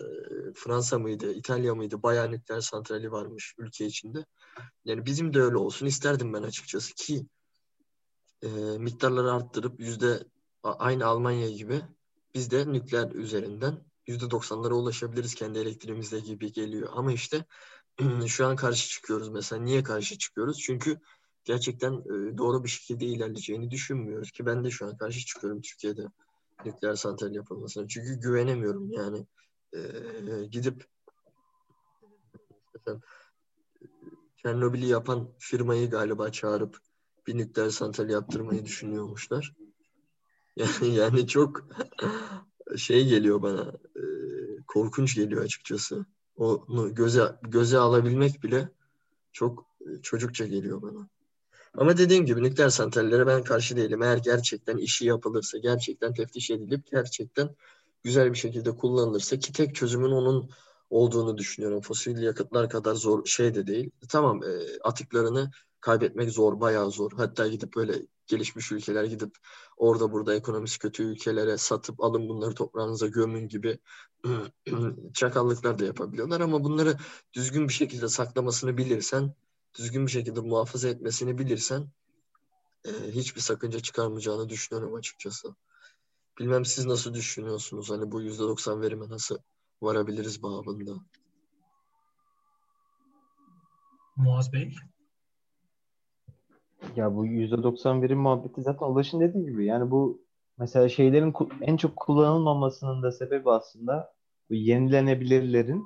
Fransa 0.54 0.98
mıydı, 0.98 1.32
İtalya 1.32 1.74
mıydı 1.74 2.02
bayağı 2.02 2.40
santrali 2.60 3.12
varmış 3.12 3.54
ülke 3.58 3.86
içinde. 3.86 4.24
Yani 4.84 5.06
bizim 5.06 5.34
de 5.34 5.42
öyle 5.42 5.56
olsun 5.56 5.86
isterdim 5.86 6.32
ben 6.32 6.42
açıkçası 6.42 6.94
ki 6.94 7.26
e, 8.42 8.48
miktarları 8.78 9.32
arttırıp 9.32 9.80
yüzde 9.80 10.24
aynı 10.62 11.06
Almanya 11.06 11.50
gibi 11.50 11.82
biz 12.34 12.50
de 12.50 12.72
nükleer 12.72 13.10
üzerinden 13.10 13.84
yüzde 14.06 14.30
doksanlara 14.30 14.74
ulaşabiliriz 14.74 15.34
kendi 15.34 15.58
elektriğimizle 15.58 16.20
gibi 16.20 16.52
geliyor. 16.52 16.88
Ama 16.92 17.12
işte 17.12 17.44
şu 18.26 18.46
an 18.46 18.56
karşı 18.56 18.88
çıkıyoruz 18.88 19.28
mesela. 19.28 19.62
Niye 19.62 19.82
karşı 19.82 20.18
çıkıyoruz? 20.18 20.58
Çünkü 20.58 20.98
gerçekten 21.44 22.04
doğru 22.38 22.64
bir 22.64 22.68
şekilde 22.68 23.06
ilerleyeceğini 23.06 23.70
düşünmüyoruz 23.70 24.30
ki 24.30 24.46
ben 24.46 24.64
de 24.64 24.70
şu 24.70 24.86
an 24.86 24.96
karşı 24.96 25.26
çıkıyorum 25.26 25.60
Türkiye'de 25.60 26.02
nükleer 26.64 26.94
santral 26.94 27.34
yapılmasına. 27.34 27.88
Çünkü 27.88 28.20
güvenemiyorum 28.20 28.92
yani. 28.92 29.26
E, 29.74 29.80
gidip 30.50 30.84
mesela 32.74 33.00
Çernobil'i 34.36 34.86
yapan 34.86 35.28
firmayı 35.38 35.90
galiba 35.90 36.32
çağırıp 36.32 36.78
bir 37.26 37.38
nükleer 37.38 37.70
santral 37.70 38.10
yaptırmayı 38.10 38.64
düşünüyormuşlar. 38.64 39.54
Yani, 40.56 40.94
yani 40.94 41.26
çok 41.26 41.68
şey 42.76 43.08
geliyor 43.08 43.42
bana 43.42 43.72
e, 43.96 44.02
korkunç 44.66 45.14
geliyor 45.14 45.44
açıkçası. 45.44 46.06
Onu 46.36 46.94
göze 46.94 47.38
göze 47.42 47.78
alabilmek 47.78 48.42
bile 48.42 48.68
çok 49.32 49.66
e, 49.80 50.02
çocukça 50.02 50.46
geliyor 50.46 50.82
bana. 50.82 51.08
Ama 51.74 51.96
dediğim 51.96 52.26
gibi 52.26 52.42
nükleer 52.42 52.68
santrallere 52.68 53.26
ben 53.26 53.44
karşı 53.44 53.76
değilim. 53.76 54.02
Eğer 54.02 54.16
gerçekten 54.16 54.76
işi 54.76 55.06
yapılırsa, 55.06 55.58
gerçekten 55.58 56.14
teftiş 56.14 56.50
edilip 56.50 56.90
gerçekten 56.90 57.56
güzel 58.02 58.32
bir 58.32 58.38
şekilde 58.38 58.76
kullanılırsa 58.76 59.38
ki 59.38 59.52
tek 59.52 59.74
çözümün 59.74 60.10
onun 60.10 60.50
olduğunu 60.90 61.38
düşünüyorum. 61.38 61.80
Fosil 61.80 62.18
yakıtlar 62.22 62.70
kadar 62.70 62.94
zor 62.94 63.26
şey 63.26 63.54
de 63.54 63.66
değil. 63.66 63.90
Tamam 64.08 64.42
e, 64.42 64.48
atıklarını 64.84 65.50
kaybetmek 65.80 66.30
zor, 66.30 66.60
bayağı 66.60 66.90
zor. 66.90 67.12
Hatta 67.16 67.48
gidip 67.48 67.76
böyle 67.76 67.94
gelişmiş 68.26 68.72
ülkeler 68.72 69.04
gidip 69.04 69.36
orada 69.76 70.12
burada 70.12 70.34
ekonomisi 70.34 70.78
kötü 70.78 71.02
ülkelere 71.02 71.56
satıp 71.58 72.04
alın 72.04 72.28
bunları 72.28 72.54
toprağınıza 72.54 73.06
gömün 73.06 73.48
gibi 73.48 73.78
çakallıklar 75.14 75.78
da 75.78 75.84
yapabiliyorlar 75.84 76.40
ama 76.40 76.64
bunları 76.64 76.96
düzgün 77.32 77.68
bir 77.68 77.72
şekilde 77.72 78.08
saklamasını 78.08 78.76
bilirsen, 78.76 79.34
düzgün 79.78 80.06
bir 80.06 80.10
şekilde 80.10 80.40
muhafaza 80.40 80.88
etmesini 80.88 81.38
bilirsen 81.38 81.86
e, 82.84 82.90
hiçbir 82.90 83.40
sakınca 83.40 83.80
çıkarmayacağını 83.80 84.48
düşünüyorum 84.48 84.94
açıkçası. 84.94 85.54
Bilmem 86.38 86.64
siz 86.64 86.86
nasıl 86.86 87.14
düşünüyorsunuz? 87.14 87.90
Hani 87.90 88.12
bu 88.12 88.22
%90 88.22 88.80
verime 88.80 89.08
nasıl 89.08 89.38
varabiliriz 89.82 90.42
babında? 90.42 90.92
Muaz 94.16 94.52
Bey. 94.52 94.74
Ya 96.96 97.14
bu 97.14 97.26
%90 97.26 98.02
verim 98.02 98.18
muhabbeti 98.18 98.62
zaten 98.62 98.86
Ulaş'ın 98.86 99.20
dediği 99.20 99.44
gibi. 99.44 99.66
Yani 99.66 99.90
bu 99.90 100.22
mesela 100.58 100.88
şeylerin 100.88 101.34
en 101.60 101.76
çok 101.76 101.96
kullanılmamasının 101.96 103.02
da 103.02 103.12
sebebi 103.12 103.50
aslında 103.50 104.14
bu 104.50 104.54
yenilenebilirlerin 104.54 105.84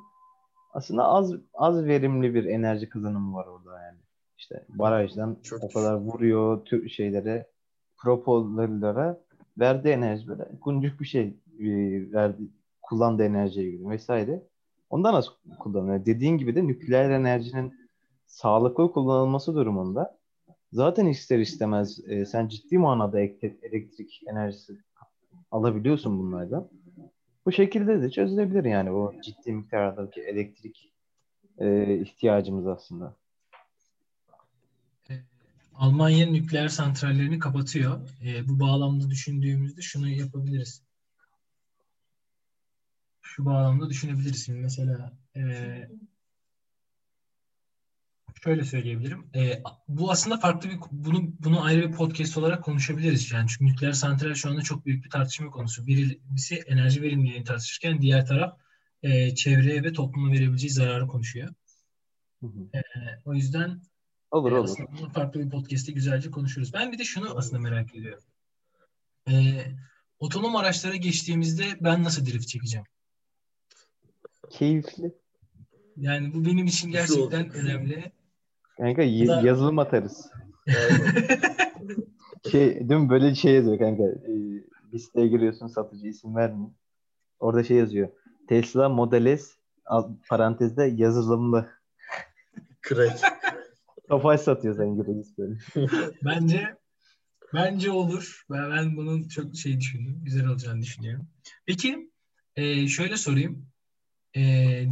aslında 0.75 1.05
az 1.05 1.35
az 1.55 1.85
verimli 1.85 2.35
bir 2.35 2.45
enerji 2.45 2.89
kazanımı 2.89 3.37
var 3.37 3.47
orada 3.47 3.83
yani. 3.83 3.99
İşte 4.39 4.65
barajdan 4.69 5.37
Çok 5.43 5.65
o 5.65 5.69
kadar 5.69 5.95
vuruyor 5.95 6.65
tür 6.65 6.89
şeylere 6.89 7.47
propellerlere 7.97 9.17
verdiği 9.59 9.89
enerji 9.89 10.29
böyle 10.29 10.45
kuncuk 10.61 11.01
bir 11.01 11.07
şey 11.07 11.23
e, 11.59 11.67
verdi 12.13 12.43
kullandığı 12.83 13.25
enerjiye 13.25 13.71
göre 13.71 13.91
vesaire. 13.91 14.43
Ondan 14.91 15.15
az 15.15 15.29
kullanıyor. 15.59 16.07
Dediğin 16.07 16.39
gibi 16.39 16.55
de 16.57 16.67
nükleer 16.67 17.11
enerjinin 17.11 17.75
sağlıklı 18.27 18.93
kullanılması 18.93 19.55
durumunda 19.55 20.19
zaten 20.73 21.07
ister 21.07 21.39
istemez 21.39 22.01
e, 22.09 22.27
sen 22.27 22.49
ciddi 22.49 22.79
manada 22.79 23.21
ek- 23.21 23.59
elektrik 23.63 24.21
enerjisi 24.31 24.79
alabiliyorsun 25.51 26.19
bunlardan. 26.19 26.69
Bu 27.47 27.53
şekilde 27.53 28.03
de 28.03 28.11
çözülebilir 28.11 28.65
yani 28.65 28.91
o 28.91 29.21
ciddi 29.23 29.53
miktardaki 29.53 30.21
elektrik 30.21 30.93
e, 31.59 31.97
ihtiyacımız 32.01 32.67
aslında. 32.67 33.17
Ee, 35.11 35.15
Almanya 35.75 36.27
nükleer 36.27 36.69
santrallerini 36.69 37.39
kapatıyor. 37.39 38.01
Ee, 38.25 38.49
bu 38.49 38.61
bağlamda 38.61 39.11
düşündüğümüzde 39.11 39.81
şunu 39.81 40.09
yapabiliriz. 40.09 40.85
şu 43.35 43.45
bağlamda 43.45 43.91
düşünebiliriz. 43.91 44.47
Şimdi 44.47 44.59
mesela 44.59 45.13
e, 45.37 45.43
şöyle 48.45 48.65
söyleyebilirim. 48.65 49.27
E, 49.35 49.63
bu 49.89 50.11
aslında 50.11 50.39
farklı 50.39 50.71
bir 50.71 50.79
bunu 50.91 51.33
bunu 51.39 51.65
ayrı 51.65 51.89
bir 51.89 51.97
podcast 51.97 52.39
olarak 52.39 52.65
konuşabiliriz 52.65 53.33
yani. 53.33 53.49
Çünkü 53.49 53.73
nükleer 53.73 53.93
santral 53.93 54.35
şu 54.35 54.51
anda 54.51 54.63
çok 54.63 54.87
büyük 54.87 55.05
bir 55.05 55.11
tartışma 55.11 55.51
konusu. 55.51 55.87
Birisi 55.87 56.55
enerji 56.55 57.03
verimliliğini 57.03 57.45
tartışırken 57.45 58.01
diğer 58.01 58.27
taraf 58.27 58.59
e, 59.03 59.35
çevreye 59.35 59.83
ve 59.83 59.93
topluma 59.93 60.33
verebileceği 60.33 60.71
zararı 60.71 61.07
konuşuyor. 61.07 61.49
Hı 62.41 62.47
hı. 62.47 62.79
E, 62.79 62.83
o 63.25 63.35
yüzden 63.35 63.83
olur 64.31 64.53
e, 64.53 64.55
olur. 64.55 64.65
Aslında 64.65 65.09
farklı 65.09 65.41
bir 65.41 65.51
podcast'te 65.51 65.93
güzelce 65.93 66.31
konuşuruz. 66.31 66.73
Ben 66.73 66.93
bir 66.93 66.99
de 66.99 67.05
şunu 67.05 67.39
aslında 67.39 67.63
merak 67.63 67.95
ediyorum. 67.95 68.25
E, 69.31 69.65
otonom 70.19 70.57
araçlara 70.57 70.97
geçtiğimizde 70.97 71.65
ben 71.81 72.05
nasıl 72.05 72.27
drift 72.27 72.49
çekeceğim? 72.49 72.87
Keyifli. 74.51 75.15
Yani 75.97 76.35
bu 76.35 76.45
benim 76.45 76.67
için 76.67 76.91
gerçekten 76.91 77.51
önemli. 77.51 78.13
Kanka 78.77 79.03
y- 79.03 79.47
yazılım 79.47 79.79
atarız. 79.79 80.31
şey, 82.51 82.81
mi? 82.81 83.11
Böyle 83.11 83.35
şey 83.35 83.55
yazıyor 83.55 83.79
kanka. 83.79 84.03
E, 84.03 84.33
bir 84.93 84.99
siteye 84.99 85.29
giriyorsun 85.29 85.67
satıcı 85.67 86.07
isim 86.07 86.37
vermiyor. 86.37 86.71
Orada 87.41 87.65
şey 87.65 87.77
yazıyor. 87.77 88.09
Tesla 88.49 88.89
Model 88.89 89.37
S 89.37 89.47
parantezde 90.29 90.85
yazılımlı. 90.85 91.69
Crack. 92.89 93.21
Tofaş 94.09 94.41
satıyor 94.41 94.77
sen 94.77 95.07
reis 95.07 95.39
böyle. 95.39 95.59
bence 96.25 96.77
bence 97.55 97.91
olur. 97.91 98.45
Ben, 98.51 98.71
ben 98.71 98.97
bunun 98.97 99.29
çok 99.29 99.57
şey 99.57 99.81
düşündüm. 99.81 100.21
Güzel 100.23 100.47
olacağını 100.47 100.83
düşünüyorum. 100.83 101.29
Peki 101.67 102.11
e, 102.57 102.89
şöyle 102.89 103.17
sorayım. 103.17 103.67
E, 104.35 104.41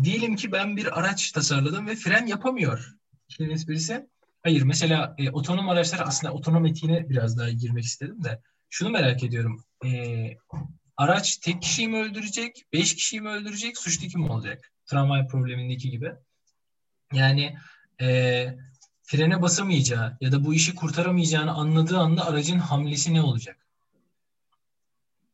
diyelim 0.04 0.36
ki 0.36 0.52
ben 0.52 0.76
bir 0.76 1.00
araç 1.00 1.32
tasarladım 1.32 1.86
ve 1.86 1.94
fren 1.94 2.26
yapamıyor. 2.26 2.96
İşin 3.32 3.50
esprisi. 3.50 4.08
Hayır 4.42 4.62
mesela 4.62 5.14
e, 5.18 5.30
otonom 5.30 5.68
araçlar 5.68 6.00
aslında 6.06 6.32
otonom 6.32 6.66
etiğine 6.66 7.08
biraz 7.08 7.38
daha 7.38 7.50
girmek 7.50 7.84
istedim 7.84 8.24
de. 8.24 8.40
Şunu 8.70 8.90
merak 8.90 9.24
ediyorum. 9.24 9.64
E, 9.84 9.90
araç 10.96 11.36
tek 11.36 11.62
kişiyi 11.62 11.88
mi 11.88 11.98
öldürecek, 11.98 12.64
beş 12.72 12.94
kişiyi 12.94 13.20
mi 13.20 13.28
öldürecek, 13.28 13.78
suçlu 13.78 14.08
kim 14.08 14.30
olacak? 14.30 14.72
Tramvay 14.86 15.26
problemindeki 15.26 15.90
gibi. 15.90 16.12
Yani 17.12 17.56
e, 18.00 18.46
frene 19.02 19.42
basamayacağı 19.42 20.16
ya 20.20 20.32
da 20.32 20.44
bu 20.44 20.54
işi 20.54 20.74
kurtaramayacağını 20.74 21.52
anladığı 21.52 21.98
anda 21.98 22.26
aracın 22.26 22.58
hamlesi 22.58 23.14
ne 23.14 23.22
olacak? 23.22 23.66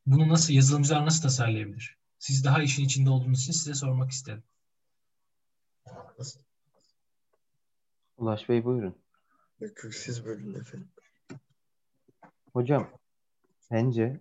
Bunu 0.06 0.28
nasıl, 0.28 0.52
yazılımcılar 0.52 1.06
nasıl 1.06 1.22
tasarlayabilir? 1.22 1.96
Siz 2.18 2.44
daha 2.44 2.62
işin 2.62 2.84
içinde 2.84 3.10
olduğunuz 3.10 3.42
için 3.42 3.52
size 3.52 3.74
sormak 3.74 4.10
istedim. 4.10 4.42
Ulaş 8.18 8.48
Bey 8.48 8.64
buyurun. 8.64 8.94
Yok 9.60 9.78
siz 9.90 10.26
bölün 10.26 10.54
efendim. 10.54 10.88
Hocam 12.52 12.88
bence 13.70 14.20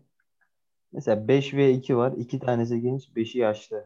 mesela 0.92 1.28
5 1.28 1.54
ve 1.54 1.72
2 1.72 1.98
var. 1.98 2.12
2 2.12 2.40
tanesi 2.40 2.82
genç, 2.82 3.08
5'i 3.16 3.40
yaşlı. 3.40 3.86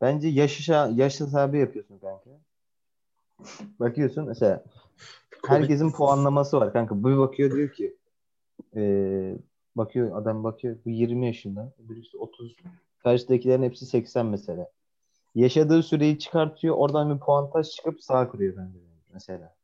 Bence 0.00 0.28
yaş, 0.28 0.68
yaş 0.68 1.20
hesabı 1.20 1.56
yapıyorsun 1.56 1.98
kanka. 1.98 2.30
Bakıyorsun 3.80 4.26
mesela 4.26 4.64
herkesin 5.46 5.92
puanlaması 5.92 6.60
var 6.60 6.72
kanka. 6.72 7.02
Bu 7.02 7.18
bakıyor 7.18 7.50
diyor 7.56 7.72
ki 7.72 7.96
e, 8.76 8.82
bakıyor 9.76 10.20
adam 10.20 10.44
bakıyor 10.44 10.76
bu 10.84 10.90
20 10.90 11.26
yaşında 11.26 11.72
birisi 11.78 12.18
30 12.18 12.56
karşıdakilerin 12.98 13.62
hepsi 13.62 13.86
80 13.86 14.26
mesela. 14.26 14.70
Yaşadığı 15.36 15.82
süreyi 15.82 16.18
çıkartıyor 16.18 16.76
oradan 16.76 17.14
bir 17.14 17.20
puantaj 17.20 17.70
çıkıp 17.70 18.02
sağ 18.02 18.28
kuruyor 18.28 18.56
bence 18.56 18.78
mesela. 19.12 19.54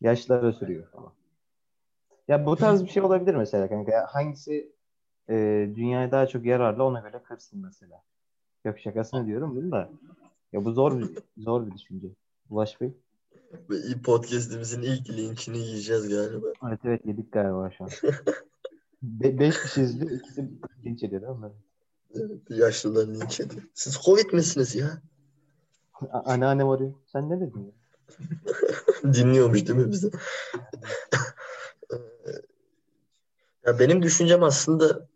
Yaşlara 0.00 0.52
sürüyor 0.52 0.88
falan. 0.88 1.12
Ya 2.28 2.46
bu 2.46 2.56
tarz 2.56 2.84
bir 2.84 2.88
şey 2.88 3.02
olabilir 3.02 3.34
mesela 3.34 3.68
kanka. 3.68 4.06
Hangisi 4.08 4.72
e, 5.28 5.34
dünyaya 5.76 6.12
daha 6.12 6.26
çok 6.26 6.44
yararlı 6.44 6.84
ona 6.84 7.00
göre 7.00 7.22
kırsın 7.22 7.60
mesela. 7.62 8.02
Yok 8.64 8.78
şakasını 8.78 9.26
diyorum 9.26 9.56
bunu 9.56 9.70
da. 9.72 9.90
Ya 10.52 10.64
bu 10.64 10.72
zor 10.72 10.98
bir, 10.98 11.18
zor 11.38 11.66
bir 11.66 11.72
düşünce. 11.72 12.08
Ulaş 12.50 12.80
Bey. 12.80 12.92
Podcast'imizin 14.04 14.82
ilk 14.82 15.10
linkini 15.10 15.58
yiyeceğiz 15.58 16.08
galiba. 16.08 16.46
Evet 16.68 16.80
evet 16.84 17.06
yedik 17.06 17.32
galiba 17.32 17.70
şu 17.70 17.84
an. 17.84 17.90
Be- 19.02 19.38
beş 19.38 19.62
kişi 19.62 19.82
izliyor. 19.82 20.10
ikisi 20.10 20.50
linç 20.84 21.02
ediyor 21.02 21.22
değil 21.22 21.38
mi? 21.38 21.50
Evet, 22.14 22.40
yaşlılar 22.50 23.06
linç 23.06 23.40
ediyor. 23.40 23.62
Siz 23.74 23.98
Covid 24.04 24.32
misiniz 24.32 24.74
ya? 24.74 25.02
Anneannem 26.10 26.68
arıyor. 26.68 26.94
Sen 27.06 27.30
ne 27.30 27.40
dedin 27.40 27.60
ya? 27.64 27.72
Dinliyormuş 29.14 29.66
değil 29.66 29.78
mi 29.78 29.90
bizi? 29.90 30.10
ya 33.66 33.78
benim 33.78 34.02
düşüncem 34.02 34.42
aslında 34.42 35.08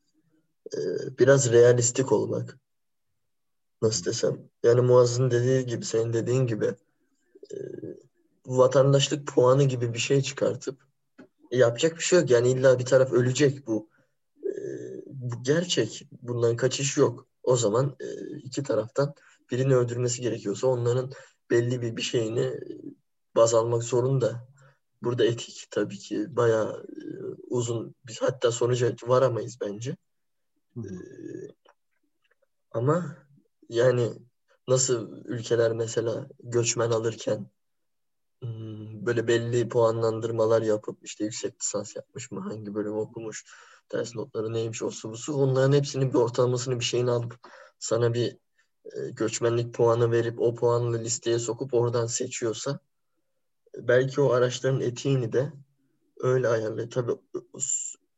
e, 0.74 0.78
biraz 1.18 1.53
realistik 1.53 2.12
olmak 2.12 2.59
nasıl 3.82 4.05
desem 4.05 4.38
yani 4.62 4.80
Muazz'ın 4.80 5.30
dediği 5.30 5.66
gibi 5.66 5.84
senin 5.84 6.12
dediğin 6.12 6.46
gibi 6.46 6.74
e, 7.53 7.57
vatandaşlık 8.46 9.26
puanı 9.26 9.64
gibi 9.64 9.94
bir 9.94 9.99
şey 9.99 10.22
çıkartıp 10.22 10.88
yapacak 11.51 11.96
bir 11.96 12.03
şey 12.03 12.18
yok 12.18 12.30
yani 12.30 12.51
illa 12.51 12.78
bir 12.78 12.84
taraf 12.84 13.12
ölecek 13.12 13.66
bu 13.66 13.88
bu 15.30 15.42
gerçek. 15.42 16.08
Bundan 16.22 16.56
kaçış 16.56 16.96
yok. 16.96 17.26
O 17.42 17.56
zaman 17.56 17.96
e, 18.00 18.36
iki 18.38 18.62
taraftan 18.62 19.14
birini 19.50 19.76
öldürmesi 19.76 20.22
gerekiyorsa 20.22 20.66
onların 20.66 21.10
belli 21.50 21.82
bir 21.82 21.96
bir 21.96 22.02
şeyini 22.02 22.40
e, 22.40 22.62
baz 23.36 23.54
almak 23.54 23.82
zorunda. 23.82 24.48
Burada 25.02 25.24
etik 25.24 25.66
tabii 25.70 25.98
ki 25.98 26.36
bayağı 26.36 26.86
e, 26.88 27.02
uzun 27.50 27.94
biz 28.06 28.22
hatta 28.22 28.52
sonuca 28.52 28.94
varamayız 29.06 29.58
bence. 29.60 29.96
E, 30.76 30.90
ama 32.70 33.16
yani 33.68 34.12
nasıl 34.68 35.24
ülkeler 35.24 35.72
mesela 35.72 36.28
göçmen 36.42 36.90
alırken 36.90 37.50
hmm, 38.42 39.06
böyle 39.06 39.28
belli 39.28 39.68
puanlandırmalar 39.68 40.62
yapıp 40.62 40.98
işte 41.04 41.24
yüksek 41.24 41.62
lisans 41.62 41.96
yapmış 41.96 42.30
mı, 42.30 42.40
hangi 42.40 42.74
bölüm 42.74 42.96
okumuş, 42.96 43.44
ders 43.93 44.14
notları 44.14 44.53
neymiş, 44.53 44.82
o 44.82 44.91
su 44.91 45.34
onların 45.34 45.72
hepsinin 45.72 46.12
bir 46.12 46.18
ortalamasını 46.18 46.80
bir 46.80 46.84
şeyini 46.84 47.11
alıp 47.11 47.34
sana 47.78 48.14
bir 48.14 48.36
e, 48.84 49.11
göçmenlik 49.11 49.74
puanı 49.74 50.12
verip 50.12 50.41
o 50.41 50.55
puanlı 50.55 50.99
listeye 50.99 51.39
sokup 51.39 51.74
oradan 51.74 52.07
seçiyorsa 52.07 52.78
belki 53.78 54.20
o 54.20 54.32
araçların 54.32 54.80
etiğini 54.80 55.32
de 55.32 55.53
öyle 56.20 56.49
ayarlıyor. 56.49 56.91
Tabii 56.91 57.12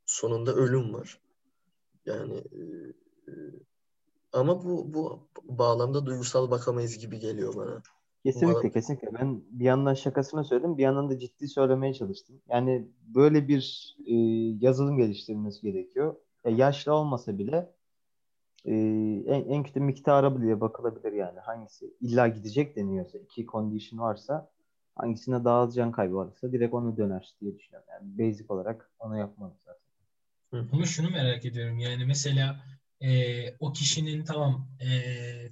sonunda 0.06 0.54
ölüm 0.54 0.94
var. 0.94 1.20
Yani 2.06 2.36
e, 2.36 2.62
e, 3.28 3.32
ama 4.32 4.64
bu 4.64 4.94
bu 4.94 5.28
bağlamda 5.44 6.06
duygusal 6.06 6.50
bakamayız 6.50 6.98
gibi 6.98 7.18
geliyor 7.18 7.56
bana. 7.56 7.82
Kesinlikle 8.24 8.52
Umarım. 8.52 8.70
kesinlikle. 8.70 9.08
Ben 9.20 9.42
bir 9.50 9.64
yandan 9.64 9.94
şakasını 9.94 10.44
söyledim, 10.44 10.78
bir 10.78 10.82
yandan 10.82 11.10
da 11.10 11.18
ciddi 11.18 11.48
söylemeye 11.48 11.94
çalıştım. 11.94 12.40
Yani 12.48 12.88
böyle 13.02 13.48
bir 13.48 13.96
e, 14.06 14.14
yazılım 14.66 14.96
geliştirilmesi 14.96 15.62
gerekiyor. 15.62 16.16
E, 16.44 16.50
yaşlı 16.50 16.94
olmasa 16.94 17.38
bile 17.38 17.70
e, 18.64 18.74
en, 19.26 19.44
en 19.48 19.62
kötü 19.62 19.80
miktara 19.80 20.42
bile 20.42 20.60
bakılabilir 20.60 21.12
yani. 21.12 21.38
Hangisi 21.38 21.94
illa 22.00 22.28
gidecek 22.28 22.76
deniyorsa, 22.76 23.18
iki 23.18 23.46
condition 23.46 24.00
varsa 24.00 24.50
hangisine 24.94 25.44
daha 25.44 25.60
az 25.60 25.74
can 25.74 25.92
kaybı 25.92 26.14
varsa 26.14 26.52
direkt 26.52 26.74
onu 26.74 26.96
döner 26.96 27.34
diye 27.40 27.58
düşünüyorum. 27.58 27.88
Yani 27.92 28.18
basic 28.18 28.44
olarak 28.48 28.90
onu 28.98 29.18
yapmalıyız 29.18 29.60
zaten. 29.64 30.68
Ama 30.72 30.84
şunu 30.84 31.10
merak 31.10 31.44
ediyorum 31.44 31.78
yani 31.78 32.04
mesela 32.04 32.64
e, 33.00 33.10
o 33.60 33.72
kişinin 33.72 34.24
tamam 34.24 34.68
e, 34.80 34.88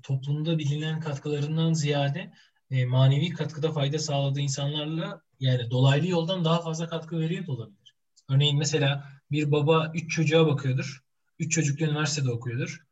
toplumda 0.03 0.59
bilinen 0.59 1.01
katkılarından 1.01 1.73
ziyade 1.73 2.33
e, 2.71 2.87
manevi 2.87 3.31
katkıda 3.31 3.73
fayda 3.73 3.99
sağladığı 3.99 4.41
insanlarla 4.41 5.23
yani 5.41 5.71
dolaylı 5.71 6.09
yoldan 6.09 6.45
daha 6.45 6.63
fazla 6.63 6.89
katkı 6.89 7.21
veriyor 7.21 7.47
da 7.47 7.53
olabilir. 7.53 7.95
Örneğin 8.31 8.59
mesela 8.59 9.09
bir 9.31 9.51
baba 9.53 9.93
üç 9.95 10.11
çocuğa 10.11 10.47
bakıyordur. 10.47 11.03
Üç 11.39 11.53
çocuklu 11.53 11.85
üniversitede 11.85 12.31
okuyordur. 12.31 12.85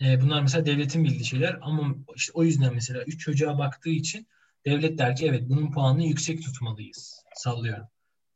E, 0.00 0.20
bunlar 0.20 0.42
mesela 0.42 0.66
devletin 0.66 1.04
bildiği 1.04 1.24
şeyler 1.24 1.58
ama 1.62 1.94
işte 2.16 2.32
o 2.34 2.44
yüzden 2.44 2.74
mesela 2.74 3.02
üç 3.02 3.20
çocuğa 3.20 3.58
baktığı 3.58 3.90
için 3.90 4.26
devlet 4.66 4.98
der 4.98 5.16
ki 5.16 5.26
evet 5.26 5.42
bunun 5.48 5.70
puanını 5.70 6.04
yüksek 6.04 6.42
tutmalıyız. 6.42 7.24
Sallıyorum. 7.34 7.86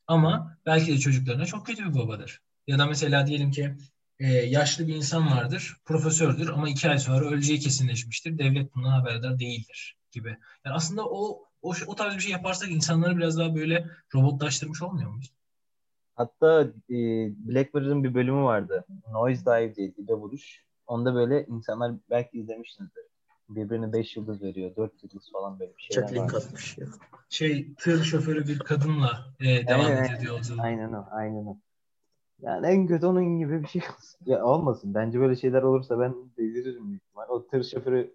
Ama 0.07 0.59
belki 0.67 0.93
de 0.93 0.99
çocuklarına 0.99 1.47
çok 1.47 1.67
kötü 1.67 1.85
bir 1.85 1.95
babadır. 1.95 2.41
Ya 2.67 2.79
da 2.79 2.87
mesela 2.87 3.27
diyelim 3.27 3.51
ki 3.51 3.75
e, 4.19 4.27
yaşlı 4.33 4.89
bir 4.89 4.95
insan 4.95 5.31
vardır, 5.31 5.77
profesördür 5.85 6.49
ama 6.49 6.69
iki 6.69 6.91
ay 6.91 6.99
sonra 6.99 7.27
öleceği 7.27 7.61
kesinleşmiştir. 7.61 8.39
Devlet 8.39 8.75
bundan 8.75 8.91
haberdar 8.91 9.39
değildir 9.39 10.00
gibi. 10.13 10.37
Yani 10.65 10.77
aslında 10.77 11.09
o, 11.09 11.45
o, 11.63 11.75
o 11.87 11.95
tarz 11.95 12.15
bir 12.15 12.21
şey 12.21 12.33
yaparsak 12.33 12.71
insanları 12.71 13.17
biraz 13.17 13.39
daha 13.39 13.55
böyle 13.55 13.91
robotlaştırmış 14.15 14.83
olmuyor 14.83 15.11
muyuz? 15.11 15.33
Hatta 16.15 16.63
e, 16.91 16.97
Black 17.49 17.75
Mirror'ın 17.75 18.05
bir 18.05 18.15
bölümü 18.15 18.43
vardı. 18.43 18.85
Noise 19.13 19.45
Dive 19.45 19.75
diye 19.75 19.97
dibe 19.97 20.13
vuruş. 20.13 20.65
Onda 20.87 21.15
böyle 21.15 21.47
insanlar 21.47 21.93
belki 22.11 22.39
izlemişsinizdir. 22.39 23.05
Birbirine 23.49 23.93
5 23.93 24.17
yıldız 24.17 24.43
veriyor. 24.43 24.77
4 24.77 25.03
yıldız 25.03 25.33
falan 25.33 25.61
böyle 25.61 25.77
bir 25.77 25.83
şeyler 25.83 26.09
Çok 26.09 26.17
link 26.17 26.35
var. 26.35 26.39
atmış 26.39 26.79
ya. 26.79 26.87
Şey 27.29 27.75
tır 27.75 28.05
şoförü 28.05 28.47
bir 28.47 28.59
kadınla 28.59 29.27
e, 29.41 29.67
devam 29.67 29.87
Aynen, 29.87 30.05
ediyor 30.05 30.23
yolculuğu. 30.23 30.63
Aynen 30.63 30.93
o. 30.93 31.07
Aynen 31.11 31.47
o. 31.47 31.57
Yani 32.43 32.67
en 32.67 32.87
kötü 32.87 33.07
onun 33.07 33.39
gibi 33.39 33.63
bir 33.63 33.69
şey 33.69 33.83
olsun. 33.83 34.21
Ya 34.27 34.45
olmasın. 34.45 34.95
Bence 34.95 35.21
böyle 35.21 35.37
şeyler 35.37 35.63
olursa 35.63 36.01
ben 36.01 36.15
deliririm 36.39 36.89
büyük 36.89 37.03
ihtimal. 37.03 37.29
O 37.29 37.47
tır 37.47 37.65
şoförü 37.65 38.15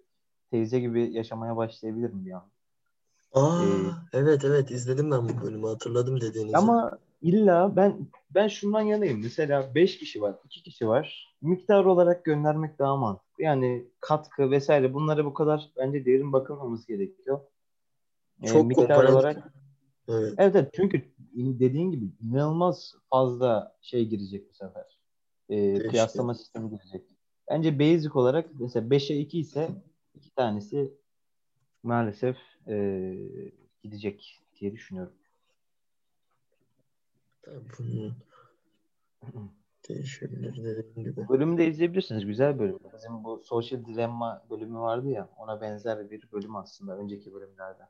teyze 0.56 0.80
gibi 0.80 1.12
yaşamaya 1.12 1.56
başlayabilirim 1.56 2.26
bir 2.26 2.32
an. 2.32 2.50
Aa, 3.32 3.62
Ee, 3.62 4.18
evet 4.18 4.44
evet 4.44 4.70
izledim 4.70 5.10
ben 5.10 5.28
bu 5.28 5.42
bölümü 5.46 5.66
hatırladım 5.66 6.20
dediğinizi. 6.20 6.56
Ama 6.56 6.98
illa 7.22 7.76
ben 7.76 8.08
ben 8.30 8.48
şundan 8.48 8.80
yanayım. 8.80 9.20
Mesela 9.22 9.74
5 9.74 9.98
kişi 9.98 10.22
var, 10.22 10.36
2 10.44 10.62
kişi 10.62 10.88
var. 10.88 11.36
Miktar 11.42 11.84
olarak 11.84 12.24
göndermek 12.24 12.78
daha 12.78 12.96
mantıklı. 12.96 13.42
Yani 13.42 13.86
katkı 14.00 14.50
vesaire 14.50 14.94
bunlara 14.94 15.24
bu 15.24 15.34
kadar 15.34 15.70
bence 15.76 16.04
derin 16.04 16.32
bakılmamız 16.32 16.86
gerekiyor. 16.86 17.40
Ee, 18.42 18.46
Çok 18.46 18.66
miktar 18.66 19.04
olarak 19.04 19.36
Evet. 20.08 20.34
evet, 20.38 20.54
evet 20.56 20.70
çünkü 20.76 21.02
dediğin 21.34 21.90
gibi 21.90 22.04
inanılmaz 22.22 22.94
fazla 23.10 23.76
şey 23.82 24.08
girecek 24.08 24.50
bu 24.50 24.54
sefer. 24.54 25.00
Ee, 25.48 25.88
kıyaslama 25.88 26.34
sistemi 26.34 26.70
girecek. 26.70 27.02
Bence 27.50 27.78
basic 27.78 28.10
olarak 28.14 28.48
mesela 28.60 28.90
5'e 28.90 29.16
2 29.16 29.38
ise 29.38 29.68
iki 30.16 30.34
tanesi 30.34 30.94
maalesef 31.82 32.36
ee, 32.68 33.14
gidecek 33.82 34.42
diye 34.60 34.72
düşünüyorum. 34.72 35.12
Tabii 37.42 37.62
bunun 39.22 39.52
değişebilir 39.88 40.64
dediğim 40.64 40.94
gibi. 41.10 41.28
Bölümü 41.28 41.58
de 41.58 41.66
izleyebilirsiniz. 41.66 42.26
Güzel 42.26 42.58
bölüm. 42.58 42.78
Bizim 42.94 43.24
bu 43.24 43.42
Social 43.44 43.84
Dilemma 43.84 44.44
bölümü 44.50 44.78
vardı 44.78 45.08
ya. 45.08 45.28
Ona 45.38 45.60
benzer 45.60 46.10
bir 46.10 46.32
bölüm 46.32 46.56
aslında 46.56 46.98
önceki 46.98 47.34
bölümlerden. 47.34 47.88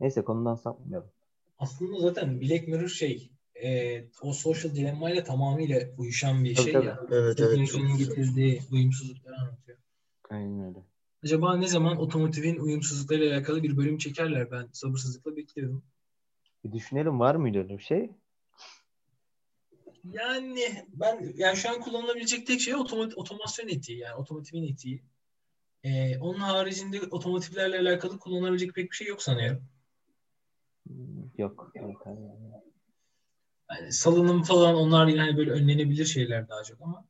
Neyse 0.00 0.24
konudan 0.24 0.54
sapmayalım. 0.54 1.10
Aslında 1.58 2.00
zaten 2.00 2.40
Black 2.40 2.68
Mirror 2.68 2.88
şey 2.88 3.30
e, 3.62 4.04
o 4.22 4.32
social 4.32 4.74
dilemma 4.74 5.10
ile 5.10 5.24
tamamıyla 5.24 5.80
uyuşan 5.98 6.44
bir 6.44 6.54
Tabii, 6.54 6.64
şey 6.64 6.72
tabii. 6.72 6.86
ya. 6.86 7.00
Evet 7.10 7.40
evet. 7.40 7.68
çok- 7.68 7.98
getirdiği 7.98 8.62
uyumsuzlukları 8.72 9.36
anlatıyor. 9.36 9.78
Aynen 10.30 10.64
öyle. 10.64 10.78
Acaba 11.24 11.56
ne 11.56 11.66
zaman 11.66 11.96
otomotivin 11.96 12.58
uyumsuzluklarıyla 12.58 13.36
alakalı 13.36 13.62
bir 13.62 13.76
bölüm 13.76 13.98
çekerler? 13.98 14.50
Ben 14.50 14.68
sabırsızlıkla 14.72 15.36
bekliyorum. 15.36 15.82
Bir 16.64 16.72
düşünelim 16.72 17.20
var 17.20 17.34
mıydı 17.34 17.58
öyle 17.58 17.78
bir 17.78 17.82
şey? 17.82 18.10
Yani 20.12 20.84
ben 20.88 21.32
yani 21.36 21.56
şu 21.56 21.70
an 21.70 21.80
kullanılabilecek 21.80 22.46
tek 22.46 22.60
şey 22.60 22.74
otomat, 22.74 23.18
otomasyon 23.18 23.68
etiği 23.68 23.98
yani 23.98 24.14
otomotivin 24.14 24.72
etiği. 24.72 25.02
Ee, 25.84 26.18
onun 26.18 26.38
haricinde 26.38 27.00
otomotivlerle 27.10 27.78
alakalı 27.78 28.18
kullanılabilecek 28.18 28.74
pek 28.74 28.90
bir 28.90 28.96
şey 28.96 29.06
yok 29.06 29.22
sanıyorum. 29.22 29.62
Yok. 31.38 31.72
Yok. 31.74 32.06
Yani 33.70 33.92
salınım 33.92 34.42
falan 34.42 34.74
onlar 34.74 35.06
yine 35.06 35.20
hani 35.20 35.36
böyle 35.36 35.50
önlenebilir 35.50 36.04
şeyler 36.04 36.48
daha 36.48 36.62
çok 36.62 36.80
ama 36.80 37.04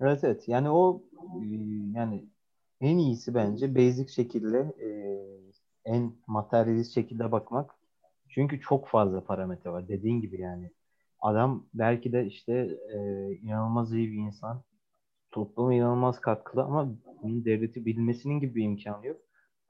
Evet 0.00 0.24
evet. 0.24 0.48
Yani 0.48 0.70
o 0.70 1.02
yani 1.94 2.24
en 2.80 2.98
iyisi 2.98 3.34
bence 3.34 3.74
basic 3.74 4.08
şekilde 4.12 4.58
e, 4.58 4.88
en 5.84 6.12
materyalist 6.26 6.94
şekilde 6.94 7.32
bakmak. 7.32 7.74
Çünkü 8.28 8.60
çok 8.60 8.88
fazla 8.88 9.24
parametre 9.24 9.70
var. 9.70 9.88
Dediğin 9.88 10.20
gibi 10.20 10.40
yani. 10.40 10.70
Adam 11.20 11.66
belki 11.74 12.12
de 12.12 12.26
işte 12.26 12.52
e, 12.94 12.98
inanılmaz 13.32 13.92
iyi 13.92 14.12
bir 14.12 14.16
insan. 14.16 14.62
Topluma 15.30 15.74
inanılmaz 15.74 16.20
katkılı 16.20 16.62
ama 16.62 16.88
bunun 17.22 17.44
devleti 17.44 17.86
bilmesinin 17.86 18.40
gibi 18.40 18.54
bir 18.54 18.64
imkanı 18.64 19.06
yok. 19.06 19.20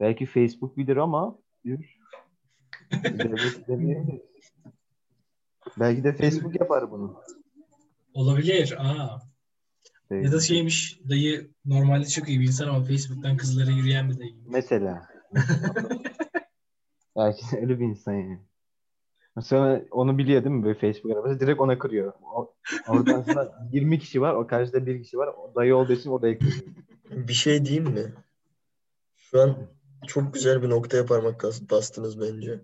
Belki 0.01 0.27
Facebook 0.27 0.77
bilir 0.77 0.97
ama 0.97 1.39
devlet. 3.69 4.23
Belki 5.79 6.05
de 6.05 6.13
Facebook 6.13 6.61
yapar 6.61 6.91
bunu. 6.91 7.21
olabilir. 8.15 8.75
Aa. 8.79 9.34
Ya 10.11 10.33
da 10.33 10.41
şeymiş 10.41 11.01
dayı 11.11 11.51
normalde 11.65 12.07
çok 12.07 12.29
iyi 12.29 12.41
bir 12.41 12.47
insan 12.47 12.69
ama 12.69 12.85
Facebook'tan 12.85 13.37
kızlara 13.37 13.71
yürüyen 13.71 14.11
bir 14.11 14.19
dayı. 14.19 14.35
Mesela. 14.47 15.09
Belki 17.17 17.43
öyle 17.57 17.81
bir 17.81 17.85
insan 17.85 18.13
yani. 18.13 18.39
Sonra 19.43 19.83
onu 19.91 20.19
biliyor 20.19 20.45
değil 20.45 20.55
mi 20.57 20.65
böyle 20.65 20.79
Facebook 20.79 21.17
arabası? 21.17 21.41
Direkt 21.41 21.61
ona 21.61 21.79
kırıyor. 21.79 22.13
O, 22.35 22.55
oradan 22.89 23.23
sonra 23.23 23.69
20 23.73 23.99
kişi 23.99 24.21
var. 24.21 24.35
O 24.35 24.47
karşıda 24.47 24.87
bir 24.87 25.03
kişi 25.03 25.19
var. 25.19 25.29
O 25.29 25.53
dayı 25.55 25.77
olduğu 25.77 25.93
için 25.93 26.11
oraya 26.11 26.39
kırıyor. 26.39 26.63
Bir 27.11 27.33
şey 27.33 27.65
diyeyim 27.65 27.85
mi? 27.85 28.13
Şu 29.17 29.41
an 29.41 29.57
çok 30.07 30.35
güzel 30.35 30.63
bir 30.63 30.71
noktaya 30.71 31.07
parmak 31.07 31.43
bas- 31.43 31.71
bastınız 31.71 32.21
bence. 32.21 32.61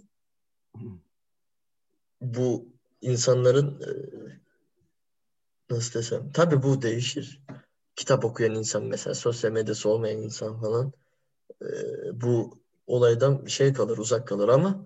Bu 2.20 2.68
insanların 3.01 3.80
e, 3.80 3.91
nasıl 5.71 5.99
desem 5.99 6.33
tabii 6.33 6.62
bu 6.62 6.83
değişir. 6.83 7.43
Kitap 7.97 8.25
okuyan 8.25 8.55
insan 8.55 8.85
mesela 8.85 9.14
sosyal 9.14 9.53
medyası 9.53 9.89
olmayan 9.89 10.18
insan 10.23 10.61
falan 10.61 10.93
e, 11.62 11.66
bu 12.21 12.59
olaydan 12.87 13.45
şey 13.47 13.73
kalır 13.73 13.99
uzak 13.99 14.29
kalır 14.29 14.49
ama 14.49 14.85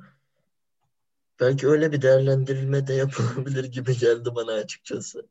belki 1.41 1.69
öyle 1.69 1.93
bir 1.93 2.03
değerlendirilme 2.03 2.87
de 2.87 2.95
yapılabilir 3.05 3.65
gibi 3.65 3.99
geldi 3.99 4.35
bana 4.35 4.53
açıkçası. 4.53 5.27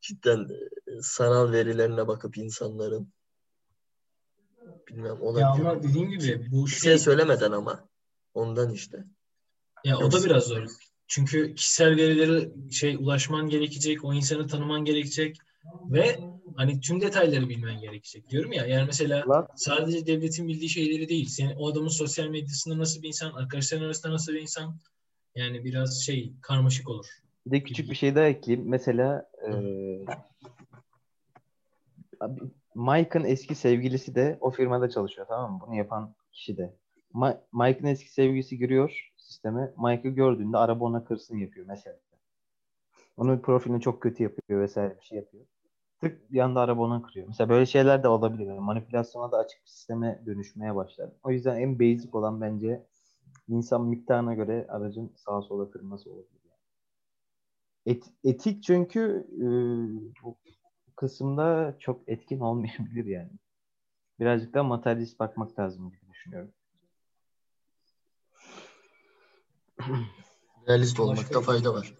Cidden 0.00 0.48
e, 0.48 1.02
sanal 1.02 1.52
verilerine 1.52 2.08
bakıp 2.08 2.36
insanların 2.38 3.12
bilmem 4.88 5.04
Ya 5.06 5.14
olabilir. 5.20 5.66
ama 5.66 5.82
dediğim 5.82 6.10
gibi 6.10 6.48
bu 6.50 6.66
Bir 6.66 6.70
şey 6.70 6.80
şey 6.80 6.98
söylemeden 6.98 7.52
ama 7.52 7.88
ondan 8.34 8.70
işte. 8.72 9.04
ya 9.84 9.96
o 9.96 10.00
da 10.00 10.04
Yoksa- 10.04 10.24
biraz 10.24 10.44
zor. 10.44 10.66
Çünkü 11.10 11.54
kişisel 11.54 11.96
verileri 11.96 12.50
şey 12.72 12.96
ulaşman 12.96 13.48
gerekecek, 13.48 14.04
o 14.04 14.14
insanı 14.14 14.46
tanıman 14.46 14.84
gerekecek 14.84 15.36
ve 15.90 16.20
hani 16.56 16.80
tüm 16.80 17.00
detayları 17.00 17.48
bilmen 17.48 17.80
gerekecek. 17.80 18.30
Diyorum 18.30 18.52
ya 18.52 18.66
yani 18.66 18.86
mesela 18.86 19.24
Lan, 19.28 19.48
sadece 19.56 20.06
devletin 20.06 20.48
bildiği 20.48 20.68
şeyleri 20.68 21.08
değil. 21.08 21.28
Senin 21.28 21.54
o 21.56 21.68
adamın 21.68 21.88
sosyal 21.88 22.26
medyasında 22.28 22.78
nasıl 22.78 23.02
bir 23.02 23.08
insan, 23.08 23.32
arkadaşların 23.32 23.84
arasında 23.84 24.12
nasıl 24.12 24.32
bir 24.32 24.40
insan 24.40 24.78
yani 25.34 25.64
biraz 25.64 26.02
şey 26.02 26.32
karmaşık 26.42 26.88
olur. 26.88 27.06
bir 27.46 27.50
de 27.50 27.62
küçük 27.62 27.90
bir 27.90 27.96
şey 27.96 28.14
daha 28.14 28.26
ekleyeyim. 28.26 28.68
Mesela 28.68 29.30
e, 29.46 29.50
Mike'ın 32.74 33.24
eski 33.24 33.54
sevgilisi 33.54 34.14
de 34.14 34.38
o 34.40 34.50
firmada 34.50 34.90
çalışıyor 34.90 35.26
tamam 35.28 35.52
mı? 35.52 35.60
Bunu 35.66 35.76
yapan 35.76 36.14
kişi 36.32 36.56
de. 36.56 36.74
Ma- 37.14 37.40
Mike'ın 37.52 37.86
eski 37.86 38.12
sevgilisi 38.12 38.58
giriyor 38.58 39.09
sisteme. 39.30 39.74
Mike'ı 39.78 40.12
gördüğünde 40.12 40.56
araba 40.58 40.84
ona 40.84 41.04
kırsın 41.04 41.36
yapıyor 41.36 41.66
mesela. 41.66 41.98
Onun 43.16 43.38
profilini 43.38 43.80
çok 43.80 44.02
kötü 44.02 44.22
yapıyor 44.22 44.60
vesaire 44.62 44.96
bir 45.00 45.04
şey 45.06 45.18
yapıyor. 45.18 45.44
Tık 46.00 46.32
bir 46.32 46.40
anda 46.40 46.60
araba 46.60 46.82
ona 46.82 47.02
kırıyor. 47.02 47.26
Mesela 47.28 47.48
böyle 47.50 47.66
şeyler 47.66 48.02
de 48.02 48.08
olabilir. 48.08 48.46
Yani 48.46 48.60
manipülasyona 48.60 49.32
da 49.32 49.38
açık 49.38 49.62
bir 49.64 49.70
sisteme 49.70 50.22
dönüşmeye 50.26 50.74
başlar. 50.76 51.10
O 51.22 51.30
yüzden 51.30 51.56
en 51.60 51.78
basic 51.80 52.10
olan 52.12 52.40
bence 52.40 52.86
insan 53.48 53.84
miktarına 53.86 54.34
göre 54.34 54.66
aracın 54.70 55.12
sağa 55.16 55.42
sola 55.42 55.70
kırması 55.70 56.10
olabilir. 56.12 56.40
Yani. 56.50 56.60
Et- 57.86 58.12
etik 58.24 58.62
çünkü 58.62 59.26
e, 59.36 59.44
bu 60.22 60.36
kısımda 60.96 61.76
çok 61.80 62.08
etkin 62.08 62.40
olmayabilir 62.40 63.04
yani. 63.06 63.30
Birazcık 64.20 64.54
daha 64.54 64.64
materyalist 64.64 65.20
bakmak 65.20 65.58
lazım 65.58 65.90
gibi 65.90 66.10
düşünüyorum. 66.12 66.52
Realist 70.68 71.00
olmakta 71.00 71.40
fayda 71.40 71.74
var. 71.74 71.94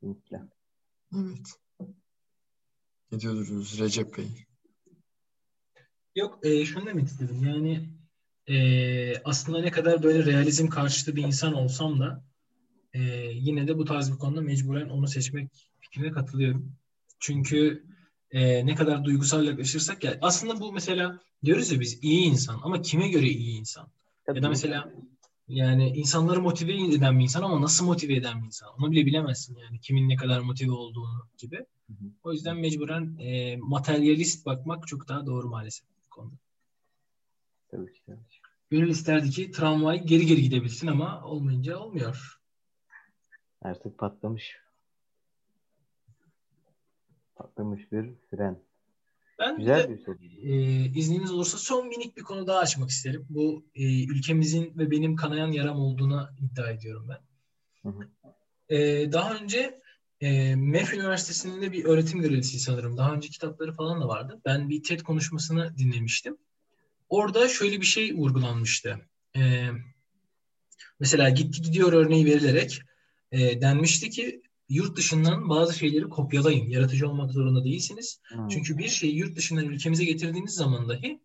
Kesinlikle. 0.00 0.42
Evet. 1.16 1.58
Ne 3.12 3.20
diyordunuz 3.20 3.80
Recep 3.80 4.18
Bey? 4.18 4.28
Yok 6.16 6.38
e, 6.42 6.64
şunu 6.64 6.86
demek 6.86 7.06
istedim 7.06 7.44
yani 7.46 7.88
e, 8.48 9.22
aslında 9.24 9.60
ne 9.60 9.70
kadar 9.70 10.02
böyle 10.02 10.26
realizm 10.26 10.68
karşıtı 10.68 11.16
bir 11.16 11.22
insan 11.22 11.54
olsam 11.54 12.00
da 12.00 12.24
e, 12.92 13.00
yine 13.32 13.68
de 13.68 13.78
bu 13.78 13.84
tarz 13.84 14.12
bir 14.12 14.18
konuda 14.18 14.40
mecburen 14.40 14.88
onu 14.88 15.08
seçmek 15.08 15.70
fikrine 15.80 16.12
katılıyorum. 16.12 16.76
Çünkü 17.20 17.86
e, 18.30 18.66
ne 18.66 18.74
kadar 18.74 19.04
duygusal 19.04 19.44
yaklaşırsak 19.44 20.04
ya 20.04 20.18
aslında 20.22 20.60
bu 20.60 20.72
mesela 20.72 21.20
diyoruz 21.44 21.72
ya 21.72 21.80
biz 21.80 21.98
iyi 22.02 22.24
insan 22.24 22.60
ama 22.62 22.82
kime 22.82 23.08
göre 23.08 23.26
iyi 23.26 23.58
insan? 23.58 23.88
Ya 24.28 24.42
da 24.42 24.48
mesela 24.48 24.92
yani 25.52 25.88
insanları 25.88 26.40
motive 26.40 26.94
eden 26.94 27.18
bir 27.18 27.24
insan 27.24 27.42
ama 27.42 27.62
nasıl 27.62 27.86
motive 27.86 28.14
eden 28.14 28.40
bir 28.40 28.46
insan? 28.46 28.68
Onu 28.78 28.90
bile 28.90 29.06
bilemezsin 29.06 29.56
yani 29.56 29.80
kimin 29.80 30.08
ne 30.08 30.16
kadar 30.16 30.40
motive 30.40 30.72
olduğunu 30.72 31.28
gibi. 31.38 31.56
Hı 31.56 31.92
hı. 31.92 32.10
O 32.22 32.32
yüzden 32.32 32.56
mecburen 32.56 33.16
e, 33.18 33.56
materyalist 33.56 34.46
bakmak 34.46 34.86
çok 34.88 35.08
daha 35.08 35.26
doğru 35.26 35.48
maalesef 35.48 35.86
bu 36.04 36.10
konuda. 36.10 36.34
Tabii 37.68 37.92
ki, 37.92 38.00
tabii 38.06 38.28
ki. 38.28 38.38
Gönül 38.70 38.88
isterdi 38.88 39.30
ki 39.30 39.50
tramvay 39.50 40.06
geri 40.06 40.26
geri 40.26 40.42
gidebilsin 40.42 40.86
ama 40.86 41.24
olmayınca 41.24 41.78
olmuyor. 41.78 42.40
Artık 43.62 43.98
patlamış. 43.98 44.56
Patlamış 47.36 47.92
bir 47.92 48.14
fren. 48.30 48.58
Ben 49.42 49.56
Güzel 49.56 49.82
de, 49.82 49.90
bir 49.90 49.98
soru. 49.98 50.18
e, 50.42 50.52
izniniz 50.84 51.32
olursa 51.32 51.58
son 51.58 51.88
minik 51.88 52.16
bir 52.16 52.22
konu 52.22 52.46
daha 52.46 52.58
açmak 52.58 52.90
isterim. 52.90 53.26
Bu 53.28 53.64
e, 53.74 54.04
ülkemizin 54.04 54.78
ve 54.78 54.90
benim 54.90 55.16
kanayan 55.16 55.52
yaram 55.52 55.78
olduğuna 55.80 56.34
iddia 56.40 56.70
ediyorum 56.70 57.08
ben. 57.08 57.18
Hı 57.90 57.96
hı. 57.98 58.08
E, 58.74 59.12
daha 59.12 59.34
önce 59.34 59.80
e, 60.20 60.56
MEF 60.56 60.94
Üniversitesi'nde 60.94 61.72
bir 61.72 61.84
öğretim 61.84 62.20
görevlisi 62.20 62.58
sanırım. 62.58 62.96
Daha 62.96 63.14
önce 63.14 63.28
kitapları 63.28 63.72
falan 63.72 64.00
da 64.00 64.08
vardı. 64.08 64.40
Ben 64.44 64.68
bir 64.68 64.82
TED 64.82 65.00
konuşmasını 65.00 65.78
dinlemiştim. 65.78 66.36
Orada 67.08 67.48
şöyle 67.48 67.80
bir 67.80 67.86
şey 67.86 68.14
vurgulanmıştı. 68.14 68.98
E, 69.36 69.68
mesela 71.00 71.28
gitti 71.28 71.62
gidiyor 71.62 71.92
örneği 71.92 72.26
verilerek 72.26 72.80
e, 73.32 73.60
denmişti 73.60 74.10
ki 74.10 74.42
yurt 74.72 74.96
dışından 74.96 75.48
bazı 75.48 75.78
şeyleri 75.78 76.08
kopyalayın. 76.08 76.68
Yaratıcı 76.68 77.08
olmak 77.08 77.30
zorunda 77.30 77.64
değilsiniz. 77.64 78.20
Hı. 78.24 78.48
Çünkü 78.50 78.78
bir 78.78 78.88
şeyi 78.88 79.14
yurt 79.16 79.36
dışından 79.36 79.64
ülkemize 79.64 80.04
getirdiğiniz 80.04 80.54
zaman 80.54 80.88
dahi 80.88 81.20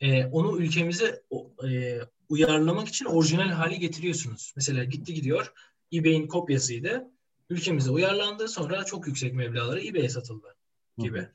e, 0.00 0.24
onu 0.24 0.60
ülkemize 0.60 1.22
e, 1.68 1.98
uyarlamak 2.28 2.88
için 2.88 3.04
orijinal 3.04 3.48
hale 3.48 3.76
getiriyorsunuz. 3.76 4.52
Mesela 4.56 4.84
gitti 4.84 5.14
gidiyor 5.14 5.52
eBay'in 5.92 6.26
kopyasıydı. 6.26 7.10
Ülkemize 7.50 7.90
uyarlandı. 7.90 8.48
Sonra 8.48 8.84
çok 8.84 9.06
yüksek 9.06 9.34
meblağlara 9.34 9.80
eBay'e 9.80 10.08
satıldı 10.08 10.56
gibi. 10.98 11.28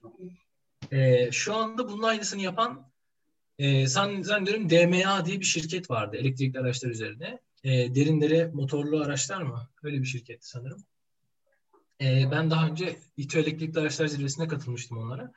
E, 0.92 1.32
şu 1.32 1.56
anda 1.56 1.90
bunun 1.90 2.04
aynısını 2.04 2.42
yapan 2.42 2.92
e, 3.60 3.88
san- 3.88 4.22
zannediyorum 4.22 4.70
DMA 4.70 5.26
diye 5.26 5.40
bir 5.40 5.46
şirket 5.46 5.90
vardı 5.90 6.18
elektrikli 6.18 6.60
araçlar 6.60 6.90
üzerine. 6.90 7.40
E, 7.64 7.96
derinlere 7.96 8.52
motorlu 8.54 9.02
araçlar 9.02 9.42
mı? 9.42 9.70
Öyle 9.84 10.02
bir 10.02 10.06
şirketti 10.06 10.48
sanırım. 10.48 10.84
E, 12.02 12.32
ben 12.32 12.50
daha 12.50 12.68
önce 12.68 13.00
İTÜ 13.18 13.40
elektrikli 13.40 13.80
araçlar 13.80 14.08
zirvesine 14.08 14.48
katılmıştım 14.48 14.98
onlara. 14.98 15.34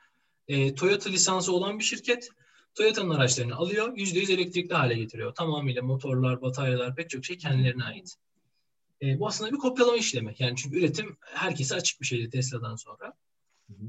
E, 0.47 0.75
Toyota 0.75 1.09
lisansı 1.09 1.53
olan 1.53 1.79
bir 1.79 1.83
şirket. 1.83 2.29
Toyota'nın 2.75 3.09
araçlarını 3.09 3.55
alıyor, 3.55 3.97
%100 3.97 4.33
elektrikli 4.33 4.73
hale 4.73 4.95
getiriyor. 4.95 5.35
Tamamıyla 5.35 5.81
motorlar, 5.81 6.41
bataryalar, 6.41 6.95
pek 6.95 7.09
çok 7.09 7.25
şey 7.25 7.37
kendilerine 7.37 7.83
ait. 7.83 8.15
E, 9.01 9.19
bu 9.19 9.27
aslında 9.27 9.51
bir 9.51 9.57
kopyalama 9.57 9.97
işlemi. 9.97 10.35
Yani 10.39 10.55
çünkü 10.55 10.77
üretim 10.77 11.17
herkese 11.21 11.75
açık 11.75 12.01
bir 12.01 12.05
şeydi 12.05 12.29
Tesla'dan 12.29 12.75
sonra. 12.75 13.13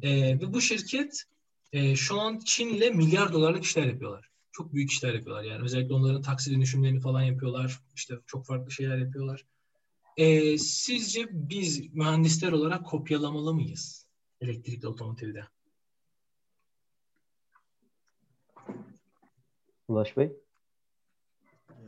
E, 0.02 0.40
ve 0.40 0.52
bu 0.52 0.60
şirket 0.60 1.24
e, 1.72 1.96
şu 1.96 2.20
an 2.20 2.40
Çin'le 2.44 2.94
milyar 2.94 3.32
dolarlık 3.32 3.64
işler 3.64 3.86
yapıyorlar. 3.86 4.28
Çok 4.52 4.74
büyük 4.74 4.90
işler 4.90 5.14
yapıyorlar 5.14 5.44
yani. 5.44 5.62
Özellikle 5.62 5.94
onların 5.94 6.22
taksi 6.22 6.50
dönüşümlerini 6.50 7.00
falan 7.00 7.22
yapıyorlar. 7.22 7.80
İşte 7.94 8.14
çok 8.26 8.46
farklı 8.46 8.70
şeyler 8.70 8.98
yapıyorlar. 8.98 9.44
E, 10.16 10.58
sizce 10.58 11.28
biz 11.32 11.94
mühendisler 11.94 12.52
olarak 12.52 12.86
kopyalamalı 12.86 13.54
mıyız 13.54 14.06
elektrikli 14.40 14.86
otomotivde? 14.88 15.44
Ulaş 19.88 20.16
Bey. 20.16 20.32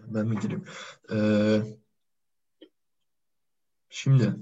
Ben 0.07 0.27
mi 0.27 0.39
gireyim? 0.41 0.65
Ee, 1.13 1.61
şimdi 3.89 4.35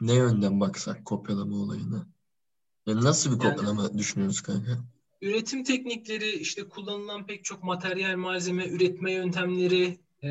ne 0.00 0.14
yönden 0.14 0.60
baksak 0.60 1.04
kopyalama 1.04 1.56
olayına? 1.56 2.06
Yani 2.86 3.04
nasıl 3.04 3.38
bir 3.38 3.44
Yani- 3.44 3.56
kopyalama 3.56 3.98
düşünüyoruz 3.98 4.40
kanka? 4.40 4.78
Üretim 5.22 5.64
teknikleri, 5.64 6.30
işte 6.30 6.68
kullanılan 6.68 7.26
pek 7.26 7.44
çok 7.44 7.62
materyal, 7.62 8.16
malzeme, 8.16 8.68
üretme 8.68 9.12
yöntemleri 9.12 9.98
e, 10.22 10.28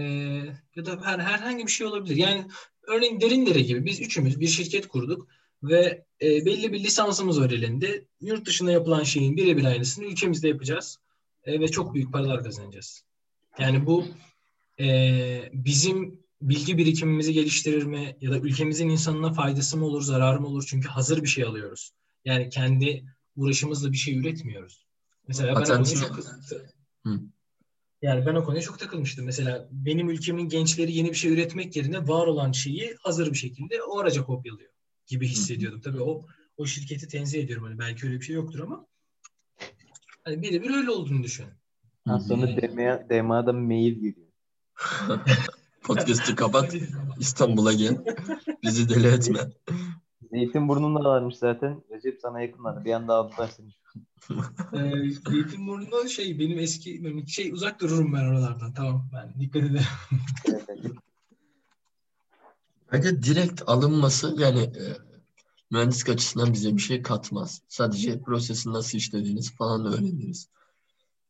ya 0.76 0.86
da 0.86 1.00
her 1.04 1.20
herhangi 1.20 1.66
bir 1.66 1.72
şey 1.72 1.88
olabilir. 1.88 2.16
Yani 2.16 2.48
örneğin 2.88 3.22
Derindere 3.22 3.62
gibi 3.62 3.86
biz 3.86 4.02
üçümüz 4.02 4.40
bir 4.40 4.48
şirket 4.48 4.88
kurduk 4.88 5.28
ve 5.64 6.06
e, 6.22 6.46
belli 6.46 6.74
bir 6.74 6.84
lisansımız 6.84 7.42
var 7.42 7.52
elinde. 7.52 8.06
Yurt 8.22 8.46
dışında 8.46 8.72
yapılan 8.72 9.04
şeyin 9.04 9.38
birebir 9.38 9.64
aynısını 9.66 10.06
ülkemizde 10.06 10.48
yapacağız 10.48 11.00
E, 11.44 11.60
ve 11.60 11.68
çok 11.68 11.94
büyük 11.94 12.14
paralar 12.14 12.44
kazanacağız. 12.44 13.04
Yani 13.60 13.86
bu 13.86 14.06
e, 14.80 15.50
bizim 15.54 16.20
bilgi 16.42 16.78
birikimimizi 16.78 17.34
geliştirir 17.34 17.84
mi 17.84 18.18
ya 18.22 18.32
da 18.32 18.38
ülkemizin 18.38 18.90
insanına 18.90 19.34
faydası 19.34 19.78
mı 19.78 19.86
olur, 19.86 20.02
zararı 20.02 20.42
mı 20.42 20.48
olur? 20.48 20.66
Çünkü 20.68 20.88
hazır 20.88 21.24
bir 21.24 21.28
şey 21.28 21.44
alıyoruz. 21.44 21.92
Yani 22.26 22.50
kendi 22.50 23.04
uğraşımızla 23.36 23.92
bir 23.92 23.98
şey 23.98 24.18
üretmiyoruz. 24.18 24.86
Mesela 25.28 25.48
ben 25.48 25.62
o 25.62 25.64
konuya 25.64 25.80
Patentini- 25.80 26.00
çok, 26.00 26.18
Hı. 27.06 27.20
Yani 28.02 28.26
ben 28.26 28.36
o 28.36 28.44
konuya 28.44 28.62
çok 28.62 28.80
takılmıştım. 28.80 29.26
Mesela 29.26 29.68
benim 29.72 30.10
ülkemin 30.10 30.50
gençleri 30.50 30.92
yeni 30.92 31.10
bir 31.10 31.16
şey 31.16 31.34
üretmek 31.34 31.76
yerine 31.76 32.08
var 32.08 32.28
olan 32.28 32.52
şeyi 32.52 32.96
hazır 33.00 33.32
bir 33.32 33.38
şekilde 33.38 33.84
o 33.84 34.00
araca 34.00 34.24
kopyalıyor 34.24 34.70
gibi 35.08 35.28
hissediyordum. 35.28 35.82
Tabii 35.82 36.02
o 36.02 36.26
o 36.58 36.66
şirketi 36.66 37.08
tenzih 37.08 37.44
ediyorum. 37.44 37.66
Hani 37.66 37.80
belki 37.80 38.08
öyle 38.08 38.20
bir 38.20 38.26
şey 38.26 38.36
yoktur 38.36 38.60
ama 38.60 38.86
hani 40.24 40.42
birebir 40.42 40.70
öyle 40.70 40.92
olduğunu 40.92 41.24
düşün. 41.24 41.46
Ha, 42.06 42.20
sonra 42.20 42.48
DMA, 42.48 43.10
DMA'dan 43.10 43.56
mail 43.56 43.94
geliyor. 43.94 44.28
Podcast'ı 45.84 46.36
kapat. 46.36 46.76
İstanbul'a 47.20 47.74
gel. 47.74 47.98
Bizi 48.64 48.90
deli 48.90 49.08
etme. 49.08 49.40
Zeytinburnu'nda 50.32 51.00
varmış 51.00 51.36
zaten. 51.36 51.84
Recep 51.92 52.20
sana 52.22 52.42
yakınlar. 52.42 52.86
Bir 52.86 52.94
anda 52.94 53.14
aldılar 53.14 53.52
seni. 53.58 53.74
Ee, 54.74 55.12
Zeytinburnu'nda 55.30 56.08
şey 56.08 56.40
benim 56.40 56.60
eski 56.60 57.02
şey 57.28 57.52
uzak 57.52 57.82
dururum 57.82 58.14
ben 58.14 58.26
oralardan. 58.26 58.74
Tamam 58.74 59.10
ben 59.14 59.34
dikkat 59.40 59.64
ederim. 59.64 59.86
Evet, 60.48 60.66
evet. 60.70 60.92
Bence 62.92 63.24
direkt 63.24 63.64
alınması 63.68 64.36
yani 64.38 64.60
e, 64.60 64.84
mühendislik 65.72 66.10
açısından 66.10 66.54
bize 66.54 66.76
bir 66.76 66.82
şey 66.82 67.02
katmaz. 67.02 67.62
Sadece 67.68 68.22
prosesin 68.22 68.74
nasıl 68.74 68.98
işlediğiniz 68.98 69.56
falan 69.56 69.86
öğreniriz. 69.86 70.50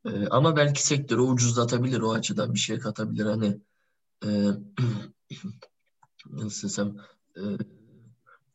E, 0.05 0.27
ama 0.27 0.55
belki 0.55 0.87
sektörü 0.87 1.21
ucuzlatabilir 1.21 2.01
o 2.01 2.11
açıdan 2.11 2.53
bir 2.53 2.59
şey 2.59 2.79
katabilir. 2.79 3.25
Hani 3.25 3.57
e, 4.25 4.29
nasıl 6.29 6.67
desem 6.67 6.97
e, 7.35 7.41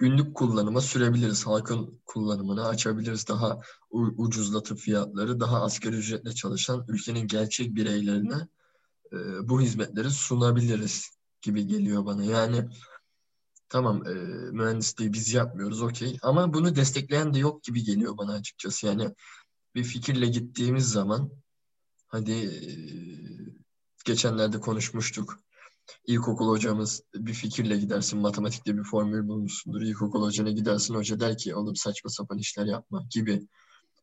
günlük 0.03 0.35
kullanıma 0.35 0.81
sürebiliriz. 0.81 1.47
Halkın 1.47 2.01
kullanımını 2.07 2.69
açabiliriz. 2.69 3.29
Daha 3.29 3.61
ucuzlatıp 3.91 4.79
fiyatları 4.79 5.41
daha 5.41 5.63
asgari 5.63 5.97
ücretle 5.97 6.35
çalışan 6.35 6.85
ülkenin 6.89 7.27
gerçek 7.27 7.75
bireylerine 7.75 8.49
e, 9.13 9.17
bu 9.49 9.61
hizmetleri 9.61 10.11
sunabiliriz 10.11 11.11
gibi 11.43 11.67
geliyor 11.67 12.05
bana. 12.07 12.25
Yani 12.25 12.69
tamam 13.69 14.07
e, 14.07 14.13
mühendisliği 14.53 15.13
biz 15.13 15.33
yapmıyoruz 15.33 15.83
okey 15.83 16.19
ama 16.23 16.55
bunu 16.55 16.77
destekleyen 16.77 17.35
de 17.35 17.39
yok 17.39 17.63
gibi 17.63 17.85
geliyor 17.85 18.19
bana 18.19 18.33
açıkçası. 18.33 18.87
Yani 18.87 19.15
bir 19.75 19.85
fikirle 19.85 20.27
gittiğimiz 20.27 20.91
zaman 20.91 21.31
hadi 22.09 22.33
e, 22.33 22.61
geçenlerde 24.05 24.61
konuşmuştuk. 24.61 25.39
İlkokul 26.07 26.49
hocamız 26.49 27.03
bir 27.15 27.33
fikirle 27.33 27.77
gidersin 27.77 28.19
matematikte 28.19 28.77
bir 28.77 28.83
formül 28.83 29.29
bulmuşsundur. 29.29 29.83
İlkokul 29.83 30.23
hocana 30.23 30.51
gidersin 30.51 30.95
hoca 30.95 31.21
der 31.21 31.39
ki 31.39 31.55
oğlum 31.55 31.77
saçma 31.77 32.11
sapan 32.11 32.39
işler 32.39 32.67
yapma 32.67 33.07
gibi. 33.11 33.47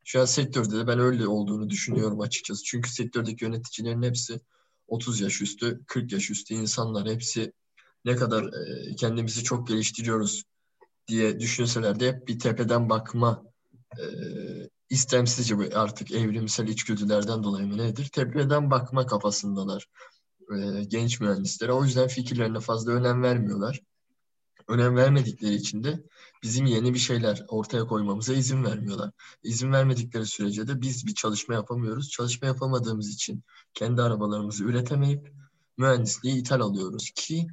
Şu 0.05 0.21
an 0.21 0.25
sektörde 0.25 0.77
de 0.77 0.87
ben 0.87 0.99
öyle 0.99 1.27
olduğunu 1.27 1.69
düşünüyorum 1.69 2.21
açıkçası. 2.21 2.63
Çünkü 2.63 2.89
sektördeki 2.89 3.45
yöneticilerin 3.45 4.03
hepsi 4.03 4.39
30 4.87 5.21
yaş 5.21 5.41
üstü, 5.41 5.81
40 5.87 6.11
yaş 6.11 6.29
üstü 6.29 6.53
insanlar. 6.53 7.07
Hepsi 7.07 7.53
ne 8.05 8.15
kadar 8.15 8.43
e, 8.43 8.95
kendimizi 8.95 9.43
çok 9.43 9.67
geliştiriyoruz 9.67 10.43
diye 11.07 11.39
düşünseler 11.39 11.99
de 11.99 12.07
hep 12.07 12.27
bir 12.27 12.39
tepeden 12.39 12.89
bakma 12.89 13.43
e, 13.99 14.03
istemsizce 14.89 15.57
bu 15.57 15.63
artık 15.73 16.11
evrimsel 16.11 16.67
içgüdülerden 16.67 17.43
dolayı 17.43 17.67
mı 17.67 17.77
nedir? 17.77 18.05
Tepeden 18.05 18.71
bakma 18.71 19.05
kafasındalar 19.05 19.87
e, 20.55 20.83
genç 20.83 21.19
mühendislere. 21.19 21.71
O 21.71 21.83
yüzden 21.83 22.07
fikirlerine 22.07 22.59
fazla 22.59 22.91
önem 22.91 23.23
vermiyorlar. 23.23 23.81
Önem 24.67 24.95
vermedikleri 24.95 25.53
için 25.53 25.83
de 25.83 26.03
bizim 26.43 26.65
yeni 26.65 26.93
bir 26.93 26.99
şeyler 26.99 27.45
ortaya 27.47 27.87
koymamıza 27.87 28.33
izin 28.33 28.63
vermiyorlar. 28.63 29.11
İzin 29.43 29.71
vermedikleri 29.71 30.25
sürece 30.25 30.67
de 30.67 30.81
biz 30.81 31.07
bir 31.07 31.13
çalışma 31.13 31.55
yapamıyoruz. 31.55 32.09
Çalışma 32.09 32.47
yapamadığımız 32.47 33.09
için 33.09 33.43
kendi 33.73 34.01
arabalarımızı 34.01 34.63
üretemeyip 34.63 35.33
mühendisliği 35.77 36.35
ithal 36.35 36.59
alıyoruz 36.59 37.11
ki 37.15 37.47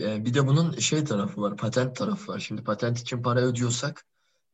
e, 0.00 0.24
bir 0.24 0.34
de 0.34 0.46
bunun 0.46 0.78
şey 0.78 1.04
tarafı 1.04 1.40
var, 1.40 1.56
patent 1.56 1.96
tarafı 1.96 2.32
var. 2.32 2.38
Şimdi 2.38 2.64
patent 2.64 2.98
için 2.98 3.22
para 3.22 3.40
ödüyorsak 3.40 4.06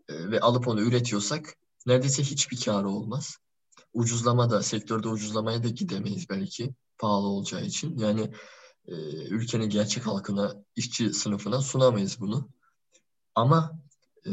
e, 0.09 0.31
ve 0.31 0.41
alıp 0.41 0.69
onu 0.69 0.81
üretiyorsak 0.81 1.55
neredeyse 1.87 2.23
hiçbir 2.23 2.61
karı 2.61 2.89
olmaz. 2.89 3.37
Ucuzlama 3.93 4.51
da, 4.51 4.63
sektörde 4.63 5.09
ucuzlamaya 5.09 5.63
da 5.63 5.69
gidemeyiz 5.69 6.29
belki 6.31 6.75
pahalı 7.03 7.27
olacağı 7.27 7.65
için. 7.65 7.99
Yani 7.99 8.33
e, 8.89 8.95
ülkenin 9.29 9.69
gerçek 9.69 10.07
halkına, 10.07 10.55
işçi 10.77 11.13
sınıfına 11.13 11.61
sunamayız 11.61 12.21
bunu. 12.21 12.49
Ama 13.35 13.79
e, 14.27 14.33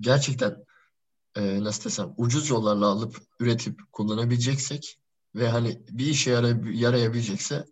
gerçekten 0.00 0.64
e, 1.36 1.64
nasıl 1.64 1.84
desem 1.84 2.14
ucuz 2.16 2.50
yollarla 2.50 2.86
alıp 2.86 3.16
üretip 3.40 3.80
kullanabileceksek 3.92 4.98
ve 5.34 5.48
hani 5.48 5.82
bir 5.90 6.06
işe 6.06 6.30
yara- 6.30 6.72
yarayabilecekse 6.72 7.64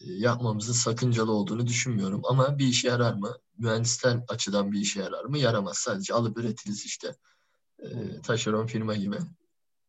e, 0.00 0.04
yapmamızın 0.04 0.72
sakıncalı 0.72 1.32
olduğunu 1.32 1.66
düşünmüyorum. 1.66 2.22
Ama 2.24 2.58
bir 2.58 2.66
işe 2.66 2.88
yarar 2.88 3.14
mı? 3.14 3.36
mühendisten 3.58 4.24
açıdan 4.28 4.72
bir 4.72 4.80
işe 4.80 5.00
yarar 5.00 5.24
mı? 5.24 5.38
Yaramaz. 5.38 5.78
Sadece 5.78 6.14
alıp 6.14 6.38
üretiriz 6.38 6.84
işte. 6.84 7.14
Hmm. 7.80 8.22
taşeron 8.22 8.66
firma 8.66 8.96
gibi. 8.96 9.16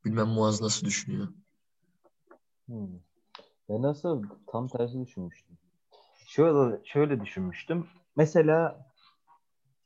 Bilmem 0.05 0.27
Muaz 0.27 0.61
nasıl 0.61 0.85
düşünüyor. 0.85 1.27
Hmm. 2.65 2.99
Ben 3.69 3.81
nasıl 3.81 4.23
tam 4.47 4.67
tersi 4.67 5.01
düşünmüştüm. 5.01 5.57
Şöyle 6.27 6.85
şöyle 6.85 7.21
düşünmüştüm. 7.21 7.87
Mesela 8.15 8.85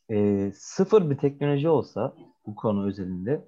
e, 0.10 0.52
sıfır 0.56 1.10
bir 1.10 1.18
teknoloji 1.18 1.70
olsa 1.70 2.16
bu 2.46 2.56
konu 2.56 2.88
özelinde 2.88 3.46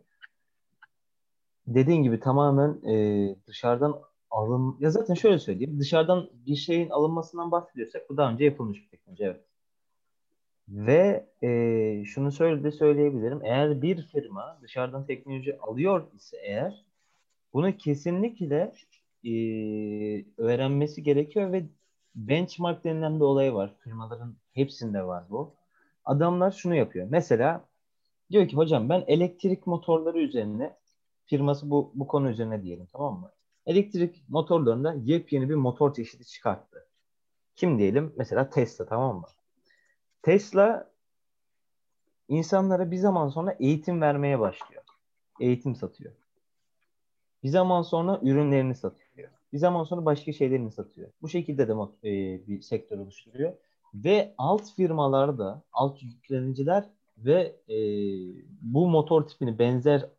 dediğin 1.67 2.03
gibi 2.03 2.19
tamamen 2.19 2.89
e, 2.89 3.35
dışarıdan 3.47 4.01
alın 4.31 4.77
ya 4.79 4.91
zaten 4.91 5.13
şöyle 5.13 5.39
söyleyeyim 5.39 5.79
dışarıdan 5.79 6.29
bir 6.33 6.55
şeyin 6.55 6.89
alınmasından 6.89 7.51
bahsediyorsak 7.51 8.09
bu 8.09 8.17
daha 8.17 8.31
önce 8.31 8.45
yapılmış 8.45 8.83
bir 8.83 8.89
teknoloji 8.89 9.23
evet. 9.23 9.45
Ve 10.69 11.29
e, 11.43 12.05
şunu 12.05 12.31
söyle 12.31 12.63
de 12.63 12.71
söyleyebilirim. 12.71 13.39
Eğer 13.43 13.81
bir 13.81 14.01
firma 14.01 14.59
dışarıdan 14.61 15.05
teknoloji 15.05 15.59
alıyor 15.59 16.07
ise 16.13 16.37
eğer 16.43 16.85
bunu 17.53 17.77
kesinlikle 17.77 18.73
e, 19.23 19.31
öğrenmesi 20.37 21.03
gerekiyor 21.03 21.51
ve 21.51 21.65
benchmark 22.15 22.83
denilen 22.83 23.15
bir 23.15 23.25
olay 23.25 23.53
var. 23.53 23.75
Firmaların 23.83 24.35
hepsinde 24.53 25.07
var 25.07 25.23
bu. 25.29 25.53
Adamlar 26.05 26.51
şunu 26.51 26.75
yapıyor. 26.75 27.07
Mesela 27.09 27.65
diyor 28.31 28.47
ki 28.47 28.55
hocam 28.55 28.89
ben 28.89 29.03
elektrik 29.07 29.67
motorları 29.67 30.19
üzerine 30.19 30.77
firması 31.25 31.69
bu, 31.69 31.91
bu 31.95 32.07
konu 32.07 32.29
üzerine 32.29 32.63
diyelim 32.63 32.87
tamam 32.93 33.19
mı? 33.19 33.31
Elektrik 33.65 34.23
motorlarında 34.29 34.93
yepyeni 34.93 35.49
bir 35.49 35.55
motor 35.55 35.93
çeşidi 35.93 36.25
çıkarttı. 36.25 36.87
Kim 37.55 37.79
diyelim? 37.79 38.13
Mesela 38.17 38.49
Tesla 38.49 38.85
tamam 38.85 39.15
mı? 39.15 39.27
Tesla 40.21 40.91
insanlara 42.27 42.91
bir 42.91 42.97
zaman 42.97 43.29
sonra 43.29 43.55
eğitim 43.59 44.01
vermeye 44.01 44.39
başlıyor. 44.39 44.83
Eğitim 45.39 45.75
satıyor. 45.75 46.13
Bir 47.43 47.49
zaman 47.49 47.81
sonra 47.81 48.19
ürünlerini 48.23 48.75
satıyor. 48.75 49.08
Bir 49.53 49.57
zaman 49.57 49.83
sonra 49.83 50.05
başka 50.05 50.31
şeylerini 50.33 50.71
satıyor. 50.71 51.09
Bu 51.21 51.29
şekilde 51.29 51.67
de 51.67 51.73
e, 52.03 52.47
bir 52.47 52.61
sektör 52.61 52.97
oluşturuyor. 52.97 53.53
Ve 53.93 54.33
alt 54.37 54.75
firmalarda, 54.75 55.63
alt 55.73 56.03
yükleniciler 56.03 56.89
ve 57.17 57.55
e, 57.69 57.77
bu 58.61 58.89
motor 58.89 59.27
tipini 59.27 59.59
benzer 59.59 60.09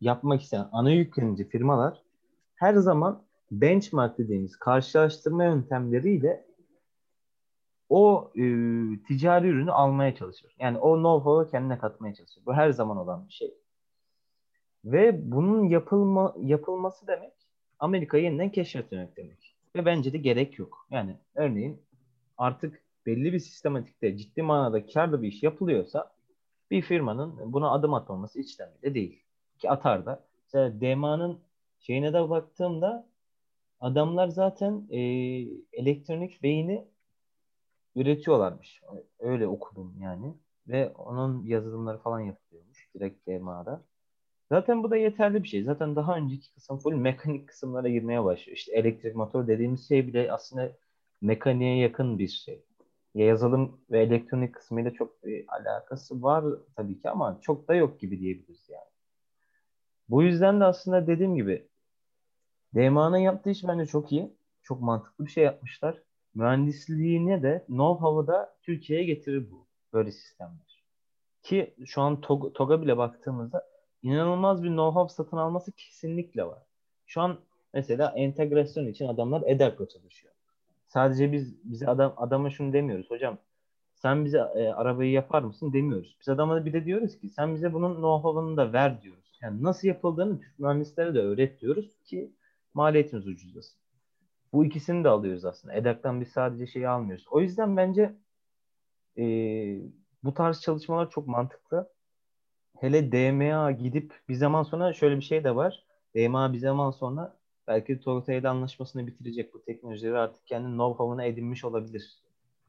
yapmak 0.00 0.42
isteyen 0.42 0.68
ana 0.72 0.90
yüklenici 0.90 1.48
firmalar 1.48 2.02
her 2.54 2.74
zaman 2.74 3.22
benchmark 3.50 4.18
dediğimiz 4.18 4.56
karşılaştırma 4.56 5.44
yöntemleriyle 5.44 6.46
o 7.88 8.32
e, 8.34 8.42
ticari 9.08 9.48
ürünü 9.48 9.72
almaya 9.72 10.14
çalışıyor. 10.14 10.54
Yani 10.58 10.78
o 10.78 10.96
know-how'u 10.96 11.50
kendine 11.50 11.78
katmaya 11.78 12.14
çalışıyor. 12.14 12.46
Bu 12.46 12.54
her 12.54 12.70
zaman 12.70 12.96
olan 12.96 13.28
bir 13.28 13.32
şey. 13.32 13.54
Ve 14.84 15.32
bunun 15.32 15.68
yapılma 15.68 16.34
yapılması 16.38 17.06
demek 17.06 17.45
Amerika'yı 17.78 18.24
yeniden 18.24 18.50
keşfetmek 18.50 19.16
demek. 19.16 19.56
Ve 19.76 19.84
bence 19.84 20.12
de 20.12 20.18
gerek 20.18 20.58
yok. 20.58 20.86
Yani 20.90 21.16
örneğin 21.34 21.82
artık 22.38 22.82
belli 23.06 23.32
bir 23.32 23.38
sistematikte 23.38 24.16
ciddi 24.16 24.42
manada 24.42 24.86
karlı 24.86 25.22
bir 25.22 25.28
iş 25.28 25.42
yapılıyorsa 25.42 26.12
bir 26.70 26.82
firmanın 26.82 27.52
buna 27.52 27.70
adım 27.70 27.94
atmaması 27.94 28.40
içten 28.40 28.70
de 28.82 28.94
değil. 28.94 29.22
Ki 29.58 29.70
atar 29.70 30.06
da. 30.06 30.24
Mesela 30.42 30.80
DMA'nın 30.80 31.40
şeyine 31.80 32.12
de 32.12 32.30
baktığımda 32.30 33.06
adamlar 33.80 34.28
zaten 34.28 34.86
e, 34.90 35.00
elektronik 35.72 36.42
beyni 36.42 36.84
üretiyorlarmış. 37.96 38.82
Öyle 39.18 39.46
okudum 39.46 39.94
yani. 40.00 40.34
Ve 40.68 40.90
onun 40.90 41.44
yazılımları 41.44 41.98
falan 41.98 42.20
yapılıyormuş 42.20 42.88
direkt 42.94 43.28
DMA'da. 43.28 43.82
Zaten 44.48 44.82
bu 44.82 44.90
da 44.90 44.96
yeterli 44.96 45.42
bir 45.42 45.48
şey. 45.48 45.62
Zaten 45.62 45.96
daha 45.96 46.16
önceki 46.16 46.54
kısım 46.54 46.78
full 46.78 46.94
mekanik 46.94 47.48
kısımlara 47.48 47.88
girmeye 47.88 48.24
başlıyor. 48.24 48.56
İşte 48.56 48.72
elektrik 48.72 49.16
motor 49.16 49.46
dediğimiz 49.46 49.88
şey 49.88 50.06
bile 50.06 50.32
aslında 50.32 50.72
mekaniğe 51.20 51.78
yakın 51.78 52.18
bir 52.18 52.28
şey. 52.28 52.64
Yazılım 53.14 53.80
ve 53.90 54.02
elektronik 54.02 54.54
kısmıyla 54.54 54.90
çok 54.90 55.24
bir 55.24 55.44
alakası 55.48 56.22
var 56.22 56.44
tabii 56.76 57.00
ki 57.00 57.10
ama 57.10 57.38
çok 57.42 57.68
da 57.68 57.74
yok 57.74 58.00
gibi 58.00 58.20
diyebiliriz 58.20 58.68
yani. 58.68 58.90
Bu 60.08 60.22
yüzden 60.22 60.60
de 60.60 60.64
aslında 60.64 61.06
dediğim 61.06 61.34
gibi 61.34 61.68
DMA'nın 62.74 63.16
yaptığı 63.16 63.50
iş 63.50 63.64
bence 63.64 63.86
çok 63.86 64.12
iyi. 64.12 64.36
Çok 64.62 64.80
mantıklı 64.80 65.26
bir 65.26 65.30
şey 65.30 65.44
yapmışlar. 65.44 66.02
Mühendisliğine 66.34 67.42
de 67.42 67.64
know-how'ı 67.68 68.26
da 68.26 68.56
Türkiye'ye 68.62 69.04
getirir 69.04 69.50
bu. 69.50 69.66
Böyle 69.92 70.12
sistemler. 70.12 70.84
Ki 71.42 71.74
şu 71.86 72.00
an 72.02 72.20
TOG, 72.20 72.54
TOG'a 72.54 72.82
bile 72.82 72.96
baktığımızda 72.96 73.75
inanılmaz 74.06 74.62
bir 74.62 74.68
know-how 74.68 75.08
satın 75.08 75.36
alması 75.36 75.72
kesinlikle 75.72 76.44
var. 76.44 76.62
Şu 77.06 77.20
an 77.20 77.38
mesela 77.74 78.12
entegrasyon 78.16 78.86
için 78.86 79.08
adamlar 79.08 79.42
EDAR'la 79.46 79.88
çalışıyor. 79.88 80.34
Sadece 80.86 81.32
biz 81.32 81.64
bize 81.64 81.86
adam 81.86 82.14
adama 82.16 82.50
şunu 82.50 82.72
demiyoruz. 82.72 83.10
Hocam 83.10 83.38
sen 83.94 84.24
bize 84.24 84.38
e, 84.38 84.68
arabayı 84.68 85.10
yapar 85.10 85.42
mısın 85.42 85.72
demiyoruz. 85.72 86.16
Biz 86.20 86.28
adama 86.28 86.64
bir 86.64 86.72
de 86.72 86.84
diyoruz 86.84 87.18
ki 87.18 87.28
sen 87.28 87.54
bize 87.54 87.72
bunun 87.72 87.94
know-how'ını 87.94 88.56
da 88.56 88.72
ver 88.72 89.02
diyoruz. 89.02 89.38
Yani 89.42 89.62
nasıl 89.62 89.88
yapıldığını 89.88 90.40
Türk 90.40 90.58
mühendislere 90.58 91.14
de 91.14 91.20
öğret 91.20 91.60
diyoruz 91.60 92.02
ki 92.04 92.32
maliyetimiz 92.74 93.26
ucuzlasın. 93.26 93.78
Bu 94.52 94.64
ikisini 94.64 95.04
de 95.04 95.08
alıyoruz 95.08 95.44
aslında. 95.44 95.74
EDAK'tan 95.74 96.20
biz 96.20 96.28
sadece 96.28 96.66
şeyi 96.66 96.88
almıyoruz. 96.88 97.26
O 97.30 97.40
yüzden 97.40 97.76
bence 97.76 98.14
e, 99.18 99.24
bu 100.24 100.34
tarz 100.34 100.60
çalışmalar 100.60 101.10
çok 101.10 101.26
mantıklı. 101.26 101.95
Hele 102.80 103.12
DMA 103.12 103.72
gidip 103.72 104.14
bir 104.28 104.34
zaman 104.34 104.62
sonra 104.62 104.92
şöyle 104.92 105.16
bir 105.16 105.22
şey 105.22 105.44
de 105.44 105.56
var. 105.56 105.84
DMA 106.16 106.52
bir 106.52 106.58
zaman 106.58 106.90
sonra 106.90 107.36
belki 107.66 108.00
Toyota 108.00 108.32
ile 108.32 108.48
anlaşmasını 108.48 109.06
bitirecek. 109.06 109.54
Bu 109.54 109.64
teknolojileri 109.64 110.18
artık 110.18 110.46
kendi 110.46 110.68
know-how'una 110.68 111.24
edinmiş 111.24 111.64
olabilir. 111.64 112.18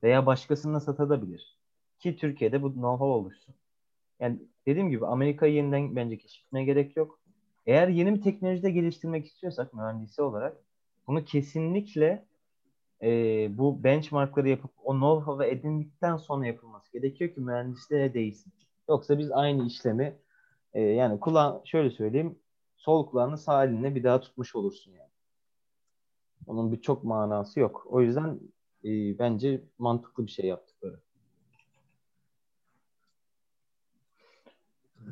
Veya 0.03 0.25
başkasına 0.25 0.79
satabilir. 0.79 1.57
Ki 1.99 2.15
Türkiye'de 2.15 2.61
bu 2.61 2.67
know-how 2.67 3.03
oluşsun. 3.03 3.55
Yani 4.19 4.39
dediğim 4.67 4.89
gibi 4.89 5.05
Amerika'yı 5.05 5.53
yeniden 5.53 5.95
bence 5.95 6.17
keşfetmeye 6.17 6.65
gerek 6.65 6.97
yok. 6.97 7.19
Eğer 7.65 7.87
yeni 7.87 8.15
bir 8.15 8.21
teknolojide 8.21 8.71
geliştirmek 8.71 9.25
istiyorsak 9.25 9.73
mühendisi 9.73 10.21
olarak 10.21 10.57
bunu 11.07 11.25
kesinlikle 11.25 12.25
e, 13.01 13.09
bu 13.57 13.83
benchmarkları 13.83 14.49
yapıp 14.49 14.71
o 14.83 14.93
know-how'ı 14.93 15.45
edindikten 15.45 16.17
sonra 16.17 16.45
yapılması 16.45 16.91
gerekiyor 16.91 17.33
ki 17.33 17.41
mühendislere 17.41 18.13
değsin. 18.13 18.53
Yoksa 18.89 19.17
biz 19.17 19.31
aynı 19.31 19.67
işlemi 19.67 20.19
e, 20.73 20.81
yani 20.81 21.19
kulağın 21.19 21.61
şöyle 21.65 21.89
söyleyeyim 21.89 22.39
sol 22.77 23.07
kulağını 23.07 23.37
sağ 23.37 23.65
elinle 23.65 23.95
bir 23.95 24.03
daha 24.03 24.19
tutmuş 24.19 24.55
olursun 24.55 24.91
yani. 24.91 25.11
Onun 26.47 26.71
bir 26.71 26.81
çok 26.81 27.03
manası 27.03 27.59
yok. 27.59 27.87
O 27.89 28.01
yüzden 28.01 28.39
e, 28.83 29.19
bence 29.19 29.61
mantıklı 29.77 30.25
bir 30.25 30.31
şey 30.31 30.45
yaptıkları. 30.45 30.99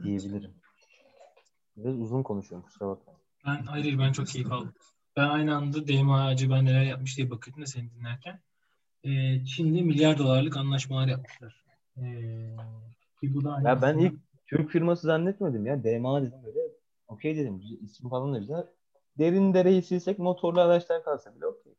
Diyebilirim. 0.03 0.53
Biraz 1.77 1.99
uzun 1.99 2.23
konuşuyorum 2.23 2.65
kusura 2.65 2.89
bakma. 2.89 3.13
Ben 3.45 3.63
hayır 3.63 3.99
ben 3.99 4.11
çok 4.11 4.27
keyif 4.27 4.51
aldım. 4.51 4.73
Ben 5.17 5.27
aynı 5.27 5.55
anda 5.55 5.87
DMA 5.87 6.25
acaba 6.25 6.61
neler 6.61 6.83
yapmış 6.83 7.17
diye 7.17 7.29
bakıyordum 7.29 7.61
da 7.63 7.67
seni 7.67 7.91
dinlerken. 7.91 8.39
Ee, 9.03 9.45
Çin'de 9.45 9.81
milyar 9.81 10.17
dolarlık 10.17 10.57
anlaşmalar 10.57 11.07
yapmışlar. 11.07 11.65
Ee, 11.97 12.55
ki 13.19 13.35
bu 13.35 13.43
da 13.43 13.53
aynı 13.53 13.67
Ya 13.67 13.81
ben 13.81 13.97
ilk 13.97 14.13
Türk 14.45 14.71
firması 14.71 15.07
zannetmedim 15.07 15.65
ya. 15.65 15.83
DMA 15.83 16.21
dedim 16.21 16.39
böyle. 16.45 16.59
Okey 17.07 17.37
dedim. 17.37 17.61
İsim 17.81 18.09
falan 18.09 18.33
da 18.33 18.39
güzel. 18.39 18.65
Derin 19.17 19.53
dereyi 19.53 19.81
silsek 19.81 20.19
motorlu 20.19 20.61
araçlar 20.61 21.03
kalsa 21.03 21.35
bile 21.35 21.45
okey. 21.45 21.73